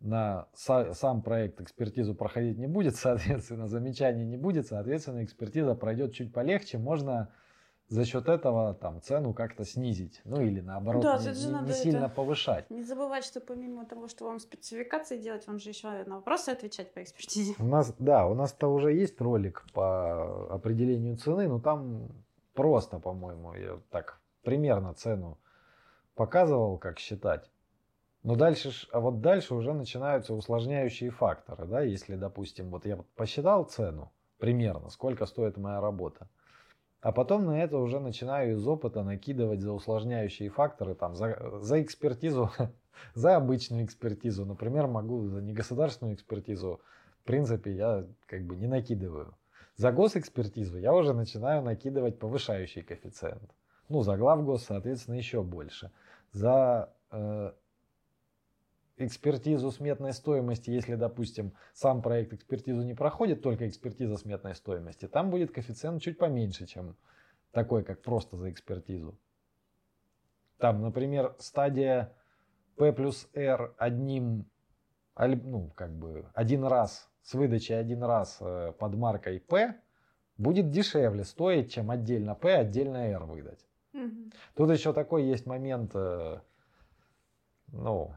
на 0.00 0.48
са- 0.54 0.92
сам 0.94 1.22
проект 1.22 1.60
экспертизу 1.60 2.16
проходить 2.16 2.58
не 2.58 2.66
будет, 2.66 2.96
соответственно, 2.96 3.68
замечаний 3.68 4.24
не 4.24 4.36
будет, 4.36 4.66
соответственно, 4.66 5.24
экспертиза 5.24 5.76
пройдет 5.76 6.12
чуть 6.14 6.32
полегче, 6.32 6.78
можно 6.78 7.32
за 7.88 8.04
счет 8.04 8.28
этого 8.28 8.74
там 8.74 9.02
цену 9.02 9.34
как-то 9.34 9.64
снизить, 9.64 10.20
ну 10.24 10.40
или 10.40 10.60
наоборот 10.60 11.02
Да, 11.02 11.18
не, 11.18 11.32
же 11.34 11.46
не- 11.46 11.52
надо 11.52 11.64
не 11.66 11.70
это- 11.72 11.78
сильно 11.82 12.08
повышать. 12.08 12.70
Не 12.70 12.82
забывать, 12.82 13.24
что 13.24 13.40
помимо 13.40 13.84
того, 13.84 14.08
что 14.08 14.24
вам 14.24 14.38
спецификации 14.40 15.18
делать, 15.18 15.46
вам 15.46 15.58
же 15.58 15.68
еще 15.70 15.88
на 16.04 16.16
вопросы 16.16 16.50
отвечать 16.50 16.92
по 16.94 17.02
экспертизе. 17.02 17.54
У 17.58 17.64
нас, 17.66 17.92
да, 17.98 18.26
у 18.26 18.34
нас-то 18.34 18.68
уже 18.72 18.92
есть 18.92 19.20
ролик 19.20 19.66
по 19.74 20.54
определению 20.54 21.16
цены, 21.16 21.48
но 21.48 21.60
там 21.60 22.08
просто, 22.54 22.98
по-моему, 22.98 23.54
я 23.54 23.78
так 23.90 24.20
примерно 24.42 24.94
цену 24.94 25.38
показывал, 26.14 26.78
как 26.78 26.98
считать. 26.98 27.50
Но 28.22 28.36
дальше, 28.36 28.70
а 28.92 29.00
вот 29.00 29.20
дальше 29.20 29.54
уже 29.54 29.72
начинаются 29.74 30.32
усложняющие 30.34 31.10
факторы, 31.10 31.66
да, 31.66 31.80
если, 31.82 32.14
допустим, 32.16 32.70
вот 32.70 32.86
я 32.86 32.96
посчитал 33.16 33.64
цену 33.64 34.12
примерно, 34.38 34.90
сколько 34.90 35.26
стоит 35.26 35.56
моя 35.56 35.80
работа, 35.80 36.28
а 37.02 37.10
потом 37.10 37.46
на 37.46 37.60
это 37.60 37.78
уже 37.78 37.98
начинаю 37.98 38.52
из 38.52 38.66
опыта 38.66 39.02
накидывать 39.02 39.60
за 39.60 39.72
усложняющие 39.72 40.48
факторы, 40.48 40.94
там, 40.94 41.16
за, 41.16 41.58
за 41.60 41.82
экспертизу, 41.82 42.50
за 43.14 43.36
обычную 43.36 43.84
экспертизу, 43.84 44.46
например, 44.46 44.86
могу 44.86 45.26
за 45.26 45.42
негосударственную 45.42 46.14
экспертизу, 46.14 46.80
в 47.22 47.24
принципе, 47.24 47.74
я 47.74 48.06
как 48.26 48.44
бы 48.46 48.54
не 48.54 48.68
накидываю. 48.68 49.36
За 49.74 49.90
госэкспертизу 49.90 50.78
я 50.78 50.94
уже 50.94 51.12
начинаю 51.12 51.62
накидывать 51.62 52.20
повышающий 52.20 52.82
коэффициент. 52.82 53.50
Ну, 53.88 54.02
за 54.02 54.16
главгос, 54.16 54.64
соответственно, 54.64 55.16
еще 55.16 55.42
больше. 55.42 55.90
За 56.30 56.94
э, 57.10 57.52
экспертизу 58.96 59.70
сметной 59.70 60.12
стоимости, 60.12 60.70
если, 60.70 60.94
допустим, 60.94 61.54
сам 61.72 62.02
проект 62.02 62.32
экспертизу 62.32 62.82
не 62.82 62.94
проходит, 62.94 63.42
только 63.42 63.68
экспертиза 63.68 64.16
сметной 64.16 64.54
стоимости, 64.54 65.08
там 65.08 65.30
будет 65.30 65.50
коэффициент 65.52 66.02
чуть 66.02 66.18
поменьше, 66.18 66.66
чем 66.66 66.96
такой, 67.52 67.84
как 67.84 68.02
просто 68.02 68.36
за 68.36 68.50
экспертизу. 68.50 69.18
там, 70.58 70.80
например, 70.80 71.34
стадия 71.38 72.14
P 72.76 72.92
плюс 72.92 73.28
R 73.34 73.74
одним, 73.78 74.46
ну, 75.16 75.70
как 75.74 75.92
бы, 75.92 76.26
один 76.34 76.64
раз, 76.64 77.10
с 77.22 77.34
выдачей 77.34 77.78
один 77.78 78.02
раз 78.02 78.38
э, 78.40 78.72
под 78.78 78.94
маркой 78.94 79.40
P, 79.40 79.74
будет 80.38 80.70
дешевле 80.70 81.24
стоить, 81.24 81.72
чем 81.72 81.90
отдельно 81.90 82.34
P, 82.34 82.54
отдельно 82.54 83.08
R 83.08 83.24
выдать. 83.24 83.66
Угу. 83.92 84.30
Тут 84.54 84.70
еще 84.70 84.92
такой 84.92 85.24
есть 85.24 85.46
момент, 85.46 85.90
э, 85.94 86.40
ну, 87.68 88.14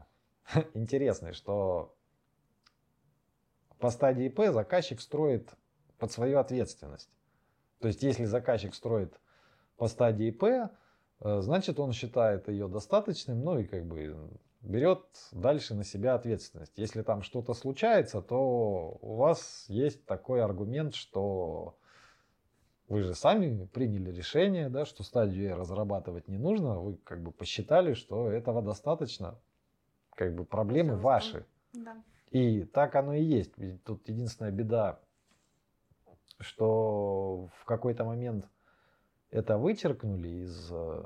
интересный, 0.74 1.32
что 1.32 1.94
по 3.78 3.90
стадии 3.90 4.28
P 4.28 4.52
заказчик 4.52 5.00
строит 5.00 5.50
под 5.98 6.12
свою 6.12 6.38
ответственность. 6.38 7.10
То 7.80 7.88
есть, 7.88 8.02
если 8.02 8.24
заказчик 8.24 8.74
строит 8.74 9.18
по 9.76 9.88
стадии 9.88 10.30
P, 10.30 10.70
э, 11.20 11.40
значит, 11.40 11.78
он 11.78 11.92
считает 11.92 12.48
ее 12.48 12.68
достаточным, 12.68 13.40
ну 13.42 13.58
и 13.58 13.64
как 13.64 13.84
бы 13.84 14.30
берет 14.62 15.04
дальше 15.32 15.74
на 15.74 15.84
себя 15.84 16.14
ответственность. 16.14 16.72
Если 16.76 17.02
там 17.02 17.22
что-то 17.22 17.54
случается, 17.54 18.22
то 18.22 18.98
у 19.00 19.16
вас 19.16 19.66
есть 19.68 20.04
такой 20.06 20.42
аргумент, 20.42 20.94
что 20.94 21.76
вы 22.88 23.02
же 23.02 23.14
сами 23.14 23.66
приняли 23.66 24.10
решение, 24.10 24.68
да, 24.68 24.84
что 24.84 25.02
стадию 25.02 25.50
E 25.50 25.54
разрабатывать 25.54 26.28
не 26.28 26.38
нужно, 26.38 26.80
вы 26.80 26.96
как 26.96 27.22
бы 27.22 27.32
посчитали, 27.32 27.94
что 27.94 28.30
этого 28.30 28.62
достаточно, 28.62 29.38
как 30.16 30.34
бы 30.34 30.44
проблемы 30.44 30.94
Все, 30.94 31.02
ваши. 31.02 31.46
Да. 31.72 32.02
И 32.30 32.64
так 32.64 32.96
оно 32.96 33.14
и 33.14 33.22
есть. 33.22 33.56
Ведь 33.56 33.84
тут 33.84 34.08
единственная 34.08 34.50
беда, 34.50 34.98
что 36.40 37.48
в 37.60 37.64
какой-то 37.64 38.04
момент 38.04 38.46
это 39.30 39.58
вычеркнули 39.58 40.28
из... 40.44 40.70
Э, 40.72 41.04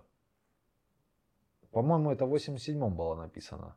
по-моему, 1.70 2.10
это 2.10 2.24
в 2.26 2.34
87-м 2.34 2.94
было 2.94 3.14
написано. 3.14 3.76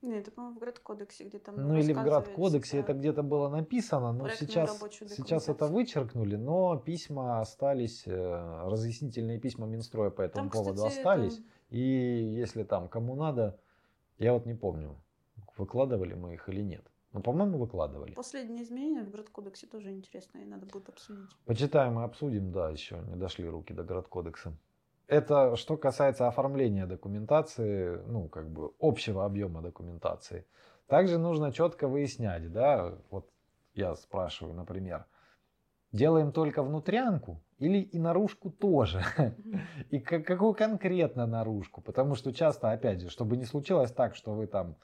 Нет, 0.00 0.22
это, 0.22 0.32
по-моему, 0.32 0.56
в 0.56 0.60
градкодексе 0.60 1.24
где 1.24 1.38
то 1.38 1.52
Ну 1.52 1.76
или 1.76 1.92
в 1.92 2.02
градкодексе 2.02 2.78
да. 2.78 2.82
это 2.82 2.92
где-то 2.94 3.22
было 3.22 3.48
написано, 3.48 4.12
но 4.12 4.28
сейчас, 4.30 4.80
сейчас 5.08 5.48
это 5.48 5.66
вычеркнули, 5.66 6.34
но 6.34 6.76
письма 6.76 7.40
остались, 7.40 8.02
э, 8.06 8.68
разъяснительные 8.68 9.38
письма 9.38 9.66
Минстроя 9.66 10.10
по 10.10 10.22
этому 10.22 10.50
там, 10.50 10.50
поводу 10.50 10.78
кстати, 10.78 10.98
остались. 10.98 11.36
Там... 11.36 11.44
И 11.70 11.78
если 11.78 12.64
там 12.64 12.88
кому 12.88 13.14
надо, 13.14 13.60
я 14.22 14.32
вот 14.32 14.46
не 14.46 14.54
помню, 14.54 14.96
выкладывали 15.56 16.14
мы 16.14 16.34
их 16.34 16.48
или 16.48 16.62
нет. 16.62 16.86
Ну, 17.12 17.20
по-моему, 17.20 17.58
выкладывали. 17.58 18.14
Последние 18.14 18.62
изменения 18.62 19.02
в 19.02 19.10
градкодексе 19.10 19.66
тоже 19.66 19.90
интересные, 19.90 20.46
надо 20.46 20.64
будет 20.66 20.88
обсудить. 20.88 21.28
Почитаем 21.44 21.98
и 21.98 22.04
обсудим, 22.04 22.52
да, 22.52 22.70
еще 22.70 23.02
не 23.08 23.16
дошли 23.16 23.46
руки 23.46 23.74
до 23.74 23.82
градкодекса. 23.82 24.56
Это 25.08 25.56
что 25.56 25.76
касается 25.76 26.28
оформления 26.28 26.86
документации, 26.86 28.00
ну, 28.06 28.28
как 28.28 28.48
бы 28.48 28.72
общего 28.80 29.26
объема 29.26 29.60
документации. 29.60 30.46
Также 30.86 31.18
нужно 31.18 31.52
четко 31.52 31.88
выяснять, 31.88 32.50
да, 32.50 32.94
вот 33.10 33.28
я 33.74 33.94
спрашиваю, 33.96 34.54
например, 34.54 35.04
делаем 35.92 36.32
только 36.32 36.62
внутрянку 36.62 37.42
или 37.58 37.78
и 37.78 37.98
наружку 37.98 38.50
тоже? 38.50 39.02
И 39.90 40.00
какую 40.00 40.54
конкретно 40.54 41.26
наружку? 41.26 41.80
Потому 41.80 42.14
что 42.14 42.32
часто, 42.32 42.72
опять 42.72 43.00
же, 43.00 43.10
чтобы 43.10 43.36
не 43.36 43.44
случилось 43.44 43.92
так, 43.92 44.16
что 44.16 44.34
вы 44.34 44.46
там 44.46 44.76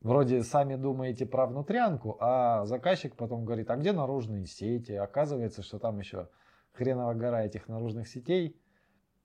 вроде 0.00 0.42
сами 0.42 0.76
думаете 0.76 1.26
про 1.26 1.46
внутрянку, 1.46 2.16
а 2.20 2.66
заказчик 2.66 3.16
потом 3.16 3.44
говорит, 3.44 3.70
а 3.70 3.76
где 3.76 3.92
наружные 3.92 4.46
сети? 4.46 4.92
Оказывается, 4.92 5.62
что 5.62 5.78
там 5.78 5.98
еще 5.98 6.28
хреново 6.72 7.14
гора 7.14 7.44
этих 7.44 7.68
наружных 7.68 8.08
сетей, 8.08 8.60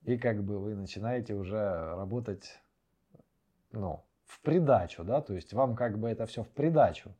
и 0.04 0.18
как 0.18 0.44
бы 0.44 0.60
вы 0.60 0.76
начинаете 0.76 1.34
уже 1.34 1.96
работать, 1.96 2.62
ну, 3.72 4.06
в 4.26 4.42
придачу, 4.42 5.04
да, 5.04 5.22
то 5.22 5.34
есть 5.34 5.54
вам 5.54 5.76
как 5.76 5.98
бы 5.98 6.10
это 6.10 6.26
все 6.26 6.44
в 6.44 6.50
придачу. 6.50 7.16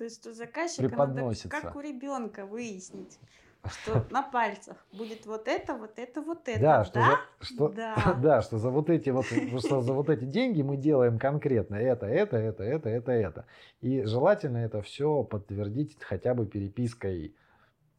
То 0.00 0.04
есть 0.04 0.26
у 0.26 0.32
заказчика 0.32 0.96
надо, 0.96 1.30
как 1.50 1.76
у 1.76 1.80
ребенка, 1.80 2.46
выяснить, 2.46 3.18
что 3.66 4.02
на 4.10 4.22
пальцах 4.22 4.78
будет 4.94 5.26
вот 5.26 5.46
это, 5.46 5.74
вот 5.74 5.98
это, 5.98 6.22
вот 6.22 6.48
это. 6.48 6.58
Да, 6.58 6.84
что, 6.86 6.94
да? 6.94 7.20
За, 7.38 7.46
что, 7.46 7.68
да. 7.68 8.16
да, 8.22 8.40
что 8.40 8.56
за 8.56 8.70
вот 8.70 8.88
эти 8.88 9.10
вот, 9.10 9.26
что 9.26 9.82
за 9.82 9.92
вот 9.92 10.08
эти 10.08 10.24
деньги 10.24 10.62
мы 10.62 10.78
делаем 10.78 11.18
конкретно 11.18 11.74
это, 11.74 12.06
это, 12.06 12.38
это, 12.38 12.64
это, 12.64 12.88
это, 12.88 13.12
это. 13.12 13.46
И 13.82 14.02
желательно 14.04 14.56
это 14.56 14.80
все 14.80 15.22
подтвердить 15.22 15.98
хотя 16.00 16.32
бы 16.32 16.46
перепиской 16.46 17.34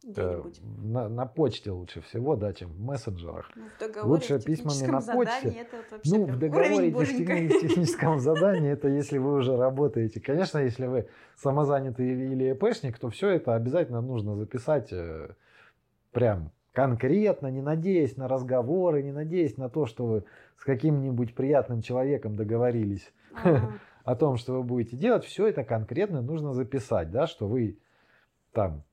э, 0.04 0.42
на, 0.82 1.08
на 1.08 1.26
почте 1.26 1.70
лучше 1.70 2.00
всего, 2.02 2.36
да, 2.36 2.52
чем 2.52 2.70
в 2.70 2.80
мессенджерах. 2.80 3.50
Ну, 3.54 3.64
в 3.64 3.78
договоре, 3.78 4.08
лучше 4.08 4.38
в 4.38 4.44
письмами 4.44 4.90
на 4.90 5.00
почте. 5.00 5.48
Это 5.48 5.76
вот 5.90 6.00
ну, 6.04 6.24
в 6.26 6.38
договоре 6.38 6.90
в 6.92 7.60
техническом 7.60 8.18
задании 8.18 8.70
это 8.70 8.88
если 8.88 9.18
вы 9.18 9.34
уже 9.34 9.56
работаете. 9.56 10.20
Конечно, 10.20 10.58
если 10.58 10.86
вы 10.86 11.08
самозанятый 11.36 12.10
или 12.10 12.52
ЭПшник, 12.52 12.98
то 12.98 13.10
все 13.10 13.30
это 13.30 13.54
обязательно 13.54 14.00
нужно 14.00 14.36
записать 14.36 14.92
э, 14.92 15.34
прям 16.12 16.52
конкретно, 16.72 17.48
не 17.48 17.60
надеясь 17.60 18.16
на 18.16 18.28
разговоры, 18.28 19.02
не 19.02 19.12
надеясь 19.12 19.56
на 19.56 19.68
то, 19.68 19.86
что 19.86 20.06
вы 20.06 20.24
с 20.56 20.64
каким-нибудь 20.64 21.34
приятным 21.34 21.82
человеком 21.82 22.36
договорились 22.36 23.12
о 24.04 24.16
том, 24.16 24.36
что 24.36 24.54
вы 24.54 24.62
будете 24.62 24.96
делать, 24.96 25.24
все 25.24 25.46
это 25.46 25.64
конкретно 25.64 26.22
нужно 26.22 26.54
записать, 26.54 27.10
да, 27.10 27.26
что 27.26 27.46
вы 27.46 27.78
там, 28.52 28.84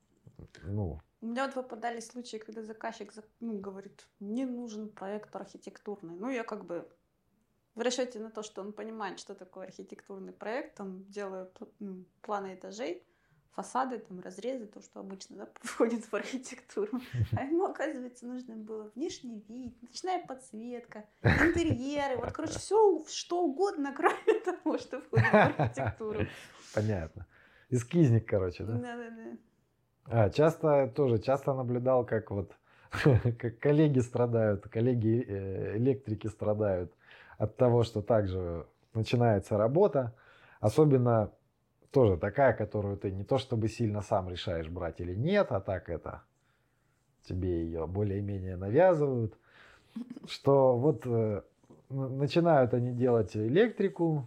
ну... 0.63 0.99
У 1.21 1.25
меня 1.25 1.45
вот 1.45 1.55
выпадали 1.55 1.99
случаи, 1.99 2.37
когда 2.37 2.63
заказчик 2.63 3.13
ну, 3.39 3.59
говорит, 3.59 4.07
мне 4.19 4.45
нужен 4.45 4.89
проект 4.89 5.35
архитектурный. 5.35 6.15
Ну, 6.15 6.29
я 6.29 6.43
как 6.43 6.65
бы 6.65 6.87
в 7.75 7.81
расчете 7.81 8.19
на 8.19 8.29
то, 8.29 8.41
что 8.43 8.61
он 8.61 8.73
понимает, 8.73 9.19
что 9.19 9.35
такое 9.35 9.67
архитектурный 9.67 10.33
проект, 10.33 10.79
он 10.79 11.03
делает 11.05 11.57
планы 12.21 12.55
этажей, 12.55 13.03
фасады, 13.51 13.99
там, 13.99 14.19
разрезы, 14.21 14.67
то, 14.67 14.81
что 14.81 14.99
обычно 14.99 15.37
да, 15.37 15.49
входит 15.61 16.05
в 16.05 16.13
архитектуру. 16.13 17.01
А 17.37 17.43
ему, 17.43 17.65
оказывается, 17.65 18.25
нужно 18.25 18.55
было 18.55 18.91
внешний 18.95 19.43
вид, 19.47 19.81
ночная 19.81 20.25
подсветка, 20.25 21.05
интерьеры, 21.21 22.17
вот, 22.17 22.31
короче, 22.31 22.59
все, 22.59 23.03
что 23.07 23.43
угодно, 23.43 23.93
кроме 23.97 24.39
того, 24.39 24.77
что 24.77 25.01
входит 25.01 25.31
в 25.31 25.59
архитектуру. 25.59 26.27
Понятно. 26.73 27.27
Эскизник, 27.69 28.27
короче, 28.27 28.63
да? 28.63 28.73
Да, 28.73 28.97
да, 28.97 29.09
да. 29.09 29.37
А, 30.05 30.29
часто 30.29 30.87
тоже, 30.87 31.19
часто 31.19 31.53
наблюдал, 31.53 32.05
как 32.05 32.31
вот 32.31 32.55
как 33.37 33.59
коллеги 33.59 33.99
страдают, 33.99 34.67
коллеги 34.67 35.25
э, 35.27 35.77
электрики 35.77 36.27
страдают 36.27 36.91
от 37.37 37.55
того, 37.57 37.83
что 37.83 38.01
также 38.01 38.65
начинается 38.93 39.57
работа, 39.57 40.15
особенно 40.59 41.31
тоже 41.91 42.17
такая, 42.17 42.53
которую 42.53 42.97
ты 42.97 43.11
не 43.11 43.23
то 43.23 43.37
чтобы 43.37 43.67
сильно 43.67 44.01
сам 44.01 44.29
решаешь, 44.29 44.67
брать 44.67 44.99
или 44.99 45.15
нет, 45.15 45.51
а 45.51 45.59
так 45.59 45.89
это 45.89 46.23
тебе 47.23 47.63
ее 47.63 47.85
более-менее 47.87 48.55
навязывают, 48.55 49.37
что 50.27 50.77
вот 50.77 51.05
э, 51.05 51.41
начинают 51.89 52.73
они 52.73 52.91
делать 52.91 53.35
электрику, 53.35 54.25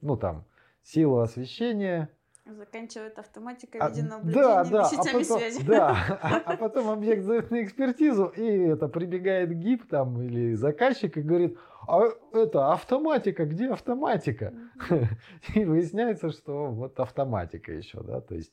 ну 0.00 0.16
там, 0.16 0.44
силу 0.82 1.18
освещения, 1.20 2.08
Заканчивает 2.46 3.18
автоматика 3.18 3.78
а, 3.80 3.88
видеонаблюдения 3.90 4.42
да, 4.42 4.64
да, 4.64 4.86
а 4.86 5.04
потом, 5.04 5.24
связи. 5.24 5.64
Да, 5.64 6.18
а, 6.22 6.36
а 6.52 6.56
потом 6.56 6.90
объект 6.90 7.22
сдает 7.22 7.50
на 7.50 7.62
экспертизу, 7.64 8.26
и 8.26 8.42
это 8.42 8.86
прибегает 8.86 9.50
ГИП 9.50 9.88
там 9.88 10.22
или 10.22 10.54
заказчик 10.54 11.16
и 11.16 11.22
говорит, 11.22 11.58
а 11.88 12.04
это 12.32 12.72
автоматика, 12.72 13.46
где 13.46 13.68
автоматика? 13.68 14.54
И 15.54 15.64
выясняется, 15.64 16.30
что 16.30 16.66
вот 16.66 16.98
автоматика 17.00 17.72
еще, 17.72 18.00
да, 18.02 18.20
то 18.20 18.34
есть 18.36 18.52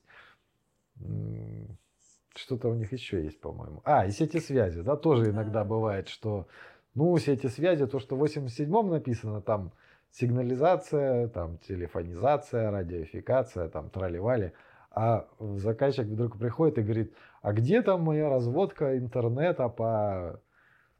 что-то 2.36 2.70
у 2.70 2.74
них 2.74 2.92
еще 2.92 3.24
есть, 3.24 3.40
по-моему. 3.40 3.82
А, 3.86 4.06
и 4.06 4.12
сети 4.12 4.40
связи, 4.40 4.82
да, 4.82 4.96
тоже 4.96 5.30
иногда 5.30 5.64
бывает, 5.64 6.08
что, 6.10 6.48
ну, 6.96 7.18
сети 7.18 7.48
связи, 7.48 7.86
то, 7.86 8.00
что 8.00 8.16
в 8.16 8.24
87-м 8.24 8.90
написано, 8.90 9.42
там, 9.42 9.72
сигнализация, 10.14 11.28
там, 11.28 11.58
телефонизация, 11.58 12.72
радиофикация, 12.72 13.68
там, 13.70 13.90
трали-вали. 13.90 14.54
А 14.92 15.28
заказчик 15.40 16.06
вдруг 16.06 16.38
приходит 16.38 16.78
и 16.78 16.84
говорит, 16.84 17.14
а 17.42 17.52
где 17.52 17.82
там 17.82 18.04
моя 18.04 18.30
разводка 18.30 18.96
интернета 18.98 19.68
по 19.70 20.40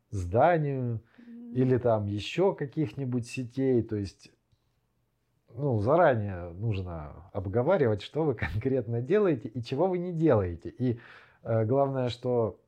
зданию 0.10 1.00
или 1.54 1.78
там 1.78 2.08
еще 2.08 2.56
каких-нибудь 2.56 3.28
сетей. 3.28 3.84
То 3.84 3.96
есть, 3.96 4.32
ну, 5.54 5.80
заранее 5.80 6.50
нужно 6.50 7.30
обговаривать, 7.34 8.02
что 8.02 8.24
вы 8.24 8.34
конкретно 8.34 9.02
делаете 9.02 9.48
и 9.48 9.62
чего 9.62 9.86
вы 9.86 10.00
не 10.00 10.12
делаете. 10.12 10.70
И 10.70 11.00
э, 11.44 11.66
главное, 11.66 12.10
что 12.10 12.60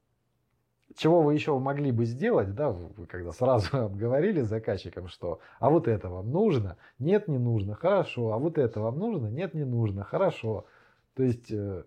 чего 0.96 1.22
вы 1.22 1.34
еще 1.34 1.58
могли 1.60 1.92
бы 1.92 2.06
сделать, 2.06 2.56
да, 2.56 2.70
вы 2.70 3.06
когда 3.06 3.32
сразу 3.32 3.68
обговорили 3.78 4.42
с 4.42 4.48
заказчиком, 4.48 5.08
что 5.08 5.40
а 5.60 5.70
вот 5.70 5.88
это 5.88 6.10
вам 6.10 6.32
нужно, 6.32 6.78
нет, 7.00 7.28
не 7.28 7.38
нужно, 7.38 7.76
хорошо, 7.76 8.32
а 8.34 8.38
вот 8.38 8.58
это 8.58 8.80
вам 8.80 8.98
нужно, 8.98 9.28
нет, 9.28 9.54
не 9.54 9.66
нужно, 9.66 10.04
хорошо. 10.04 10.66
То 11.14 11.24
есть 11.24 11.52
э, 11.52 11.84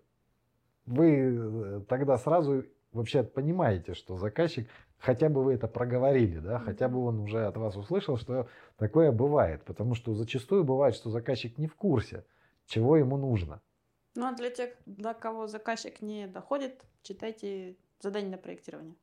вы 0.87 1.11
э, 1.11 1.81
тогда 1.89 2.19
сразу 2.19 2.65
вообще 2.93 3.23
понимаете, 3.23 3.95
что 3.95 4.17
заказчик, 4.17 4.69
хотя 4.99 5.29
бы 5.29 5.43
вы 5.43 5.55
это 5.55 5.69
проговорили, 5.69 6.39
да, 6.39 6.59
хотя 6.59 6.89
бы 6.89 7.05
он 7.05 7.21
уже 7.21 7.47
от 7.47 7.57
вас 7.57 7.77
услышал, 7.77 8.17
что 8.17 8.49
такое 8.77 9.13
бывает. 9.13 9.63
Потому 9.65 9.95
что 9.95 10.15
зачастую 10.15 10.65
бывает, 10.65 10.95
что 10.95 11.11
заказчик 11.11 11.59
не 11.59 11.67
в 11.67 11.75
курсе, 11.75 12.25
чего 12.67 12.97
ему 12.97 13.17
нужно. 13.17 13.61
Ну 14.15 14.27
а 14.27 14.33
для 14.35 14.51
тех, 14.51 14.71
до 14.87 15.15
кого 15.15 15.47
заказчик 15.47 16.03
не 16.03 16.27
доходит, 16.27 16.83
читайте 17.03 17.77
задание 18.01 18.31
на 18.31 18.39
проектирование. 18.39 18.95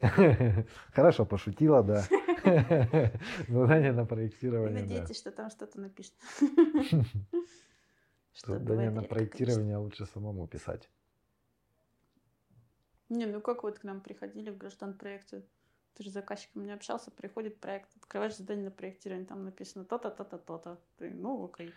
Хорошо, 0.92 1.26
пошутила, 1.26 1.82
да. 1.82 2.04
Задание 3.48 3.92
на 3.92 4.06
проектирование. 4.06 4.82
надейтесь, 4.82 5.18
что 5.18 5.30
там 5.30 5.50
что-то 5.50 5.80
напишет. 5.80 6.14
Задание 8.34 8.90
на 8.90 9.02
проектирование 9.02 9.76
лучше 9.76 10.06
самому 10.06 10.46
писать. 10.46 10.88
Не, 13.10 13.26
ну 13.26 13.40
как 13.40 13.64
вот 13.64 13.78
к 13.78 13.84
нам 13.84 14.00
приходили 14.00 14.50
в 14.50 14.56
граждан 14.56 14.94
проекты? 14.94 15.44
Ты 15.94 16.04
же 16.04 16.10
с 16.10 16.12
заказчиком 16.12 16.64
не 16.64 16.72
общался, 16.72 17.10
приходит 17.10 17.60
проект, 17.60 17.90
открываешь 17.96 18.36
задание 18.36 18.66
на 18.66 18.70
проектирование, 18.70 19.26
там 19.26 19.44
написано 19.44 19.84
то-то, 19.84 20.10
то-то, 20.10 20.38
то-то. 20.38 20.78
Ты, 20.96 21.10
ну, 21.10 21.44
окей. 21.44 21.74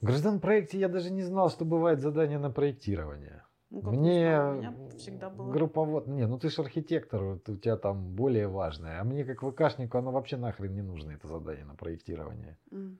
В 0.00 0.06
граждан 0.06 0.40
проекте 0.40 0.78
я 0.78 0.88
даже 0.88 1.10
не 1.10 1.22
знал, 1.22 1.50
что 1.50 1.64
бывает 1.64 2.00
задание 2.00 2.38
на 2.38 2.50
проектирование. 2.50 3.44
Ну, 3.72 3.90
мне 3.90 4.74
всегда 4.98 5.30
было. 5.30 5.50
групповод, 5.50 6.06
не, 6.06 6.26
ну 6.26 6.38
ты 6.38 6.50
же 6.50 6.60
архитектор, 6.60 7.22
у 7.22 7.38
тебя 7.38 7.78
там 7.78 8.14
более 8.14 8.46
важное. 8.46 9.00
А 9.00 9.04
мне 9.04 9.24
как 9.24 9.40
ВКшнику 9.42 9.96
оно 9.96 10.10
вообще 10.10 10.36
нахрен 10.36 10.74
не 10.74 10.82
нужно, 10.82 11.12
это 11.12 11.26
задание 11.26 11.64
на 11.64 11.74
проектирование. 11.74 12.58
Mm. 12.70 12.98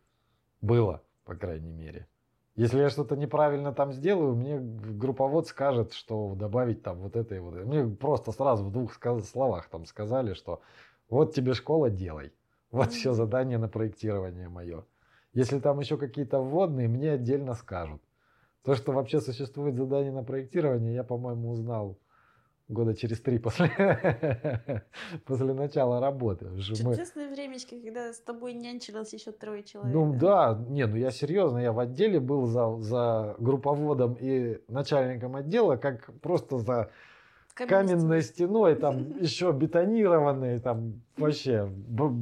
Было, 0.62 1.02
по 1.24 1.34
крайней 1.34 1.72
мере. 1.72 2.08
Если 2.54 2.78
я 2.78 2.88
что-то 2.88 3.16
неправильно 3.16 3.72
там 3.74 3.92
сделаю, 3.92 4.34
мне 4.34 4.58
групповод 4.58 5.46
скажет, 5.46 5.92
что 5.92 6.34
добавить 6.34 6.82
там 6.82 7.00
вот 7.00 7.16
это 7.16 7.34
и 7.34 7.38
вот 7.38 7.54
это. 7.54 7.66
Мне 7.66 7.86
просто 7.86 8.32
сразу 8.32 8.64
в 8.64 8.72
двух 8.72 8.94
словах 9.24 9.68
там 9.68 9.84
сказали, 9.84 10.32
что 10.32 10.62
вот 11.10 11.34
тебе 11.34 11.52
школа, 11.52 11.90
делай. 11.90 12.32
Вот 12.70 12.88
mm 12.88 12.92
все 12.92 13.12
задание 13.12 13.58
на 13.58 13.68
проектирование 13.68 14.48
мое. 14.48 14.86
Если 15.34 15.60
там 15.60 15.80
еще 15.80 15.98
какие-то 15.98 16.40
вводные, 16.40 16.88
мне 16.88 17.12
отдельно 17.12 17.52
скажут. 17.52 18.00
То, 18.64 18.74
что 18.74 18.92
вообще 18.92 19.20
существует 19.20 19.76
задание 19.76 20.12
на 20.12 20.22
проектирование, 20.22 20.94
я, 20.94 21.04
по-моему, 21.04 21.50
узнал 21.50 21.98
года 22.68 22.94
через 22.94 23.20
три 23.20 23.38
после, 23.38 23.70
после 25.26 25.52
начала 25.52 26.00
работы. 26.00 26.46
Чудесное 26.60 27.28
мы... 27.28 27.34
времечко, 27.34 27.76
когда 27.80 28.12
с 28.12 28.20
тобой 28.20 28.54
нянчилось 28.54 29.12
еще 29.12 29.32
трое 29.32 29.62
человек. 29.62 29.92
Ну 29.92 30.16
да, 30.18 30.64
не, 30.68 30.86
ну 30.86 30.96
я 30.96 31.10
серьезно, 31.10 31.58
я 31.58 31.72
в 31.72 31.78
отделе 31.78 32.20
был 32.20 32.46
за, 32.46 32.76
за 32.80 33.34
групповодом 33.38 34.14
и 34.14 34.60
начальником 34.68 35.36
отдела, 35.36 35.76
как 35.76 36.12
просто 36.20 36.58
за 36.58 36.90
каменной 37.54 38.22
стеной, 38.22 38.76
там 38.76 39.18
еще 39.20 39.52
бетонированные, 39.52 40.60
там 40.60 41.02
вообще 41.16 41.70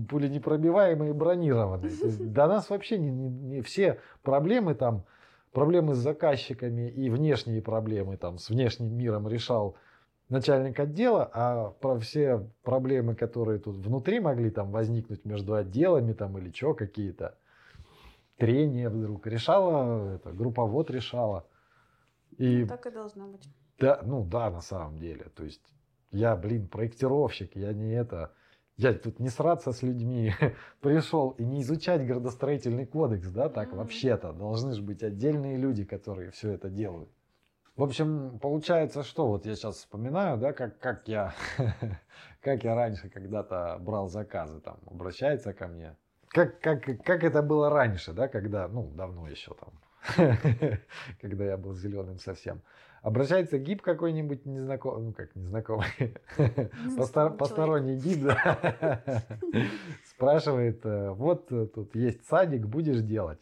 пуленепробиваемые, 0.08 1.12
бронированные. 1.12 1.92
До 2.18 2.46
нас 2.46 2.70
вообще 2.70 2.98
не, 2.98 3.10
не, 3.10 3.28
не 3.28 3.60
все 3.62 4.00
проблемы 4.22 4.74
там, 4.74 5.04
проблемы 5.52 5.94
с 5.94 5.98
заказчиками 5.98 6.90
и 6.90 7.10
внешние 7.10 7.62
проблемы 7.62 8.16
там 8.16 8.38
с 8.38 8.50
внешним 8.50 8.96
миром 8.96 9.28
решал 9.28 9.76
начальник 10.28 10.78
отдела, 10.78 11.28
а 11.32 11.70
про 11.70 11.98
все 11.98 12.48
проблемы, 12.62 13.14
которые 13.14 13.58
тут 13.58 13.76
внутри 13.76 14.20
могли 14.20 14.50
там 14.50 14.70
возникнуть 14.70 15.24
между 15.24 15.54
отделами 15.54 16.12
там 16.12 16.38
или 16.38 16.52
что 16.52 16.74
какие-то, 16.74 17.36
трения 18.36 18.88
вдруг 18.88 19.26
решала, 19.26 20.14
это, 20.14 20.32
групповод 20.32 20.90
решала. 20.90 21.46
И, 22.38 22.62
ну, 22.62 22.68
так 22.68 22.86
и 22.86 22.90
должно 22.90 23.26
быть. 23.26 23.48
Да, 23.78 24.00
ну 24.04 24.24
да, 24.24 24.50
на 24.50 24.60
самом 24.60 24.98
деле. 24.98 25.26
То 25.34 25.44
есть 25.44 25.62
я, 26.10 26.36
блин, 26.36 26.68
проектировщик, 26.68 27.56
я 27.56 27.72
не 27.72 27.92
это... 27.92 28.32
Я 28.80 28.94
тут 28.94 29.20
не 29.20 29.28
сраться 29.28 29.72
с 29.72 29.82
людьми 29.82 30.32
пришел 30.80 31.32
и 31.32 31.44
не 31.44 31.60
изучать 31.60 32.06
градостроительный 32.06 32.86
кодекс, 32.86 33.28
да, 33.28 33.50
так 33.50 33.74
вообще-то. 33.74 34.32
Должны 34.32 34.72
же 34.72 34.80
быть 34.80 35.02
отдельные 35.02 35.58
люди, 35.58 35.84
которые 35.84 36.30
все 36.30 36.52
это 36.52 36.70
делают. 36.70 37.10
В 37.76 37.82
общем, 37.82 38.38
получается, 38.38 39.02
что 39.02 39.26
вот 39.26 39.44
я 39.44 39.54
сейчас 39.54 39.76
вспоминаю, 39.76 40.38
да, 40.38 40.54
как, 40.54 40.78
как, 40.78 41.06
я, 41.08 41.34
как 42.40 42.64
я 42.64 42.74
раньше 42.74 43.10
когда-то 43.10 43.76
брал 43.82 44.08
заказы, 44.08 44.60
там, 44.60 44.78
обращается 44.86 45.52
ко 45.52 45.68
мне. 45.68 45.94
Как, 46.28 46.58
как, 46.60 46.82
как 47.04 47.22
это 47.22 47.42
было 47.42 47.68
раньше, 47.68 48.14
да, 48.14 48.28
когда, 48.28 48.66
ну, 48.66 48.90
давно 48.94 49.28
еще 49.28 49.54
там, 49.60 49.74
когда 51.20 51.44
я 51.44 51.58
был 51.58 51.74
зеленым 51.74 52.18
совсем. 52.18 52.62
Обращается 53.02 53.58
гиб 53.58 53.80
какой-нибудь 53.80 54.44
незнакомый, 54.44 55.02
ну 55.04 55.12
как 55.14 55.34
незнакомый, 55.34 55.86
Постор, 56.96 57.34
посторонний 57.34 57.96
гиб, 57.96 58.24
да, 58.24 59.24
спрашивает, 60.04 60.84
э, 60.84 61.10
вот 61.10 61.50
э, 61.50 61.66
тут 61.66 61.94
есть 61.94 62.26
садик, 62.26 62.66
будешь 62.66 63.00
делать? 63.00 63.40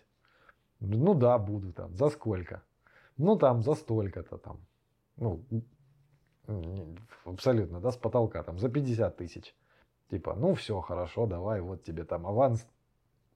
Ну 0.79 1.15
да, 1.15 1.39
буду 1.39 1.73
там, 1.73 1.97
за 1.97 2.09
сколько? 2.09 2.63
Ну, 3.17 3.37
там 3.37 3.63
за 3.63 3.75
столько-то 3.75 4.39
там. 4.39 4.61
Ну, 5.17 5.45
абсолютно, 7.25 7.81
да, 7.81 7.91
с 7.91 7.97
потолка, 7.97 8.45
там, 8.45 8.59
за 8.59 8.69
50 8.69 9.17
тысяч. 9.17 9.57
Типа, 10.09 10.35
ну, 10.35 10.55
все, 10.55 10.81
хорошо, 10.81 11.27
давай, 11.27 11.61
вот 11.61 11.83
тебе 11.83 12.05
там 12.05 12.29
аванс, 12.29 12.65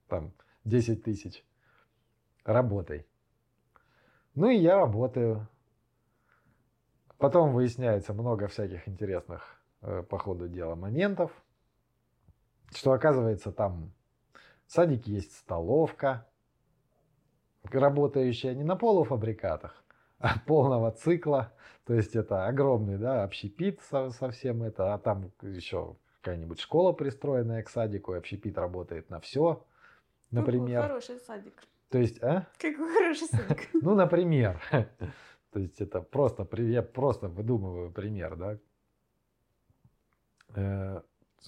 там, 0.07 0.31
10 0.63 1.03
тысяч. 1.03 1.43
Работай. 2.45 3.05
Ну, 4.35 4.49
и 4.49 4.55
я 4.55 4.77
работаю. 4.77 5.47
Потом 7.23 7.53
выясняется 7.53 8.13
много 8.13 8.49
всяких 8.49 8.85
интересных 8.85 9.57
э, 9.81 10.03
по 10.03 10.17
ходу 10.17 10.49
дела 10.49 10.75
моментов. 10.75 11.31
Что 12.75 12.91
оказывается, 12.91 13.53
там 13.53 13.93
в 14.67 14.73
садике 14.73 15.13
есть 15.13 15.33
столовка, 15.37 16.27
работающая 17.63 18.53
не 18.53 18.65
на 18.65 18.75
полуфабрикатах, 18.75 19.85
а 20.19 20.37
полного 20.45 20.91
цикла. 20.91 21.53
То 21.85 21.93
есть 21.93 22.13
это 22.13 22.45
огромный 22.45 22.97
да, 22.97 23.23
общепит 23.23 23.79
со, 23.89 24.09
со 24.09 24.29
всем 24.29 24.61
это, 24.61 24.93
а 24.93 24.97
там 24.97 25.31
еще 25.43 25.95
какая-нибудь 26.19 26.59
школа 26.59 26.91
пристроенная 26.91 27.63
к 27.63 27.69
садику, 27.69 28.15
и 28.15 28.17
общепит 28.17 28.57
работает 28.57 29.09
на 29.09 29.21
все, 29.21 29.65
например. 30.29 30.81
Какой 30.81 30.89
хороший 30.89 31.19
садик. 31.19 31.53
То 31.87 31.99
есть, 31.99 32.21
а? 32.21 32.47
Какой 32.57 32.91
хороший 32.91 33.27
садик. 33.27 33.69
Ну, 33.81 33.95
например. 33.95 34.61
То 35.53 35.59
есть 35.59 35.79
это 35.81 36.01
просто, 36.01 36.47
я 36.63 36.81
просто 36.81 37.27
выдумываю 37.27 37.91
пример, 37.91 38.35
да. 38.35 38.57
Э, 40.55 41.01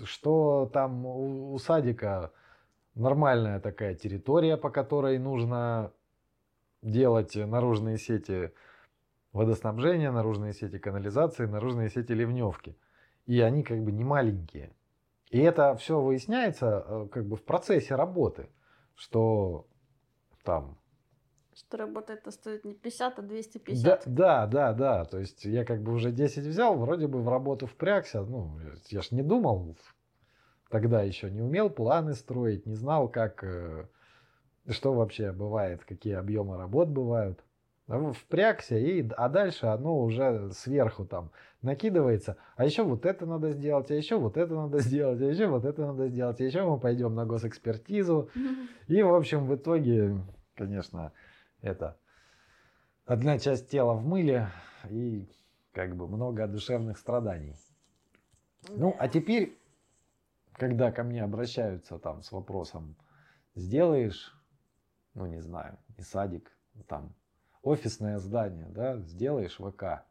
что 0.03 0.69
там 0.71 1.05
у 1.05 1.57
садика 1.57 2.31
нормальная 2.93 3.59
такая 3.59 3.95
территория, 3.95 4.57
по 4.57 4.69
которой 4.69 5.17
нужно 5.17 5.91
делать 6.83 7.35
наружные 7.35 7.97
сети 7.97 8.51
водоснабжения, 9.33 10.11
наружные 10.11 10.53
сети 10.53 10.77
канализации, 10.77 11.45
наружные 11.47 11.89
сети 11.89 12.13
ливневки. 12.13 12.77
И 13.25 13.41
они 13.41 13.63
как 13.63 13.83
бы 13.83 13.91
не 13.91 14.03
маленькие. 14.03 14.71
И 15.31 15.39
это 15.39 15.75
все 15.77 15.99
выясняется 15.99 16.85
э, 16.87 17.07
как 17.11 17.25
бы 17.25 17.37
в 17.37 17.43
процессе 17.43 17.95
работы, 17.95 18.49
что 18.93 19.65
там... 20.43 20.77
Что 21.55 21.77
работа 21.77 22.13
это 22.13 22.31
стоит 22.31 22.65
не 22.65 22.73
50, 22.73 23.19
а 23.19 23.21
250. 23.21 24.03
Да, 24.05 24.45
да, 24.45 24.45
да, 24.45 24.73
да. 24.73 25.05
То 25.05 25.19
есть 25.19 25.45
я 25.45 25.63
как 25.63 25.81
бы 25.81 25.93
уже 25.93 26.11
10 26.11 26.45
взял, 26.45 26.75
вроде 26.75 27.07
бы 27.07 27.21
в 27.21 27.29
работу 27.29 27.65
впрягся. 27.65 28.23
Ну, 28.23 28.59
я 28.89 29.01
ж 29.01 29.11
не 29.11 29.23
думал, 29.23 29.77
тогда 30.69 31.01
еще 31.01 31.31
не 31.31 31.41
умел 31.41 31.69
планы 31.69 32.13
строить, 32.13 32.65
не 32.65 32.75
знал, 32.75 33.07
как 33.07 33.41
э, 33.45 33.87
что 34.67 34.93
вообще 34.93 35.31
бывает, 35.31 35.85
какие 35.85 36.15
объемы 36.15 36.57
работ 36.57 36.89
бывают. 36.89 37.41
Впрягся, 37.87 38.77
и, 38.77 39.07
а 39.15 39.29
дальше 39.29 39.67
оно 39.67 40.01
уже 40.01 40.49
сверху 40.51 41.05
там 41.05 41.31
накидывается. 41.61 42.35
А 42.57 42.65
еще 42.65 42.83
вот 42.83 43.05
это 43.05 43.25
надо 43.27 43.51
сделать, 43.51 43.91
а 43.91 43.93
еще 43.93 44.17
вот 44.17 44.37
это 44.37 44.55
надо 44.55 44.79
сделать, 44.79 45.21
а 45.21 45.25
еще 45.25 45.45
вот 45.45 45.63
это 45.63 45.85
надо 45.85 46.07
сделать, 46.09 46.41
а 46.41 46.43
еще 46.43 46.63
мы 46.63 46.79
пойдем 46.79 47.13
на 47.13 47.25
госэкспертизу. 47.25 48.29
И, 48.87 49.01
в 49.03 49.13
общем, 49.13 49.45
в 49.45 49.55
итоге, 49.55 50.17
конечно, 50.55 51.13
это 51.65 51.97
одна 53.05 53.39
часть 53.39 53.69
тела 53.69 53.93
в 53.93 54.05
мыле 54.05 54.49
и 54.89 55.29
как 55.71 55.95
бы 55.95 56.07
много 56.07 56.47
душевных 56.47 56.97
страданий. 56.97 57.55
Ну, 58.69 58.95
а 58.97 59.07
теперь, 59.07 59.59
когда 60.53 60.91
ко 60.91 61.03
мне 61.03 61.23
обращаются 61.23 61.99
там 61.99 62.23
с 62.23 62.31
вопросом, 62.31 62.95
сделаешь 63.55 64.35
ну 65.15 65.25
не 65.25 65.41
знаю, 65.41 65.77
не 65.97 66.03
садик, 66.03 66.51
там 66.87 67.15
офисное 67.63 68.19
здание, 68.19 68.67
да, 68.69 68.97
сделаешь 68.97 69.57
ВК. 69.57 70.05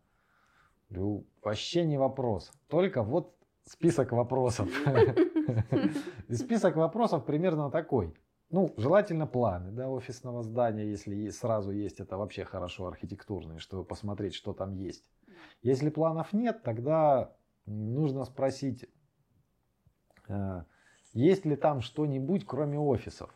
Говорю, 0.91 1.27
вообще 1.43 1.85
не 1.85 1.99
вопрос. 1.99 2.51
Только 2.69 3.03
вот 3.03 3.37
список 3.65 4.13
вопросов. 4.13 4.69
Список 6.31 6.77
вопросов 6.77 7.25
примерно 7.25 7.71
такой. 7.71 8.15
Ну, 8.51 8.73
желательно 8.77 9.27
планы 9.27 9.73
да, 9.73 9.89
офисного 9.89 10.43
здания, 10.43 10.89
если 10.89 11.29
сразу 11.31 11.71
есть, 11.73 12.01
это 12.01 12.17
вообще 12.17 12.45
хорошо 12.45 12.87
архитектурные, 12.87 13.59
чтобы 13.59 13.85
посмотреть, 13.85 14.35
что 14.35 14.53
там 14.53 14.75
есть. 14.75 15.11
Если 15.63 15.91
планов 15.91 16.33
нет, 16.33 16.63
тогда 16.63 17.33
нужно 17.67 18.25
спросить, 18.25 18.87
э, 20.29 20.63
есть 21.13 21.45
ли 21.47 21.57
там 21.57 21.81
что-нибудь, 21.81 22.47
кроме 22.47 22.79
офисов. 22.79 23.35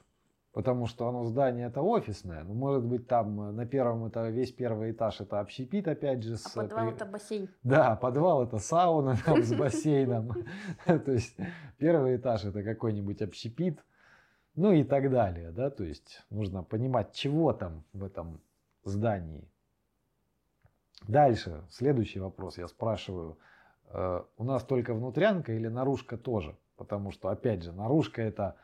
Потому 0.52 0.86
что 0.86 1.06
оно 1.06 1.24
здание 1.24 1.66
это 1.66 1.82
офисное. 1.82 2.42
Ну, 2.42 2.54
может 2.54 2.84
быть, 2.84 3.06
там 3.06 3.40
э, 3.40 3.50
на 3.52 3.66
первом 3.66 4.06
это 4.06 4.28
весь 4.28 4.50
первый 4.50 4.92
этаж 4.92 5.20
это 5.20 5.40
общепит, 5.40 5.86
опять 5.86 6.22
же. 6.22 6.34
А 6.34 6.36
с, 6.36 6.50
подвал 6.50 6.88
это 6.88 7.04
бассейн. 7.04 7.48
Да, 7.62 7.96
подвал 7.96 8.42
это 8.42 8.59
сауна 8.59 9.16
там 9.24 9.42
с 9.42 9.54
бассейном. 9.59 10.32
То 10.86 11.12
есть 11.12 11.36
первый 11.76 12.16
этаж 12.16 12.44
это 12.44 12.62
какой-нибудь 12.62 13.22
общепит. 13.22 13.84
Ну 14.59 14.72
и 14.72 14.82
так 14.82 15.09
далее, 15.09 15.52
да, 15.52 15.70
то 15.70 15.84
есть 15.84 16.26
нужно 16.30 16.64
понимать, 16.64 17.12
чего 17.12 17.52
там 17.52 17.84
в 17.92 18.02
этом 18.02 18.40
здании. 18.82 19.48
Дальше, 21.06 21.62
следующий 21.70 22.18
вопрос 22.18 22.59
я 22.59 22.66
спрашиваю, 22.66 23.38
э, 23.84 24.20
у 24.36 24.42
нас 24.42 24.64
только 24.64 24.94
внутрянка 24.94 25.52
или 25.52 25.68
наружка 25.68 26.18
тоже? 26.18 26.59
Потому 26.74 27.12
что, 27.12 27.28
опять 27.28 27.62
же, 27.62 27.72
наружка 27.72 28.20
это, 28.20 28.56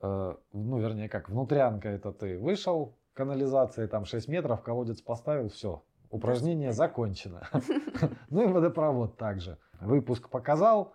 э, 0.00 0.34
ну, 0.52 0.78
вернее, 0.80 1.08
как, 1.08 1.28
внутрянка 1.28 1.90
это 1.90 2.10
ты 2.10 2.36
вышел, 2.36 2.98
канализация 3.12 3.86
там 3.86 4.06
6 4.06 4.26
метров, 4.26 4.64
колодец 4.64 5.00
поставил, 5.00 5.48
все, 5.48 5.84
упражнение 6.10 6.72
закончено. 6.72 7.48
Ну 8.30 8.42
и 8.42 8.52
водопровод 8.52 9.16
также. 9.16 9.58
Выпуск 9.80 10.28
показал, 10.28 10.92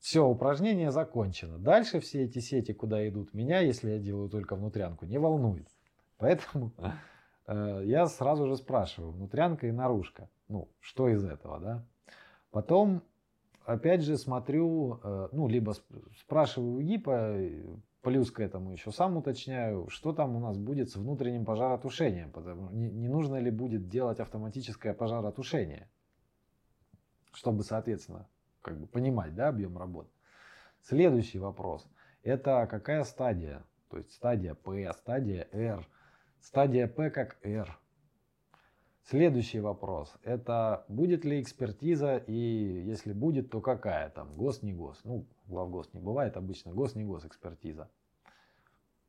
все, 0.00 0.26
упражнение 0.26 0.90
закончено. 0.90 1.58
Дальше 1.58 2.00
все 2.00 2.24
эти 2.24 2.38
сети, 2.38 2.72
куда 2.72 3.06
идут, 3.06 3.34
меня, 3.34 3.60
если 3.60 3.90
я 3.90 3.98
делаю 3.98 4.30
только 4.30 4.56
внутрянку, 4.56 5.04
не 5.04 5.18
волнует. 5.18 5.68
Поэтому 6.16 6.72
э, 7.46 7.82
я 7.84 8.06
сразу 8.06 8.46
же 8.46 8.56
спрашиваю, 8.56 9.12
внутрянка 9.12 9.66
и 9.66 9.72
наружка. 9.72 10.30
Ну, 10.48 10.68
что 10.80 11.08
из 11.08 11.22
этого, 11.24 11.60
да? 11.60 11.84
Потом, 12.50 13.02
опять 13.66 14.02
же, 14.02 14.16
смотрю, 14.16 15.00
э, 15.02 15.28
ну, 15.32 15.48
либо 15.48 15.74
спрашиваю 16.18 16.76
у 16.76 16.80
ГИПа, 16.80 17.36
плюс 18.00 18.30
к 18.30 18.40
этому 18.40 18.72
еще 18.72 18.92
сам 18.92 19.18
уточняю, 19.18 19.90
что 19.90 20.14
там 20.14 20.34
у 20.34 20.40
нас 20.40 20.56
будет 20.56 20.88
с 20.88 20.96
внутренним 20.96 21.44
пожаротушением. 21.44 22.30
Потому, 22.32 22.70
не, 22.70 22.90
не 22.90 23.08
нужно 23.08 23.36
ли 23.36 23.50
будет 23.50 23.86
делать 23.88 24.18
автоматическое 24.18 24.94
пожаротушение, 24.94 25.90
чтобы, 27.32 27.64
соответственно, 27.64 28.26
как 28.62 28.78
бы 28.78 28.86
понимать, 28.86 29.34
да, 29.34 29.48
объем 29.48 29.78
работ. 29.78 30.10
Следующий 30.82 31.38
вопрос. 31.38 31.86
Это 32.22 32.66
какая 32.70 33.04
стадия? 33.04 33.64
То 33.88 33.98
есть 33.98 34.12
стадия 34.12 34.54
P, 34.54 34.92
стадия 34.92 35.48
R, 35.52 35.86
стадия 36.40 36.86
P 36.86 37.10
как 37.10 37.38
R. 37.42 37.78
Следующий 39.04 39.60
вопрос. 39.60 40.14
Это 40.22 40.84
будет 40.88 41.24
ли 41.24 41.40
экспертиза 41.40 42.18
и 42.18 42.32
если 42.32 43.12
будет, 43.12 43.50
то 43.50 43.60
какая 43.60 44.08
там? 44.10 44.36
Гос, 44.36 44.62
не 44.62 44.72
гос. 44.72 45.00
Ну, 45.04 45.26
главгос 45.46 45.92
не 45.92 46.00
бывает 46.00 46.36
обычно. 46.36 46.72
Гос, 46.72 46.94
не 46.94 47.04
гос 47.04 47.24
экспертиза. 47.24 47.90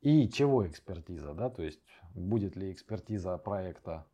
И 0.00 0.28
чего 0.28 0.66
экспертиза, 0.66 1.34
да? 1.34 1.50
То 1.50 1.62
есть 1.62 1.80
будет 2.14 2.56
ли 2.56 2.72
экспертиза 2.72 3.38
проекта 3.38 4.04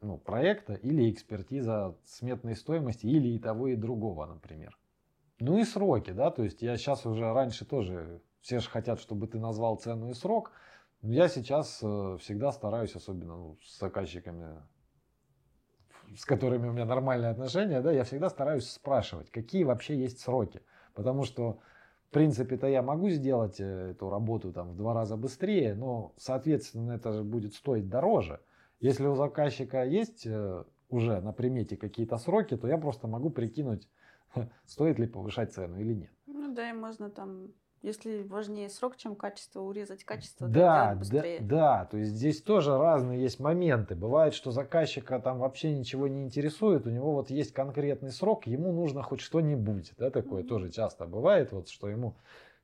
ну, 0.00 0.18
проекта 0.18 0.74
или 0.74 1.10
экспертиза 1.10 1.96
сметной 2.04 2.56
стоимости 2.56 3.06
или 3.06 3.28
и 3.28 3.38
того, 3.38 3.68
и 3.68 3.76
другого, 3.76 4.26
например. 4.26 4.78
Ну 5.38 5.58
и 5.58 5.64
сроки, 5.64 6.12
да, 6.12 6.30
то 6.30 6.42
есть 6.42 6.62
я 6.62 6.76
сейчас 6.76 7.04
уже 7.04 7.32
раньше 7.32 7.64
тоже, 7.64 8.22
все 8.40 8.58
же 8.58 8.70
хотят, 8.70 9.00
чтобы 9.00 9.26
ты 9.26 9.38
назвал 9.38 9.76
цену 9.76 10.10
и 10.10 10.14
срок, 10.14 10.52
но 11.02 11.12
я 11.12 11.28
сейчас 11.28 11.80
э, 11.82 12.16
всегда 12.20 12.52
стараюсь, 12.52 12.94
особенно 12.94 13.36
ну, 13.36 13.58
с 13.62 13.78
заказчиками, 13.78 14.62
с 16.16 16.24
которыми 16.24 16.68
у 16.68 16.72
меня 16.72 16.86
нормальные 16.86 17.30
отношения, 17.30 17.82
да, 17.82 17.92
я 17.92 18.04
всегда 18.04 18.30
стараюсь 18.30 18.70
спрашивать, 18.70 19.30
какие 19.30 19.64
вообще 19.64 19.98
есть 19.98 20.20
сроки, 20.20 20.62
потому 20.94 21.24
что 21.24 21.60
в 22.08 22.10
принципе-то 22.12 22.66
я 22.66 22.82
могу 22.82 23.10
сделать 23.10 23.60
э, 23.60 23.90
эту 23.90 24.08
работу 24.08 24.52
там 24.52 24.70
в 24.70 24.76
два 24.76 24.94
раза 24.94 25.16
быстрее, 25.16 25.74
но, 25.74 26.14
соответственно, 26.16 26.92
это 26.92 27.12
же 27.12 27.24
будет 27.24 27.54
стоить 27.54 27.88
дороже. 27.88 28.40
Если 28.80 29.06
у 29.06 29.14
заказчика 29.14 29.84
есть 29.84 30.26
э, 30.26 30.64
уже 30.90 31.20
на 31.20 31.32
примете 31.32 31.76
какие-то 31.76 32.18
сроки, 32.18 32.56
то 32.56 32.68
я 32.68 32.78
просто 32.78 33.06
могу 33.06 33.30
прикинуть, 33.30 33.88
стоит 34.66 34.98
ли 34.98 35.06
повышать 35.06 35.52
цену 35.52 35.78
или 35.78 35.94
нет. 35.94 36.10
Ну 36.26 36.54
да, 36.54 36.70
и 36.70 36.72
можно 36.72 37.08
там, 37.08 37.48
если 37.82 38.22
важнее 38.22 38.68
срок, 38.68 38.96
чем 38.96 39.16
качество, 39.16 39.60
урезать 39.60 40.04
качество, 40.04 40.46
да, 40.46 40.98
да, 41.10 41.22
да, 41.40 41.84
то 41.86 41.96
есть 41.96 42.12
здесь 42.12 42.42
тоже 42.42 42.76
разные 42.76 43.22
есть 43.22 43.40
моменты. 43.40 43.94
Бывает, 43.94 44.34
что 44.34 44.50
заказчика 44.50 45.18
там 45.20 45.38
вообще 45.38 45.72
ничего 45.72 46.06
не 46.06 46.22
интересует, 46.22 46.86
у 46.86 46.90
него 46.90 47.12
вот 47.14 47.30
есть 47.30 47.52
конкретный 47.52 48.10
срок, 48.10 48.46
ему 48.46 48.72
нужно 48.72 49.02
хоть 49.02 49.20
что-нибудь, 49.20 49.92
да, 49.96 50.10
такое 50.10 50.42
mm-hmm. 50.42 50.48
тоже 50.48 50.70
часто 50.70 51.06
бывает, 51.06 51.52
вот 51.52 51.68
что 51.68 51.88
ему 51.88 52.16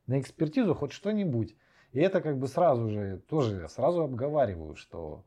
на 0.06 0.20
экспертизу 0.20 0.74
хоть 0.74 0.92
что-нибудь. 0.92 1.56
И 1.92 2.00
это 2.00 2.20
как 2.20 2.38
бы 2.38 2.48
сразу 2.48 2.88
же, 2.88 3.22
тоже 3.28 3.68
сразу 3.68 4.02
обговариваю, 4.02 4.76
что 4.76 5.24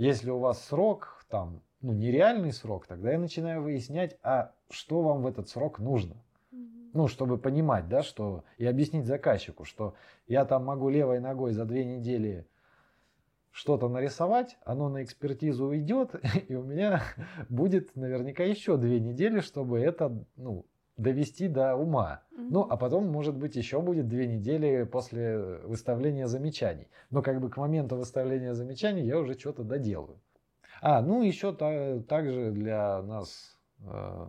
если 0.00 0.30
у 0.30 0.38
вас 0.38 0.64
срок, 0.64 1.22
там, 1.28 1.60
ну, 1.82 1.92
нереальный 1.92 2.54
срок, 2.54 2.86
тогда 2.86 3.12
я 3.12 3.18
начинаю 3.18 3.62
выяснять, 3.62 4.16
а 4.22 4.52
что 4.70 5.02
вам 5.02 5.22
в 5.22 5.26
этот 5.26 5.50
срок 5.50 5.78
нужно. 5.78 6.16
Ну, 6.94 7.06
чтобы 7.06 7.36
понимать, 7.36 7.86
да, 7.86 8.02
что 8.02 8.42
и 8.56 8.64
объяснить 8.64 9.04
заказчику, 9.04 9.64
что 9.64 9.94
я 10.26 10.46
там 10.46 10.64
могу 10.64 10.88
левой 10.88 11.20
ногой 11.20 11.52
за 11.52 11.66
две 11.66 11.84
недели 11.84 12.46
что-то 13.50 13.90
нарисовать, 13.90 14.56
оно 14.64 14.88
на 14.88 15.04
экспертизу 15.04 15.66
уйдет, 15.66 16.14
и 16.48 16.54
у 16.54 16.62
меня 16.62 17.02
будет 17.50 17.94
наверняка 17.94 18.42
еще 18.42 18.78
две 18.78 19.00
недели, 19.00 19.40
чтобы 19.40 19.80
это 19.80 20.24
ну, 20.36 20.64
довести 20.96 21.48
до 21.48 21.76
ума. 21.76 22.22
Ну, 22.30 22.66
а 22.68 22.76
потом, 22.76 23.08
может 23.08 23.36
быть, 23.36 23.56
еще 23.56 23.80
будет 23.80 24.08
две 24.08 24.26
недели 24.26 24.84
после 24.84 25.38
выставления 25.64 26.26
замечаний. 26.26 26.88
Но 27.10 27.22
как 27.22 27.40
бы 27.40 27.50
к 27.50 27.56
моменту 27.56 27.96
выставления 27.96 28.54
замечаний 28.54 29.02
я 29.02 29.18
уже 29.18 29.38
что-то 29.38 29.62
доделаю. 29.62 30.20
А, 30.82 31.02
ну 31.02 31.22
еще 31.22 31.52
та, 31.52 32.00
также 32.00 32.50
для 32.52 33.02
нас, 33.02 33.58
э, 33.80 34.26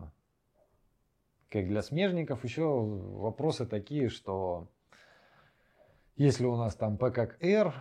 как 1.50 1.68
для 1.68 1.82
смежников, 1.82 2.44
еще 2.44 2.64
вопросы 2.64 3.66
такие, 3.66 4.10
что 4.10 4.68
если 6.18 6.46
у 6.46 6.56
нас 6.58 6.76
там 6.76 6.98
P 6.98 7.10
как 7.12 7.42
R 7.42 7.74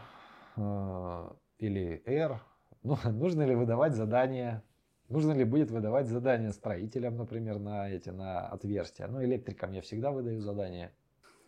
э, 0.57 1.31
или 1.59 2.03
R, 2.07 2.41
ну, 2.83 2.97
нужно 3.05 3.43
ли 3.43 3.55
выдавать 3.55 3.95
задания 3.95 4.62
Нужно 5.11 5.32
ли 5.32 5.44
будет 5.44 5.72
выдавать 5.72 6.06
задания 6.06 6.52
строителям, 6.52 7.16
например, 7.16 7.58
на 7.58 7.90
эти, 7.90 8.11
на 8.11 8.46
отверстия? 8.46 9.08
Ну, 9.08 9.22
электрикам 9.24 9.72
я 9.72 9.82
всегда 9.82 10.12
выдаю 10.12 10.40
задания. 10.40 10.92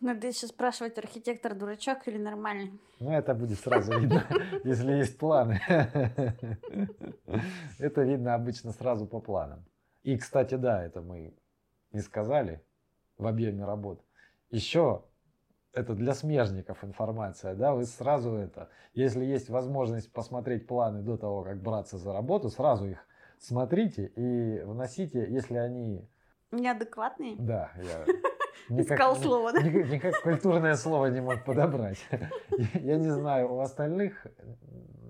Надо 0.01 0.27
еще 0.27 0.47
спрашивать, 0.47 0.97
архитектор 0.97 1.55
дурачок 1.55 2.05
или 2.09 2.17
нормальный. 2.17 2.77
Ну, 2.99 3.11
это 3.11 3.33
будет 3.33 3.57
сразу 3.57 3.97
видно, 3.97 4.25
если 4.65 4.91
есть 4.91 5.17
планы. 5.17 5.61
Это 7.79 8.03
видно 8.03 8.35
обычно 8.35 8.73
сразу 8.73 9.05
по 9.05 9.21
планам. 9.21 9.63
И, 10.03 10.17
кстати, 10.17 10.55
да, 10.55 10.83
это 10.83 11.01
мы 11.01 11.33
не 11.93 12.01
сказали 12.01 12.61
в 13.17 13.25
объеме 13.25 13.63
работ. 13.63 14.03
Еще 14.49 15.05
это 15.71 15.93
для 15.95 16.13
смежников 16.13 16.83
информация, 16.83 17.55
да, 17.55 17.73
вы 17.73 17.85
сразу 17.85 18.33
это, 18.33 18.67
если 18.93 19.23
есть 19.23 19.49
возможность 19.49 20.11
посмотреть 20.11 20.67
планы 20.67 21.01
до 21.01 21.15
того, 21.15 21.43
как 21.43 21.61
браться 21.61 21.97
за 21.97 22.11
работу, 22.11 22.49
сразу 22.49 22.85
их 22.87 23.07
смотрите 23.39 24.11
и 24.15 24.61
вносите, 24.63 25.27
если 25.29 25.55
они... 25.55 26.07
Неадекватные? 26.51 27.35
Да, 27.37 27.71
я... 27.77 28.05
Никак, 28.69 28.97
Искал 28.97 29.15
слово, 29.15 29.51
да? 29.51 29.61
Никак, 29.61 29.89
никак 29.91 30.21
культурное 30.21 30.75
слово 30.75 31.07
не 31.07 31.21
мог 31.21 31.43
подобрать. 31.43 31.97
Я 32.75 32.97
не 32.97 33.09
знаю, 33.09 33.53
у 33.53 33.59
остальных 33.59 34.25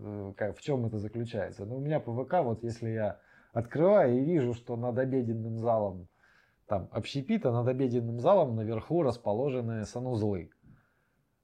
э, 0.02 0.34
как, 0.36 0.58
в 0.58 0.62
чем 0.62 0.86
это 0.86 0.98
заключается. 0.98 1.66
Но 1.66 1.76
у 1.76 1.80
меня 1.80 2.00
по 2.00 2.12
ВК, 2.24 2.36
вот 2.44 2.64
если 2.64 2.90
я 2.90 3.20
открываю 3.52 4.18
и 4.18 4.22
вижу, 4.22 4.54
что 4.54 4.76
над 4.76 4.98
обеденным 4.98 5.60
залом 5.60 6.08
там 6.68 6.90
общепита, 6.92 7.52
над 7.52 7.68
обеденным 7.68 8.20
залом 8.20 8.56
наверху 8.56 9.04
расположены 9.04 9.86
санузлы. 9.86 10.50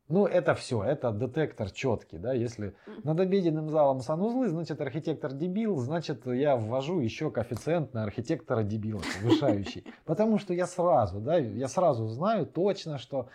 Ну, 0.09 0.25
это 0.25 0.55
все, 0.55 0.81
это 0.83 1.11
детектор 1.11 1.69
четкий, 1.69 2.17
да, 2.17 2.33
если 2.33 2.73
над 3.03 3.19
обеденным 3.19 3.69
залом 3.69 4.01
санузлы, 4.01 4.49
значит, 4.49 4.81
архитектор 4.81 5.31
дебил, 5.31 5.77
значит, 5.77 6.25
я 6.25 6.55
ввожу 6.55 6.99
еще 6.99 7.29
коэффициент 7.29 7.93
на 7.93 8.03
архитектора 8.05 8.63
дебила, 8.63 9.01
повышающий. 9.21 9.85
Потому 10.05 10.39
что 10.39 10.55
я 10.55 10.65
сразу, 10.65 11.19
да, 11.19 11.37
я 11.37 11.67
сразу 11.67 12.07
знаю 12.07 12.47
точно, 12.47 12.97
что 12.97 13.29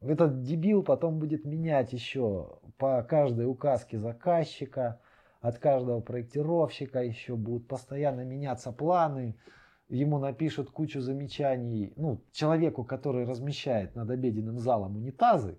этот 0.00 0.40
дебил 0.40 0.82
потом 0.82 1.18
будет 1.18 1.44
менять 1.44 1.92
еще 1.92 2.60
по 2.78 3.02
каждой 3.02 3.44
указке 3.44 3.98
заказчика, 3.98 5.00
от 5.42 5.58
каждого 5.58 6.00
проектировщика 6.00 7.02
еще 7.02 7.36
будут 7.36 7.68
постоянно 7.68 8.22
меняться 8.22 8.72
планы, 8.72 9.36
ему 9.90 10.18
напишут 10.18 10.70
кучу 10.70 11.02
замечаний, 11.02 11.92
ну, 11.96 12.22
человеку, 12.32 12.84
который 12.84 13.26
размещает 13.26 13.94
над 13.94 14.08
обеденным 14.08 14.58
залом 14.58 14.96
унитазы, 14.96 15.58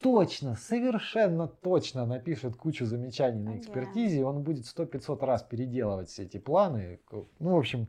точно, 0.00 0.54
совершенно 0.56 1.48
точно 1.48 2.06
напишет 2.06 2.56
кучу 2.56 2.84
замечаний 2.84 3.40
на 3.40 3.58
экспертизе, 3.58 4.20
и 4.20 4.22
он 4.22 4.42
будет 4.42 4.66
сто 4.66 4.86
500 4.86 5.22
раз 5.22 5.42
переделывать 5.42 6.08
все 6.08 6.24
эти 6.24 6.38
планы. 6.38 7.00
Ну, 7.10 7.54
в 7.54 7.56
общем, 7.56 7.88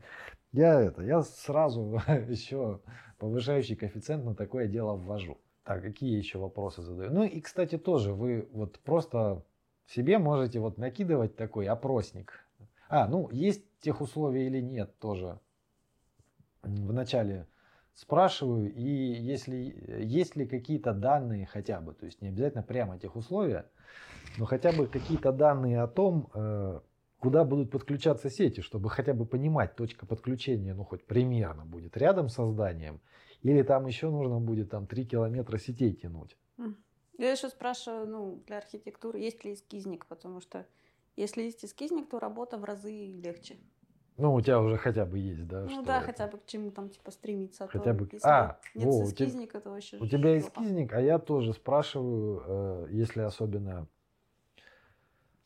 я 0.52 0.80
это, 0.80 1.02
я 1.02 1.22
сразу 1.22 2.00
еще 2.28 2.80
повышающий 3.18 3.76
коэффициент 3.76 4.24
на 4.24 4.34
такое 4.34 4.66
дело 4.66 4.96
ввожу. 4.96 5.38
Так, 5.64 5.82
какие 5.82 6.16
еще 6.16 6.38
вопросы 6.38 6.82
задаю? 6.82 7.12
Ну 7.12 7.24
и, 7.24 7.40
кстати, 7.40 7.76
тоже 7.76 8.14
вы 8.14 8.48
вот 8.52 8.78
просто 8.80 9.44
себе 9.86 10.18
можете 10.18 10.60
вот 10.60 10.78
накидывать 10.78 11.36
такой 11.36 11.66
опросник. 11.66 12.46
А, 12.88 13.06
ну, 13.06 13.28
есть 13.30 13.64
тех 13.80 14.00
условия 14.00 14.46
или 14.46 14.60
нет 14.60 14.98
тоже. 14.98 15.38
Вначале 16.62 17.46
спрашиваю, 17.98 18.72
и 18.72 18.82
если 18.82 19.74
есть 20.04 20.36
ли 20.36 20.46
какие-то 20.46 20.92
данные 20.92 21.46
хотя 21.46 21.80
бы, 21.80 21.94
то 21.94 22.06
есть 22.06 22.22
не 22.22 22.28
обязательно 22.28 22.62
прямо 22.62 22.96
тех 22.96 23.16
условия, 23.16 23.68
но 24.38 24.44
хотя 24.44 24.72
бы 24.72 24.86
какие-то 24.86 25.32
данные 25.32 25.82
о 25.82 25.88
том, 25.88 26.30
э, 26.32 26.80
куда 27.18 27.44
будут 27.44 27.72
подключаться 27.72 28.30
сети, 28.30 28.60
чтобы 28.60 28.88
хотя 28.88 29.14
бы 29.14 29.26
понимать, 29.26 29.74
точка 29.74 30.06
подключения, 30.06 30.74
ну 30.74 30.84
хоть 30.84 31.04
примерно 31.06 31.64
будет 31.64 31.96
рядом 31.96 32.28
со 32.28 32.46
зданием, 32.46 33.00
или 33.42 33.62
там 33.62 33.86
еще 33.86 34.10
нужно 34.10 34.38
будет 34.38 34.70
там 34.70 34.86
3 34.86 35.04
километра 35.04 35.58
сетей 35.58 35.92
тянуть. 35.92 36.36
Я 37.18 37.32
еще 37.32 37.48
спрашиваю, 37.48 38.06
ну, 38.06 38.42
для 38.46 38.58
архитектуры, 38.58 39.18
есть 39.18 39.44
ли 39.44 39.54
эскизник, 39.54 40.06
потому 40.06 40.40
что 40.40 40.64
если 41.16 41.42
есть 41.42 41.64
эскизник, 41.64 42.08
то 42.08 42.20
работа 42.20 42.58
в 42.58 42.64
разы 42.64 42.92
легче. 42.92 43.56
Ну, 44.18 44.34
у 44.34 44.40
тебя 44.40 44.60
уже 44.60 44.76
хотя 44.78 45.06
бы 45.06 45.16
есть, 45.18 45.46
да? 45.46 45.64
Ну 45.70 45.82
да, 45.84 45.98
это? 45.98 46.06
хотя 46.06 46.26
бы 46.26 46.38
к 46.38 46.46
чему 46.46 46.72
там 46.72 46.90
типа 46.90 47.12
стремиться. 47.12 47.64
а 47.64 47.66
то 47.68 47.78
Хотя 47.78 47.92
бы- 47.92 48.08
Если 48.10 48.28
А, 48.28 48.58
нет 48.74 48.84
во, 48.86 48.90
у 48.98 49.10
тебя- 49.12 49.26
эскизника, 49.26 49.60
то 49.60 49.70
вообще 49.70 49.96
У 49.98 50.06
тебя 50.06 50.36
эскизник, 50.36 50.92
а 50.92 51.00
я 51.00 51.20
тоже 51.20 51.52
спрашиваю, 51.52 52.42
э, 52.46 52.88
если 52.90 53.20
особенно, 53.20 53.86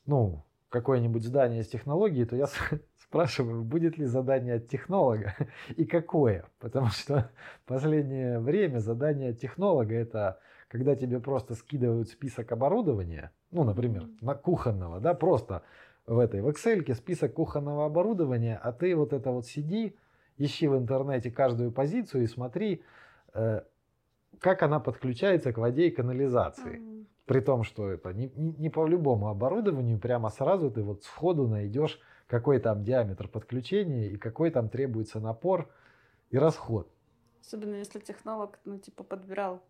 ну, 0.06 0.44
какое-нибудь 0.70 1.22
здание 1.22 1.62
с 1.62 1.68
технологией, 1.68 2.24
то 2.24 2.34
я 2.34 2.46
спрашиваю, 2.96 3.62
будет 3.62 3.98
ли 3.98 4.06
задание 4.06 4.54
от 4.54 4.68
технолога 4.68 5.34
и 5.76 5.84
какое. 5.84 6.46
Потому 6.58 6.86
что 6.88 7.30
в 7.64 7.66
последнее 7.66 8.38
время 8.40 8.78
задание 8.78 9.30
от 9.30 9.38
технолога 9.38 9.94
это 9.94 10.40
когда 10.68 10.96
тебе 10.96 11.20
просто 11.20 11.54
скидывают 11.54 12.08
список 12.08 12.50
оборудования, 12.52 13.30
ну, 13.50 13.62
например, 13.64 14.08
на 14.22 14.34
кухонного, 14.34 15.00
да, 15.00 15.12
просто 15.12 15.60
в 16.06 16.18
этой, 16.18 16.40
в 16.40 16.48
Excel 16.48 16.94
список 16.94 17.34
кухонного 17.34 17.86
оборудования, 17.86 18.58
а 18.62 18.72
ты 18.72 18.94
вот 18.96 19.12
это 19.12 19.30
вот 19.30 19.46
сиди, 19.46 19.96
ищи 20.36 20.66
в 20.68 20.76
интернете 20.76 21.30
каждую 21.30 21.72
позицию 21.72 22.24
и 22.24 22.26
смотри, 22.26 22.82
э, 23.34 23.62
как 24.40 24.62
она 24.62 24.80
подключается 24.80 25.52
к 25.52 25.58
воде 25.58 25.88
и 25.88 25.90
канализации. 25.90 26.78
Мгм. 26.78 27.06
При 27.26 27.40
том, 27.40 27.62
что 27.62 27.88
это 27.90 28.12
не, 28.12 28.30
не, 28.34 28.52
не 28.52 28.68
по 28.68 28.86
любому 28.86 29.28
оборудованию, 29.28 29.98
прямо 29.98 30.28
сразу 30.30 30.70
ты 30.70 30.82
вот 30.82 31.04
сходу 31.04 31.46
найдешь, 31.46 32.00
какой 32.26 32.58
там 32.58 32.82
диаметр 32.82 33.28
подключения 33.28 34.08
и 34.08 34.16
какой 34.16 34.50
там 34.50 34.68
требуется 34.68 35.20
напор 35.20 35.70
и 36.30 36.38
расход. 36.38 36.90
Особенно 37.40 37.76
если 37.76 38.00
технолог, 38.00 38.58
ну, 38.64 38.78
типа, 38.78 39.04
подбирал 39.04 39.62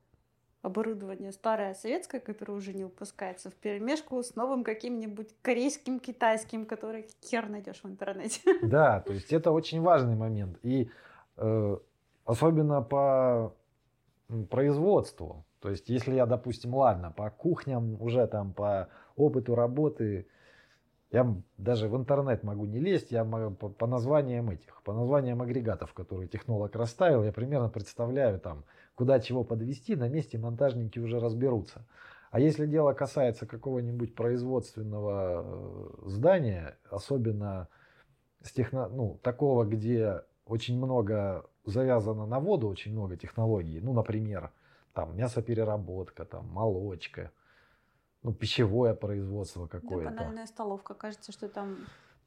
оборудование 0.62 1.32
старое 1.32 1.74
советское, 1.74 2.20
которое 2.20 2.55
уже 2.55 2.72
не 2.72 2.84
выпускается, 2.84 3.51
в 3.51 3.55
перемешку 3.55 4.22
с 4.22 4.36
новым 4.36 4.62
каким-нибудь 4.64 5.34
корейским, 5.43 5.98
китайским, 5.98 6.66
который 6.66 7.09
хер 7.22 7.48
найдешь 7.48 7.82
в 7.82 7.89
интернете. 7.89 8.40
Да, 8.62 9.01
то 9.01 9.12
есть 9.12 9.32
это 9.32 9.51
очень 9.51 9.80
важный 9.80 10.14
момент. 10.14 10.59
И 10.62 10.89
э, 11.36 11.76
особенно 12.24 12.80
по 12.80 13.55
производству. 14.51 15.44
То 15.60 15.70
есть 15.70 15.89
если 15.89 16.14
я, 16.14 16.26
допустим, 16.26 16.74
ладно, 16.74 17.10
по 17.10 17.30
кухням 17.30 18.01
уже 18.01 18.26
там 18.26 18.52
по 18.52 18.89
опыту 19.16 19.55
работы, 19.55 20.26
я 21.10 21.36
даже 21.59 21.89
в 21.89 21.97
интернет 21.97 22.43
могу 22.43 22.64
не 22.64 22.78
лезть, 22.78 23.12
я 23.12 23.24
могу 23.24 23.55
по, 23.55 23.68
по 23.68 23.86
названиям 23.86 24.51
этих, 24.51 24.82
по 24.82 24.94
названиям 24.94 25.43
агрегатов, 25.43 25.93
которые 25.93 26.28
технолог 26.28 26.74
расставил, 26.74 27.22
я 27.22 27.32
примерно 27.32 27.68
представляю 27.68 28.40
там, 28.40 28.64
куда 28.94 29.20
чего 29.20 29.44
подвести, 29.44 29.97
на 29.97 30.09
месте 30.09 30.39
монтажники 30.39 30.98
уже 30.98 31.20
разберутся. 31.20 31.85
А 32.31 32.40
если 32.40 32.66
дело 32.66 32.93
касается 32.94 33.47
какого-нибудь 33.47 34.14
производственного 34.14 35.44
э, 35.44 36.09
здания, 36.09 36.78
особенно 36.90 37.69
с 38.43 38.52
техно, 38.52 38.89
ну, 38.89 39.19
такого, 39.23 39.64
где 39.64 40.23
очень 40.47 40.78
много 40.78 41.44
завязано 41.64 42.27
на 42.27 42.40
воду, 42.40 42.69
очень 42.69 42.93
много 42.93 43.16
технологий, 43.16 43.81
ну, 43.81 43.93
например, 43.93 44.51
там 44.94 45.16
мясопереработка, 45.16 46.24
там 46.24 46.48
молочка, 46.48 47.31
ну, 48.23 48.32
пищевое 48.32 48.94
производство 48.94 49.69
Да, 49.70 49.81
какое-то. 49.81 50.10
банальная 50.10 50.47
столовка. 50.47 50.94
Кажется, 50.94 51.32
что 51.32 51.48
там 51.48 51.77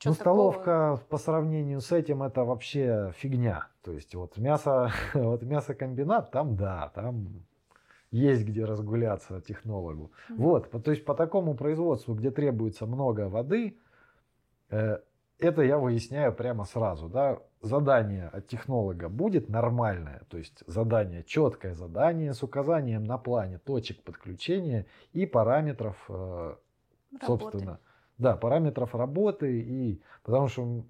Ну, 0.04 0.12
чё 0.12 0.18
такого? 0.18 0.52
столовка 0.52 1.00
по 1.10 1.18
сравнению 1.18 1.82
с 1.82 1.92
этим 1.92 2.24
это 2.24 2.44
вообще 2.44 3.14
фигня. 3.18 3.68
То 3.82 3.92
есть 3.94 4.14
вот 4.16 4.38
мясо, 4.38 4.92
вот 5.14 5.44
мясокомбинат, 5.44 6.32
там 6.32 6.56
да, 6.56 6.92
там 6.94 7.46
есть 8.12 8.46
где 8.46 8.66
разгуляться 8.66 9.42
технологу. 9.42 10.12
Мгм. 10.30 10.42
Вот, 10.42 10.84
то 10.84 10.92
есть 10.92 11.06
по 11.06 11.14
такому 11.14 11.56
производству, 11.56 12.14
где 12.14 12.32
требуется 12.32 12.86
много 12.86 13.30
воды, 13.30 13.78
э, 14.70 15.00
это 15.40 15.62
я 15.64 15.78
выясняю 15.78 16.34
прямо 16.34 16.64
сразу, 16.64 17.10
да, 17.10 17.40
задание 17.62 18.28
от 18.28 18.48
технолога 18.48 19.10
будет 19.10 19.50
нормальное, 19.50 20.22
то 20.30 20.38
есть 20.38 20.64
задание, 20.66 21.24
четкое 21.24 21.74
задание 21.74 22.34
с 22.34 22.42
указанием 22.42 23.04
на 23.04 23.18
плане 23.18 23.58
точек 23.58 24.02
подключения 24.04 24.86
и 25.12 25.26
параметров 25.26 25.98
э, 26.08 26.56
собственно, 27.22 27.80
да, 28.18 28.36
параметров 28.36 28.96
работы 28.96 29.62
и 29.62 30.02
потому 30.24 30.48
что 30.48 30.84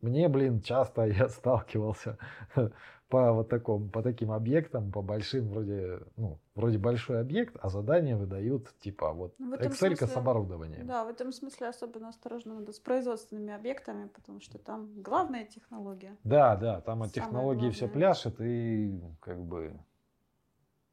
мне, 0.00 0.28
блин, 0.28 0.60
часто 0.60 1.02
я 1.06 1.28
сталкивался 1.28 2.18
по 3.08 3.32
вот 3.32 3.48
такому, 3.48 3.88
по 3.88 4.02
таким 4.02 4.32
объектам, 4.32 4.90
по 4.90 5.02
большим 5.02 5.48
вроде, 5.48 6.00
ну, 6.16 6.38
вроде 6.54 6.78
большой 6.78 7.20
объект, 7.20 7.56
а 7.60 7.68
задания 7.68 8.16
выдают 8.16 8.74
типа 8.78 9.12
вот 9.12 9.34
Ну, 9.38 9.54
Excel 9.54 9.94
с 9.96 10.16
оборудованием. 10.16 10.86
Да, 10.86 11.04
в 11.04 11.08
этом 11.08 11.32
смысле 11.32 11.68
особенно 11.68 12.08
осторожно 12.08 12.54
надо 12.54 12.72
с 12.72 12.80
производственными 12.80 13.52
объектами, 13.52 14.08
потому 14.08 14.40
что 14.40 14.58
там 14.58 15.02
главная 15.02 15.44
технология. 15.44 16.16
Да, 16.24 16.56
да, 16.56 16.80
там 16.80 17.02
от 17.02 17.10
Самое 17.10 17.26
технологии 17.26 17.70
все 17.70 17.86
пляшет 17.88 18.40
и 18.40 19.00
как 19.20 19.44
бы 19.44 19.78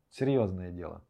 серьезное 0.09 0.71
дело. 0.71 1.01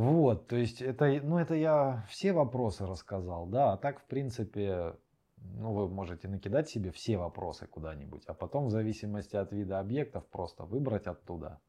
Вот, 0.00 0.46
то 0.46 0.56
есть 0.56 0.80
это, 0.80 1.20
ну 1.22 1.36
это 1.36 1.54
я 1.54 2.06
все 2.08 2.32
вопросы 2.32 2.86
рассказал, 2.86 3.44
да, 3.44 3.74
а 3.74 3.76
так 3.76 4.00
в 4.00 4.04
принципе, 4.06 4.94
ну 5.36 5.74
вы 5.74 5.90
можете 5.90 6.26
накидать 6.26 6.70
себе 6.70 6.90
все 6.90 7.18
вопросы 7.18 7.66
куда-нибудь, 7.66 8.24
а 8.24 8.32
потом 8.32 8.68
в 8.68 8.70
зависимости 8.70 9.36
от 9.36 9.52
вида 9.52 9.78
объектов 9.78 10.26
просто 10.28 10.64
выбрать 10.64 11.06
оттуда 11.06 11.60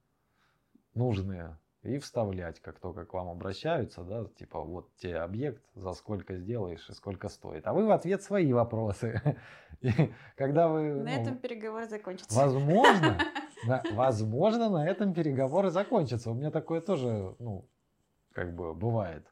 нужные 0.94 1.60
и 1.84 1.98
вставлять, 1.98 2.62
как 2.62 2.80
только 2.80 3.04
к 3.04 3.14
вам 3.14 3.28
обращаются, 3.28 4.02
да, 4.04 4.24
типа 4.40 4.62
вот 4.62 4.96
тебе 4.96 5.18
объект, 5.18 5.62
за 5.76 5.92
сколько 5.92 6.38
сделаешь 6.38 6.90
и 6.90 6.94
сколько 6.94 7.28
стоит. 7.28 7.68
А 7.68 7.74
вы 7.74 7.86
в 7.86 7.92
ответ 7.92 8.24
свои 8.24 8.54
вопросы. 8.54 9.22
И 9.82 9.92
когда 10.38 10.70
вы... 10.70 10.94
На 10.94 11.04
ну, 11.04 11.22
этом 11.22 11.38
переговор 11.38 11.84
закончится. 11.86 12.34
Возможно, 12.38 13.18
на- 13.68 13.84
возможно, 13.92 14.70
на 14.70 14.88
этом 14.88 15.14
переговоры 15.14 15.70
закончатся. 15.70 16.32
У 16.32 16.34
меня 16.34 16.50
такое 16.50 16.80
тоже, 16.80 17.36
ну, 17.40 17.68
как 18.34 18.56
бы 18.56 18.74
бывает. 18.74 19.26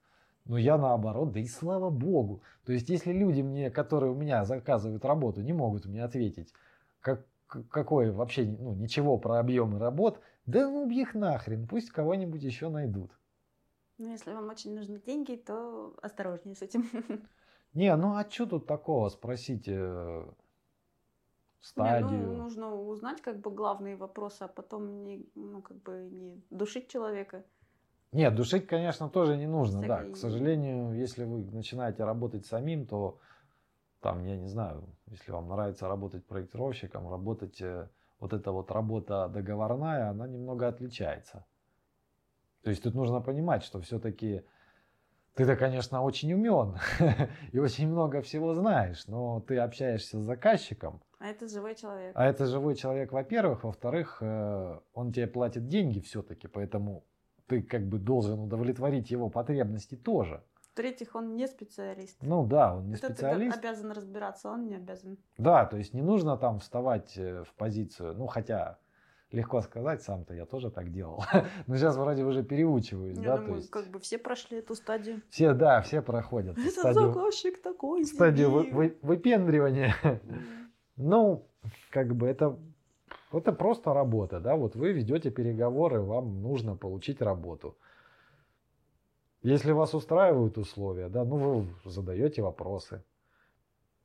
Но 0.45 0.57
я 0.57 0.77
наоборот, 0.77 1.31
да 1.31 1.39
и 1.39 1.45
слава 1.45 1.89
богу. 1.89 2.41
То 2.65 2.73
есть, 2.73 2.89
если 2.89 3.11
люди 3.13 3.41
мне, 3.41 3.69
которые 3.69 4.11
у 4.11 4.15
меня 4.15 4.45
заказывают 4.45 5.05
работу, 5.05 5.41
не 5.41 5.53
могут 5.53 5.85
мне 5.85 6.03
ответить, 6.03 6.53
как, 7.01 7.25
к- 7.47 7.63
какой 7.69 8.11
вообще, 8.11 8.43
ну, 8.45 8.73
ничего 8.73 9.17
про 9.17 9.39
объемы 9.39 9.79
работ, 9.79 10.21
да 10.45 10.67
ну 10.69 10.89
их 10.89 11.13
нахрен, 11.13 11.67
пусть 11.67 11.91
кого-нибудь 11.91 12.43
еще 12.43 12.69
найдут. 12.69 13.11
Ну, 13.99 14.09
если 14.09 14.33
вам 14.33 14.49
очень 14.49 14.73
нужны 14.73 14.99
деньги, 14.99 15.35
то 15.35 15.95
осторожнее 16.01 16.55
с 16.55 16.61
этим. 16.63 16.89
Не, 17.73 17.95
ну 17.95 18.15
а 18.15 18.29
что 18.29 18.45
тут 18.45 18.67
такого, 18.67 19.09
спросите 19.09 19.75
э, 19.77 20.25
Не, 21.75 21.95
стадию. 21.95 22.27
ну, 22.27 22.37
нужно 22.37 22.75
узнать 22.75 23.21
как 23.21 23.39
бы 23.39 23.49
главные 23.51 23.95
вопросы, 23.95 24.43
а 24.43 24.47
потом 24.47 25.03
не, 25.03 25.27
ну, 25.35 25.61
как 25.61 25.77
бы 25.81 26.09
не 26.11 26.43
душить 26.49 26.89
человека. 26.89 27.43
Нет, 28.11 28.35
душить, 28.35 28.65
конечно, 28.65 29.07
тоже 29.09 29.37
не 29.37 29.45
нужно, 29.47 29.81
да. 29.87 30.03
К 30.05 30.15
сожалению, 30.15 30.93
если 30.93 31.25
вы 31.25 31.43
начинаете 31.51 32.03
работать 32.03 32.45
самим, 32.45 32.87
то 32.87 33.19
там, 34.01 34.23
я 34.25 34.35
не 34.35 34.47
знаю, 34.47 34.83
если 35.07 35.31
вам 35.31 35.47
нравится 35.47 35.87
работать 35.87 36.25
проектировщиком, 36.25 37.09
работать, 37.09 37.61
э, 37.61 37.87
вот 38.19 38.33
эта 38.33 38.51
вот 38.51 38.71
работа 38.71 39.27
договорная, 39.27 40.09
она 40.09 40.27
немного 40.27 40.67
отличается. 40.67 41.45
То 42.63 42.71
есть 42.71 42.83
тут 42.83 42.95
нужно 42.95 43.21
понимать, 43.21 43.63
что 43.63 43.79
все-таки 43.79 44.43
ты-то, 45.35 45.55
конечно, 45.55 46.01
очень 46.01 46.33
умен 46.33 46.77
и 47.51 47.59
очень 47.59 47.87
много 47.87 48.21
всего 48.21 48.55
знаешь, 48.55 49.05
но 49.07 49.39
ты 49.41 49.57
общаешься 49.57 50.19
с 50.19 50.23
заказчиком, 50.23 51.01
А 51.19 51.27
это 51.27 51.47
живой 51.47 51.75
человек. 51.75 52.13
а 52.15 52.25
это 52.25 52.45
живой 52.47 52.75
человек, 52.75 53.11
во-первых. 53.11 53.63
Во-вторых, 53.63 54.17
э, 54.21 54.79
он 54.93 55.13
тебе 55.13 55.27
платит 55.27 55.67
деньги 55.67 55.99
все-таки, 55.99 56.47
поэтому 56.47 57.03
ты 57.49 57.61
как 57.63 57.87
бы 57.87 57.97
должен 57.97 58.39
удовлетворить 58.39 59.09
его 59.11 59.29
потребности 59.29 59.95
тоже. 59.95 60.41
В-третьих, 60.71 61.15
он 61.15 61.35
не 61.35 61.47
специалист. 61.47 62.17
Ну 62.21 62.45
да, 62.45 62.75
он 62.75 62.87
не 62.87 62.93
Это 62.93 63.07
специалист. 63.07 63.59
ты 63.59 63.67
обязан 63.67 63.91
разбираться, 63.91 64.49
он 64.49 64.67
не 64.67 64.75
обязан. 64.75 65.17
Да, 65.37 65.65
то 65.65 65.77
есть 65.77 65.93
не 65.93 66.01
нужно 66.01 66.37
там 66.37 66.59
вставать 66.59 67.17
э, 67.17 67.43
в 67.43 67.53
позицию, 67.55 68.13
ну 68.15 68.27
хотя 68.27 68.77
легко 69.31 69.61
сказать, 69.61 70.01
сам-то 70.03 70.33
я 70.33 70.45
тоже 70.45 70.69
так 70.71 70.91
делал. 70.91 71.23
Но 71.67 71.75
сейчас 71.75 71.97
вроде 71.97 72.23
уже 72.23 72.43
переучиваюсь, 72.43 73.17
Я 73.17 73.23
да, 73.23 73.35
думаю, 73.37 73.51
то 73.53 73.57
есть 73.57 73.69
как 73.71 73.87
бы 73.87 73.99
все 73.99 74.17
прошли 74.19 74.59
эту 74.59 74.75
стадию. 74.75 75.21
все, 75.29 75.53
да, 75.53 75.81
все 75.81 76.01
проходят 76.01 76.57
Этот 76.57 76.71
стадию, 76.71 77.13
заказчик 77.13 77.61
такой 77.61 78.05
стадию 78.05 78.51
вы- 78.51 78.71
вы- 78.71 78.97
выпендривания. 79.01 79.95
М. 80.03 80.19
Ну, 80.97 81.47
как 81.91 82.15
бы 82.15 82.27
это, 82.27 82.57
это 83.31 83.51
просто 83.51 83.93
работа, 83.93 84.39
да, 84.39 84.55
вот 84.55 84.75
вы 84.75 84.91
ведете 84.91 85.29
переговоры, 85.29 86.01
вам 86.01 86.41
нужно 86.41 86.75
получить 86.75 87.21
работу. 87.21 87.77
Если 89.41 89.71
вас 89.71 89.93
устраивают 89.93 90.57
условия, 90.57 91.09
да, 91.09 91.23
ну 91.23 91.37
вы 91.37 91.67
задаете 91.85 92.41
вопросы, 92.41 93.03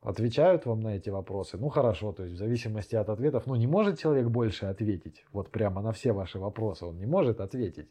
отвечают 0.01 0.65
вам 0.65 0.79
на 0.79 0.95
эти 0.95 1.09
вопросы, 1.09 1.57
ну 1.57 1.69
хорошо, 1.69 2.13
то 2.13 2.23
есть 2.23 2.35
в 2.35 2.37
зависимости 2.37 2.95
от 2.95 3.09
ответов, 3.09 3.47
ну 3.47 3.55
не 3.55 3.67
может 3.67 3.99
человек 3.99 4.27
больше 4.27 4.67
ответить, 4.67 5.25
вот 5.31 5.49
прямо 5.49 5.81
на 5.81 5.91
все 5.91 6.13
ваши 6.13 6.39
вопросы, 6.39 6.85
он 6.85 6.97
не 6.97 7.05
может 7.05 7.41
ответить. 7.41 7.89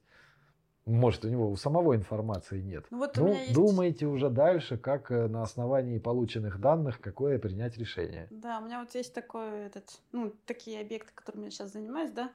Может, 0.87 1.25
у 1.25 1.29
него 1.29 1.51
у 1.51 1.57
самого 1.57 1.97
информации 1.97 2.61
нет. 2.61 2.87
Ну 2.91 2.99
вот 2.99 3.17
Ну, 3.17 3.33
есть... 3.33 3.55
думайте 3.55 4.07
уже 4.07 4.29
дальше, 4.29 4.77
как 4.77 5.11
э, 5.11 5.29
на 5.29 5.43
основании 5.43 5.99
полученных 5.99 6.61
данных, 6.61 7.01
какое 7.01 7.39
принять 7.39 7.79
решение. 7.79 8.29
Да, 8.31 8.59
у 8.59 8.65
меня 8.67 8.81
вот 8.81 8.95
есть 8.95 9.15
такой 9.15 9.67
этот, 9.67 9.99
ну, 10.13 10.35
такие 10.45 10.81
объекты, 10.81 11.13
которыми 11.15 11.45
я 11.45 11.51
сейчас 11.51 11.73
занимаюсь, 11.73 12.11
да. 12.11 12.31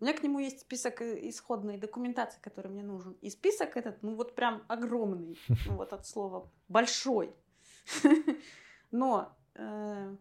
У 0.00 0.04
меня 0.04 0.14
к 0.14 0.22
нему 0.24 0.40
есть 0.40 0.60
список 0.60 1.00
э, 1.00 1.28
исходной 1.28 1.78
документации, 1.78 2.40
который 2.40 2.72
мне 2.72 2.82
нужен. 2.82 3.16
И 3.20 3.30
список 3.30 3.76
этот, 3.76 4.02
ну, 4.02 4.16
вот 4.16 4.34
прям 4.34 4.64
огромный, 4.66 5.38
ну, 5.66 5.76
вот 5.76 5.92
от 5.92 6.04
слова 6.04 6.50
большой. 6.68 7.32
Но 8.90 9.32
э, 9.54 10.16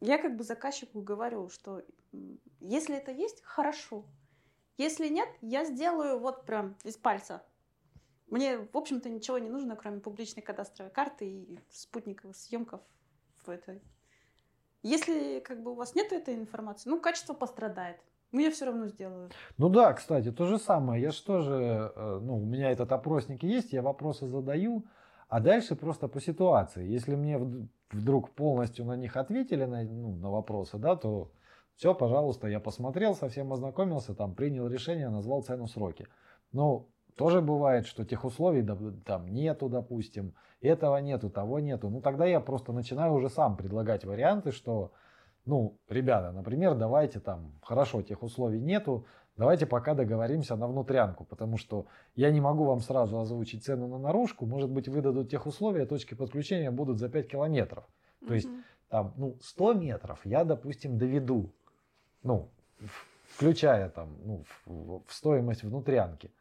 я 0.00 0.18
как 0.18 0.36
бы 0.36 0.44
заказчику 0.44 1.00
говорю, 1.00 1.48
что 1.48 1.82
если 2.60 2.96
это 2.96 3.10
есть, 3.10 3.42
хорошо. 3.42 4.04
Если 4.76 5.08
нет, 5.08 5.28
я 5.40 5.64
сделаю 5.64 6.18
вот 6.18 6.44
прям 6.44 6.76
из 6.84 6.96
пальца. 6.96 7.42
Мне, 8.28 8.58
в 8.58 8.76
общем-то, 8.76 9.08
ничего 9.08 9.38
не 9.38 9.48
нужно, 9.48 9.76
кроме 9.76 10.00
публичной 10.00 10.42
кадастровой 10.42 10.90
карты 10.90 11.28
и 11.28 11.60
спутниковых 11.70 12.34
съемков 12.36 12.80
в 13.44 13.50
этой. 13.50 13.82
Если 14.82 15.40
как 15.40 15.62
бы 15.62 15.72
у 15.72 15.74
вас 15.74 15.94
нет 15.94 16.12
этой 16.12 16.34
информации, 16.34 16.90
ну, 16.90 17.00
качество 17.00 17.34
пострадает. 17.34 17.98
Ну, 18.32 18.40
я 18.40 18.50
все 18.50 18.66
равно 18.66 18.88
сделаю. 18.88 19.30
Ну 19.58 19.68
да, 19.68 19.92
кстати, 19.92 20.32
то 20.32 20.46
же 20.46 20.58
самое. 20.58 21.00
Я 21.00 21.12
же 21.12 21.22
тоже, 21.22 21.92
э, 21.94 22.18
ну, 22.20 22.38
у 22.38 22.44
меня 22.44 22.72
этот 22.72 22.90
опросник 22.90 23.44
есть, 23.44 23.72
я 23.72 23.80
вопросы 23.80 24.26
задаю, 24.26 24.84
а 25.28 25.38
дальше 25.40 25.76
просто 25.76 26.08
по 26.08 26.20
ситуации. 26.20 26.84
Если 26.84 27.14
мне 27.14 27.36
вд- 27.36 27.68
вдруг 27.92 28.30
полностью 28.30 28.84
на 28.86 28.96
них 28.96 29.16
ответили, 29.16 29.64
на, 29.64 29.84
ну, 29.84 30.16
на 30.16 30.30
вопросы, 30.30 30.78
да, 30.78 30.96
то 30.96 31.30
все, 31.76 31.94
пожалуйста, 31.94 32.46
я 32.48 32.60
посмотрел, 32.60 33.14
совсем 33.14 33.52
ознакомился, 33.52 34.14
там, 34.14 34.34
принял 34.34 34.68
решение, 34.68 35.08
назвал 35.08 35.42
цену, 35.42 35.66
сроки. 35.66 36.06
Но 36.52 36.88
тоже 37.16 37.40
бывает, 37.40 37.86
что 37.86 38.04
тех 38.04 38.24
условий 38.24 38.66
там 39.04 39.26
нету, 39.28 39.68
допустим, 39.68 40.34
этого 40.60 40.96
нету, 40.98 41.30
того 41.30 41.60
нету. 41.60 41.90
Ну, 41.90 42.00
тогда 42.00 42.26
я 42.26 42.40
просто 42.40 42.72
начинаю 42.72 43.12
уже 43.12 43.28
сам 43.28 43.56
предлагать 43.56 44.04
варианты, 44.04 44.50
что, 44.50 44.92
ну, 45.44 45.78
ребята, 45.88 46.32
например, 46.32 46.74
давайте 46.74 47.20
там, 47.20 47.58
хорошо, 47.62 48.02
тех 48.02 48.22
условий 48.22 48.60
нету, 48.60 49.06
давайте 49.36 49.66
пока 49.66 49.94
договоримся 49.94 50.56
на 50.56 50.66
внутрянку, 50.66 51.24
потому 51.24 51.56
что 51.56 51.86
я 52.14 52.30
не 52.30 52.40
могу 52.40 52.64
вам 52.64 52.80
сразу 52.80 53.18
озвучить 53.18 53.64
цену 53.64 53.88
на 53.88 53.98
наружку, 53.98 54.46
может 54.46 54.70
быть, 54.70 54.88
выдадут 54.88 55.30
тех 55.30 55.46
условия, 55.46 55.86
точки 55.86 56.14
подключения 56.14 56.70
будут 56.70 56.98
за 56.98 57.08
5 57.08 57.28
километров. 57.28 57.84
То 58.26 58.34
есть 58.34 58.48
там, 58.88 59.12
ну, 59.16 59.36
100 59.40 59.74
метров 59.74 60.24
я, 60.24 60.44
допустим, 60.44 60.98
доведу, 60.98 61.52
ну, 62.24 62.48
включая 63.28 63.88
там, 63.90 64.16
ну, 64.24 64.44
в, 64.66 65.02
стоимость 65.08 65.62
внутрянки. 65.62 66.32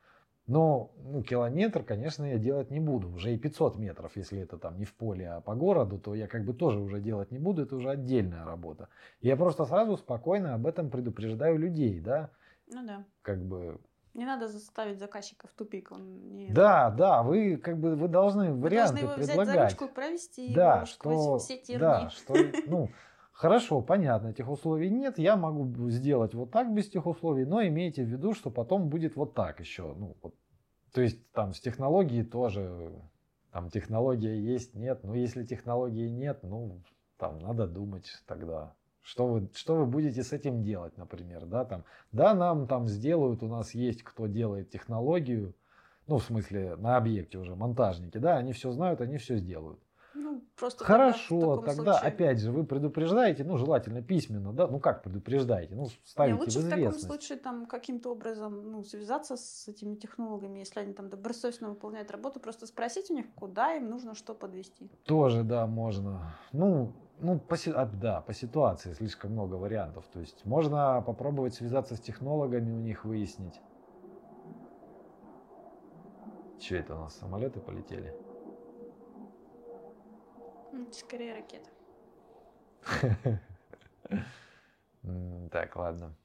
Но, 0.46 0.92
ну, 0.98 1.24
километр, 1.24 1.84
конечно, 1.84 2.26
я 2.26 2.38
делать 2.38 2.70
не 2.70 2.82
буду. 2.82 3.10
Уже 3.10 3.34
и 3.34 3.38
500 3.38 3.78
метров, 3.78 4.12
если 4.18 4.40
это 4.42 4.58
там 4.58 4.78
не 4.78 4.84
в 4.84 4.94
поле, 4.94 5.30
а 5.30 5.40
по 5.42 5.56
городу, 5.56 5.98
то 6.00 6.16
я 6.16 6.28
как 6.28 6.44
бы 6.44 6.54
тоже 6.54 6.80
уже 6.80 7.00
делать 7.00 7.32
не 7.32 7.40
буду. 7.40 7.62
Это 7.64 7.78
уже 7.78 7.90
отдельная 7.90 8.44
работа. 8.44 8.90
Я 9.22 9.38
просто 9.38 9.66
сразу 9.66 9.96
спокойно 9.96 10.54
об 10.54 10.68
этом 10.68 10.90
предупреждаю 10.90 11.58
людей, 11.58 12.00
да, 12.02 12.30
Ну 12.68 12.86
да. 12.86 13.06
как 13.22 13.42
бы. 13.46 13.80
Не 14.14 14.26
надо 14.26 14.48
заставить 14.50 15.00
заказчика 15.00 15.48
в 15.48 15.54
тупик. 15.54 15.92
Он 15.92 16.36
не... 16.36 16.50
Да, 16.50 16.92
да, 16.92 17.24
вы 17.24 17.56
как 17.58 17.78
бы 17.80 17.96
вы 17.96 18.10
должны 18.10 18.52
Вы 18.52 18.62
варианты 18.64 19.02
должны 19.02 19.12
его 19.14 19.24
взять 19.24 19.36
за 19.36 19.42
предлагать. 19.42 19.72
ручку 19.72 19.86
и 19.86 19.94
провести 19.96 20.54
Да, 20.54 20.76
его 20.76 20.86
сквозь 20.86 21.22
что, 21.22 21.38
все 21.40 21.58
тернии. 21.58 21.80
да, 21.80 22.10
что, 22.10 22.36
ну, 22.68 22.90
хорошо, 23.44 23.82
понятно, 23.82 24.30
этих 24.30 24.48
условий 24.50 24.90
нет, 24.90 25.20
я 25.20 25.36
могу 25.36 25.90
сделать 25.90 26.34
вот 26.34 26.52
так 26.52 26.74
без 26.74 26.88
тех 26.88 27.06
условий, 27.06 27.44
но 27.44 27.62
имейте 27.62 28.06
в 28.06 28.08
виду, 28.08 28.34
что 28.34 28.50
потом 28.50 28.88
будет 28.88 29.18
вот 29.18 29.34
так 29.34 29.60
еще, 29.60 29.94
ну, 29.98 30.16
вот, 30.22 30.34
то 30.94 31.02
есть 31.02 31.30
там 31.34 31.54
с 31.54 31.60
технологией 31.60 32.24
тоже, 32.24 32.94
там 33.52 33.70
технология 33.70 34.40
есть, 34.40 34.76
нет, 34.76 35.04
но 35.04 35.14
если 35.14 35.44
технологии 35.44 36.08
нет, 36.08 36.40
ну, 36.44 36.82
там 37.18 37.40
надо 37.40 37.68
думать 37.68 38.24
тогда, 38.28 38.76
что 39.02 39.28
вы, 39.28 39.50
что 39.54 39.76
вы 39.76 39.88
будете 39.88 40.24
с 40.24 40.32
этим 40.32 40.64
делать, 40.64 40.98
например, 40.98 41.46
да, 41.46 41.66
там, 41.66 41.84
да, 42.14 42.34
нам 42.34 42.66
там 42.66 42.88
сделают, 42.88 43.44
у 43.44 43.50
нас 43.50 43.74
есть 43.74 44.04
кто 44.04 44.28
делает 44.28 44.70
технологию, 44.70 45.54
ну, 46.08 46.20
в 46.20 46.24
смысле, 46.24 46.78
на 46.78 46.96
объекте 46.96 47.38
уже, 47.40 47.58
монтажники, 47.58 48.20
да, 48.20 48.38
они 48.38 48.54
все 48.54 48.72
знают, 48.72 49.02
они 49.02 49.18
все 49.18 49.36
сделают. 49.36 49.83
Ну, 50.16 50.44
просто 50.56 50.86
Хорошо, 50.86 51.56
тогда, 51.56 51.74
тогда 51.74 51.94
случае- 51.94 52.08
опять 52.08 52.40
же 52.40 52.52
вы 52.52 52.66
предупреждаете, 52.66 53.44
ну 53.44 53.58
желательно 53.58 54.02
письменно, 54.02 54.54
да, 54.54 54.68
ну 54.68 54.80
как 54.80 55.02
предупреждаете, 55.02 55.76
ну 55.76 55.84
Не, 55.84 55.90
ставите 56.04 56.40
лучше 56.40 56.60
в 56.60 56.66
в 56.66 56.70
таком 56.70 56.94
случае 57.00 57.38
там 57.40 57.66
каким-то 57.66 58.12
образом 58.12 58.72
ну, 58.72 58.84
связаться 58.84 59.36
с 59.38 59.68
этими 59.68 59.96
технологами, 59.96 60.60
если 60.60 60.82
они 60.82 60.94
там 60.94 61.10
добросовестно 61.10 61.70
выполняют 61.70 62.12
работу, 62.12 62.40
просто 62.40 62.68
спросить 62.68 63.10
у 63.10 63.16
них, 63.16 63.26
куда 63.36 63.74
им 63.76 63.90
нужно 63.90 64.14
что 64.14 64.36
подвести. 64.36 64.90
Тоже, 65.06 65.44
да, 65.44 65.66
можно. 65.66 66.32
Ну, 66.52 66.94
ну 67.20 67.40
по, 67.40 67.56
а, 67.74 67.86
да, 67.86 68.22
по 68.22 68.34
ситуации 68.34 68.94
слишком 68.94 69.32
много 69.32 69.56
вариантов. 69.56 70.06
То 70.12 70.20
есть 70.20 70.46
можно 70.46 71.02
попробовать 71.06 71.56
связаться 71.56 71.96
с 71.96 72.00
технологами, 72.00 72.72
у 72.72 72.80
них 72.80 73.04
выяснить. 73.06 73.62
Что 76.60 76.76
это 76.76 76.96
у 76.96 77.00
нас, 77.00 77.16
самолеты 77.18 77.60
полетели? 77.60 78.16
Скорее 80.92 81.36
ракета. 81.36 81.70
Так, 85.52 85.76
ладно. 85.76 86.16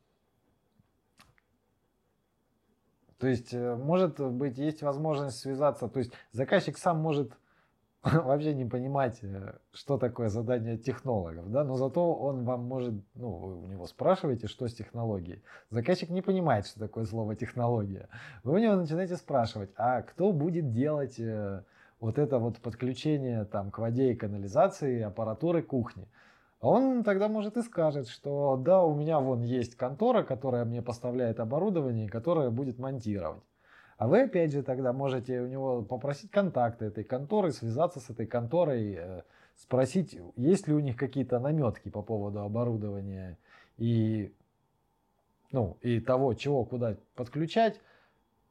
То 3.19 3.27
есть, 3.27 3.53
э, 3.53 3.75
может 3.75 4.21
быть, 4.21 4.59
есть 4.59 4.83
возможность 4.83 5.41
связаться, 5.41 5.89
то 5.89 5.99
есть 5.99 6.13
заказчик 6.31 6.79
сам 6.79 6.99
может 6.99 7.37
вообще 8.03 8.55
не 8.55 8.65
понимать, 8.65 9.19
э, 9.23 9.59
что 9.73 9.99
такое 9.99 10.29
задание 10.29 10.79
технологов, 10.79 11.51
да, 11.51 11.65
но 11.65 11.77
зато 11.77 12.15
он 12.15 12.45
вам 12.45 12.63
может, 12.63 12.95
ну, 13.15 13.31
вы 13.31 13.57
у 13.61 13.67
него 13.67 13.87
спрашиваете, 13.87 14.47
что 14.47 14.69
с 14.69 14.75
технологией. 14.75 15.43
Заказчик 15.71 16.11
не 16.11 16.23
понимает, 16.23 16.67
что 16.67 16.79
такое 16.79 17.05
слово 17.07 17.35
технология. 17.35 18.09
Вы 18.45 18.55
у 18.55 18.59
него 18.59 18.77
начинаете 18.77 19.17
спрашивать, 19.17 19.71
а 19.77 20.03
кто 20.03 20.33
будет 20.33 20.71
делать 20.71 21.19
э, 21.19 21.65
вот 22.01 22.19
это 22.19 22.39
вот 22.39 22.59
подключение 22.61 23.45
там 23.45 23.71
к 23.71 23.79
воде 23.79 24.13
и 24.13 24.17
канализации 24.17 25.03
аппаратуры 25.03 25.63
кухни? 25.63 26.09
Он 26.61 27.05
тогда 27.05 27.29
может 27.29 27.57
и 27.57 27.63
скажет, 27.63 28.09
что 28.09 28.57
да, 28.57 28.83
у 28.83 28.95
меня 28.95 29.21
вон 29.21 29.43
есть 29.43 29.77
контора, 29.77 30.25
которая 30.25 30.65
мне 30.65 30.83
поставляет 30.83 31.39
оборудование, 31.39 32.07
и 32.07 32.11
которая 32.11 32.51
будет 32.51 32.79
монтировать. 32.79 33.45
А 33.97 34.07
вы 34.07 34.23
опять 34.23 34.53
же 34.53 34.63
тогда 34.63 34.93
можете 34.93 35.41
у 35.41 35.47
него 35.47 35.83
попросить 35.83 36.31
контакты 36.31 36.87
этой 36.87 37.05
конторы, 37.05 37.53
связаться 37.53 37.99
с 38.01 38.11
этой 38.11 38.27
конторой, 38.27 38.95
э, 38.95 39.23
спросить, 39.57 40.19
есть 40.37 40.69
ли 40.69 40.75
у 40.75 40.79
них 40.79 40.97
какие-то 40.97 41.41
наметки 41.41 41.89
по 41.89 42.03
поводу 42.03 42.41
оборудования 42.41 43.39
и, 43.77 44.33
ну, 45.51 45.77
и 45.81 45.99
того, 46.01 46.35
чего 46.35 46.65
куда 46.65 46.97
подключать. 47.17 47.81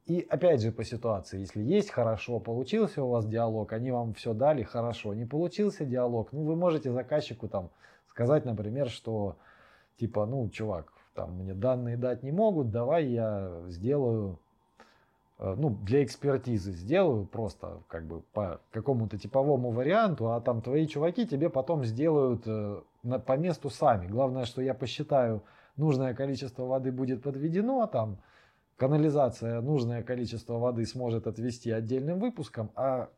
И 0.08 0.26
опять 0.30 0.62
же 0.62 0.72
по 0.72 0.84
ситуации, 0.84 1.40
если 1.40 1.62
есть 1.62 1.90
хорошо, 1.90 2.40
получился 2.40 3.04
у 3.04 3.10
вас 3.10 3.26
диалог, 3.26 3.74
они 3.74 3.90
вам 3.90 4.14
все 4.14 4.32
дали 4.32 4.62
хорошо, 4.62 5.12
не 5.12 5.26
получился 5.26 5.84
диалог, 5.84 6.32
ну 6.32 6.44
вы 6.44 6.56
можете 6.56 6.90
заказчику 6.90 7.46
там 7.46 7.68
сказать, 8.08 8.46
например, 8.46 8.88
что 8.88 9.36
типа, 9.98 10.24
ну, 10.24 10.48
чувак, 10.48 10.94
там 11.14 11.34
мне 11.34 11.52
данные 11.52 11.98
дать 11.98 12.22
не 12.22 12.32
могут, 12.32 12.70
давай 12.70 13.04
я 13.04 13.50
сделаю, 13.66 14.38
э, 15.38 15.54
ну, 15.58 15.76
для 15.82 16.02
экспертизы 16.02 16.72
сделаю 16.72 17.26
просто 17.26 17.82
как 17.86 18.04
бы 18.06 18.22
по 18.32 18.62
какому-то 18.70 19.18
типовому 19.18 19.72
варианту, 19.72 20.32
а 20.32 20.40
там 20.40 20.62
твои 20.62 20.86
чуваки 20.86 21.26
тебе 21.26 21.50
потом 21.50 21.84
сделают 21.84 22.44
э, 22.46 22.80
по 23.26 23.36
месту 23.36 23.68
сами. 23.68 24.06
Главное, 24.06 24.46
что 24.46 24.62
я 24.62 24.72
посчитаю, 24.72 25.42
нужное 25.76 26.14
количество 26.14 26.64
воды 26.64 26.92
будет 26.92 27.22
подведено, 27.22 27.82
а 27.82 27.88
там 27.88 28.16
канализация 28.78 29.60
нужное 29.60 30.02
количество 30.02 30.54
воды 30.54 30.86
сможет 30.86 31.26
отвести 31.26 31.70
отдельным 31.70 32.20
выпуском, 32.20 32.70
а 32.76 33.10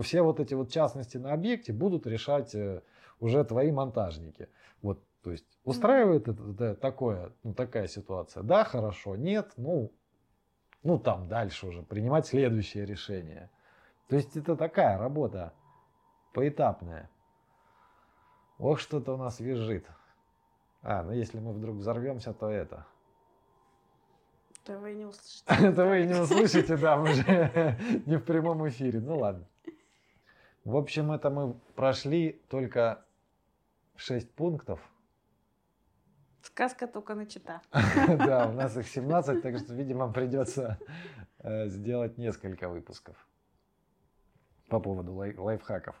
все 0.00 0.22
вот 0.22 0.38
эти 0.38 0.54
вот 0.54 0.70
частности 0.70 1.18
на 1.18 1.32
объекте 1.32 1.72
будут 1.72 2.06
решать 2.06 2.54
э, 2.54 2.82
уже 3.18 3.44
твои 3.44 3.72
монтажники. 3.72 4.48
Вот, 4.80 5.02
то 5.22 5.32
есть 5.32 5.44
устраивает 5.64 6.28
это, 6.28 6.50
это 6.50 6.74
такое, 6.76 7.32
ну, 7.42 7.52
такая 7.52 7.88
ситуация. 7.88 8.44
Да, 8.44 8.62
хорошо, 8.62 9.16
нет, 9.16 9.52
ну, 9.56 9.92
ну 10.84 10.98
там 11.00 11.26
дальше 11.26 11.66
уже 11.66 11.82
принимать 11.82 12.26
следующее 12.26 12.86
решение. 12.86 13.50
То 14.06 14.14
есть 14.14 14.36
это 14.36 14.54
такая 14.56 14.96
работа 14.96 15.52
поэтапная. 16.32 17.10
Ох, 18.58 18.78
что-то 18.78 19.14
у 19.14 19.16
нас 19.16 19.40
визжит. 19.40 19.86
А, 20.82 21.02
ну 21.02 21.10
если 21.10 21.40
мы 21.40 21.52
вдруг 21.52 21.78
взорвемся, 21.78 22.32
то 22.32 22.48
это. 22.48 22.86
То 24.68 24.78
вы 24.78 24.92
не 24.92 25.06
услышите. 25.06 25.44
Это 25.48 25.86
вы 25.86 26.04
не 26.04 26.20
услышите, 26.20 26.76
да, 26.76 26.98
мы 26.98 27.14
же 27.14 27.22
не 28.06 28.16
в 28.18 28.22
прямом 28.22 28.68
эфире. 28.68 29.00
Ну 29.00 29.16
ладно. 29.16 29.46
В 30.64 30.76
общем, 30.76 31.10
это 31.10 31.30
мы 31.30 31.54
прошли 31.74 32.32
только 32.50 33.02
6 33.96 34.30
пунктов. 34.34 34.78
Сказка 36.42 36.86
только 36.86 37.14
начата. 37.14 37.62
Да, 38.18 38.50
у 38.50 38.52
нас 38.52 38.76
их 38.76 38.86
17, 38.86 39.40
так 39.40 39.58
что, 39.58 39.72
видимо, 39.72 40.12
придется 40.12 40.78
э, 41.38 41.68
сделать 41.68 42.18
несколько 42.18 42.68
выпусков 42.68 43.16
по 44.68 44.80
поводу 44.80 45.14
лайфхаков. 45.14 45.96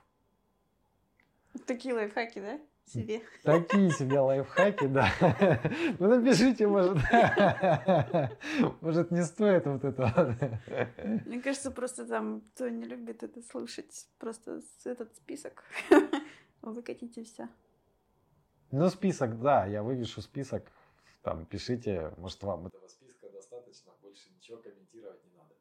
Такие 1.66 1.94
лайфхаки, 1.94 2.40
да? 2.40 2.60
Себе. 2.88 3.22
Такие 3.42 3.90
себе 3.90 4.18
лайфхаки, 4.20 4.86
да. 4.86 5.10
Ну 5.98 6.08
напишите, 6.08 6.66
может, 6.66 6.98
может 8.80 9.10
не 9.10 9.24
стоит 9.24 9.66
вот 9.66 9.84
это. 9.84 10.68
Мне 11.26 11.40
кажется, 11.42 11.70
просто 11.70 12.06
там, 12.06 12.42
кто 12.54 12.68
не 12.68 12.84
любит 12.84 13.22
это 13.22 13.42
слушать, 13.42 14.08
просто 14.18 14.60
этот 14.84 15.14
список 15.16 15.64
выкатите 16.62 17.24
все. 17.24 17.48
Ну, 18.70 18.88
список, 18.90 19.40
да, 19.40 19.66
я 19.66 19.82
вывешу 19.82 20.20
список. 20.20 20.70
Там 21.22 21.46
пишите, 21.46 22.12
может, 22.16 22.42
вам 22.42 22.66
этого 22.66 22.86
списка 22.88 23.28
достаточно, 23.30 23.92
больше 24.02 24.30
ничего 24.30 24.58
комментировать 24.58 25.24
не 25.24 25.32
надо. 25.32 25.54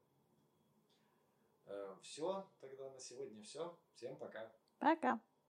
Э, 1.65 1.95
все, 2.01 2.47
тогда 2.59 2.89
на 2.91 2.99
сегодня 2.99 3.41
все. 3.43 3.77
Всем 3.93 4.15
пока. 4.17 4.51
Пока. 4.79 5.19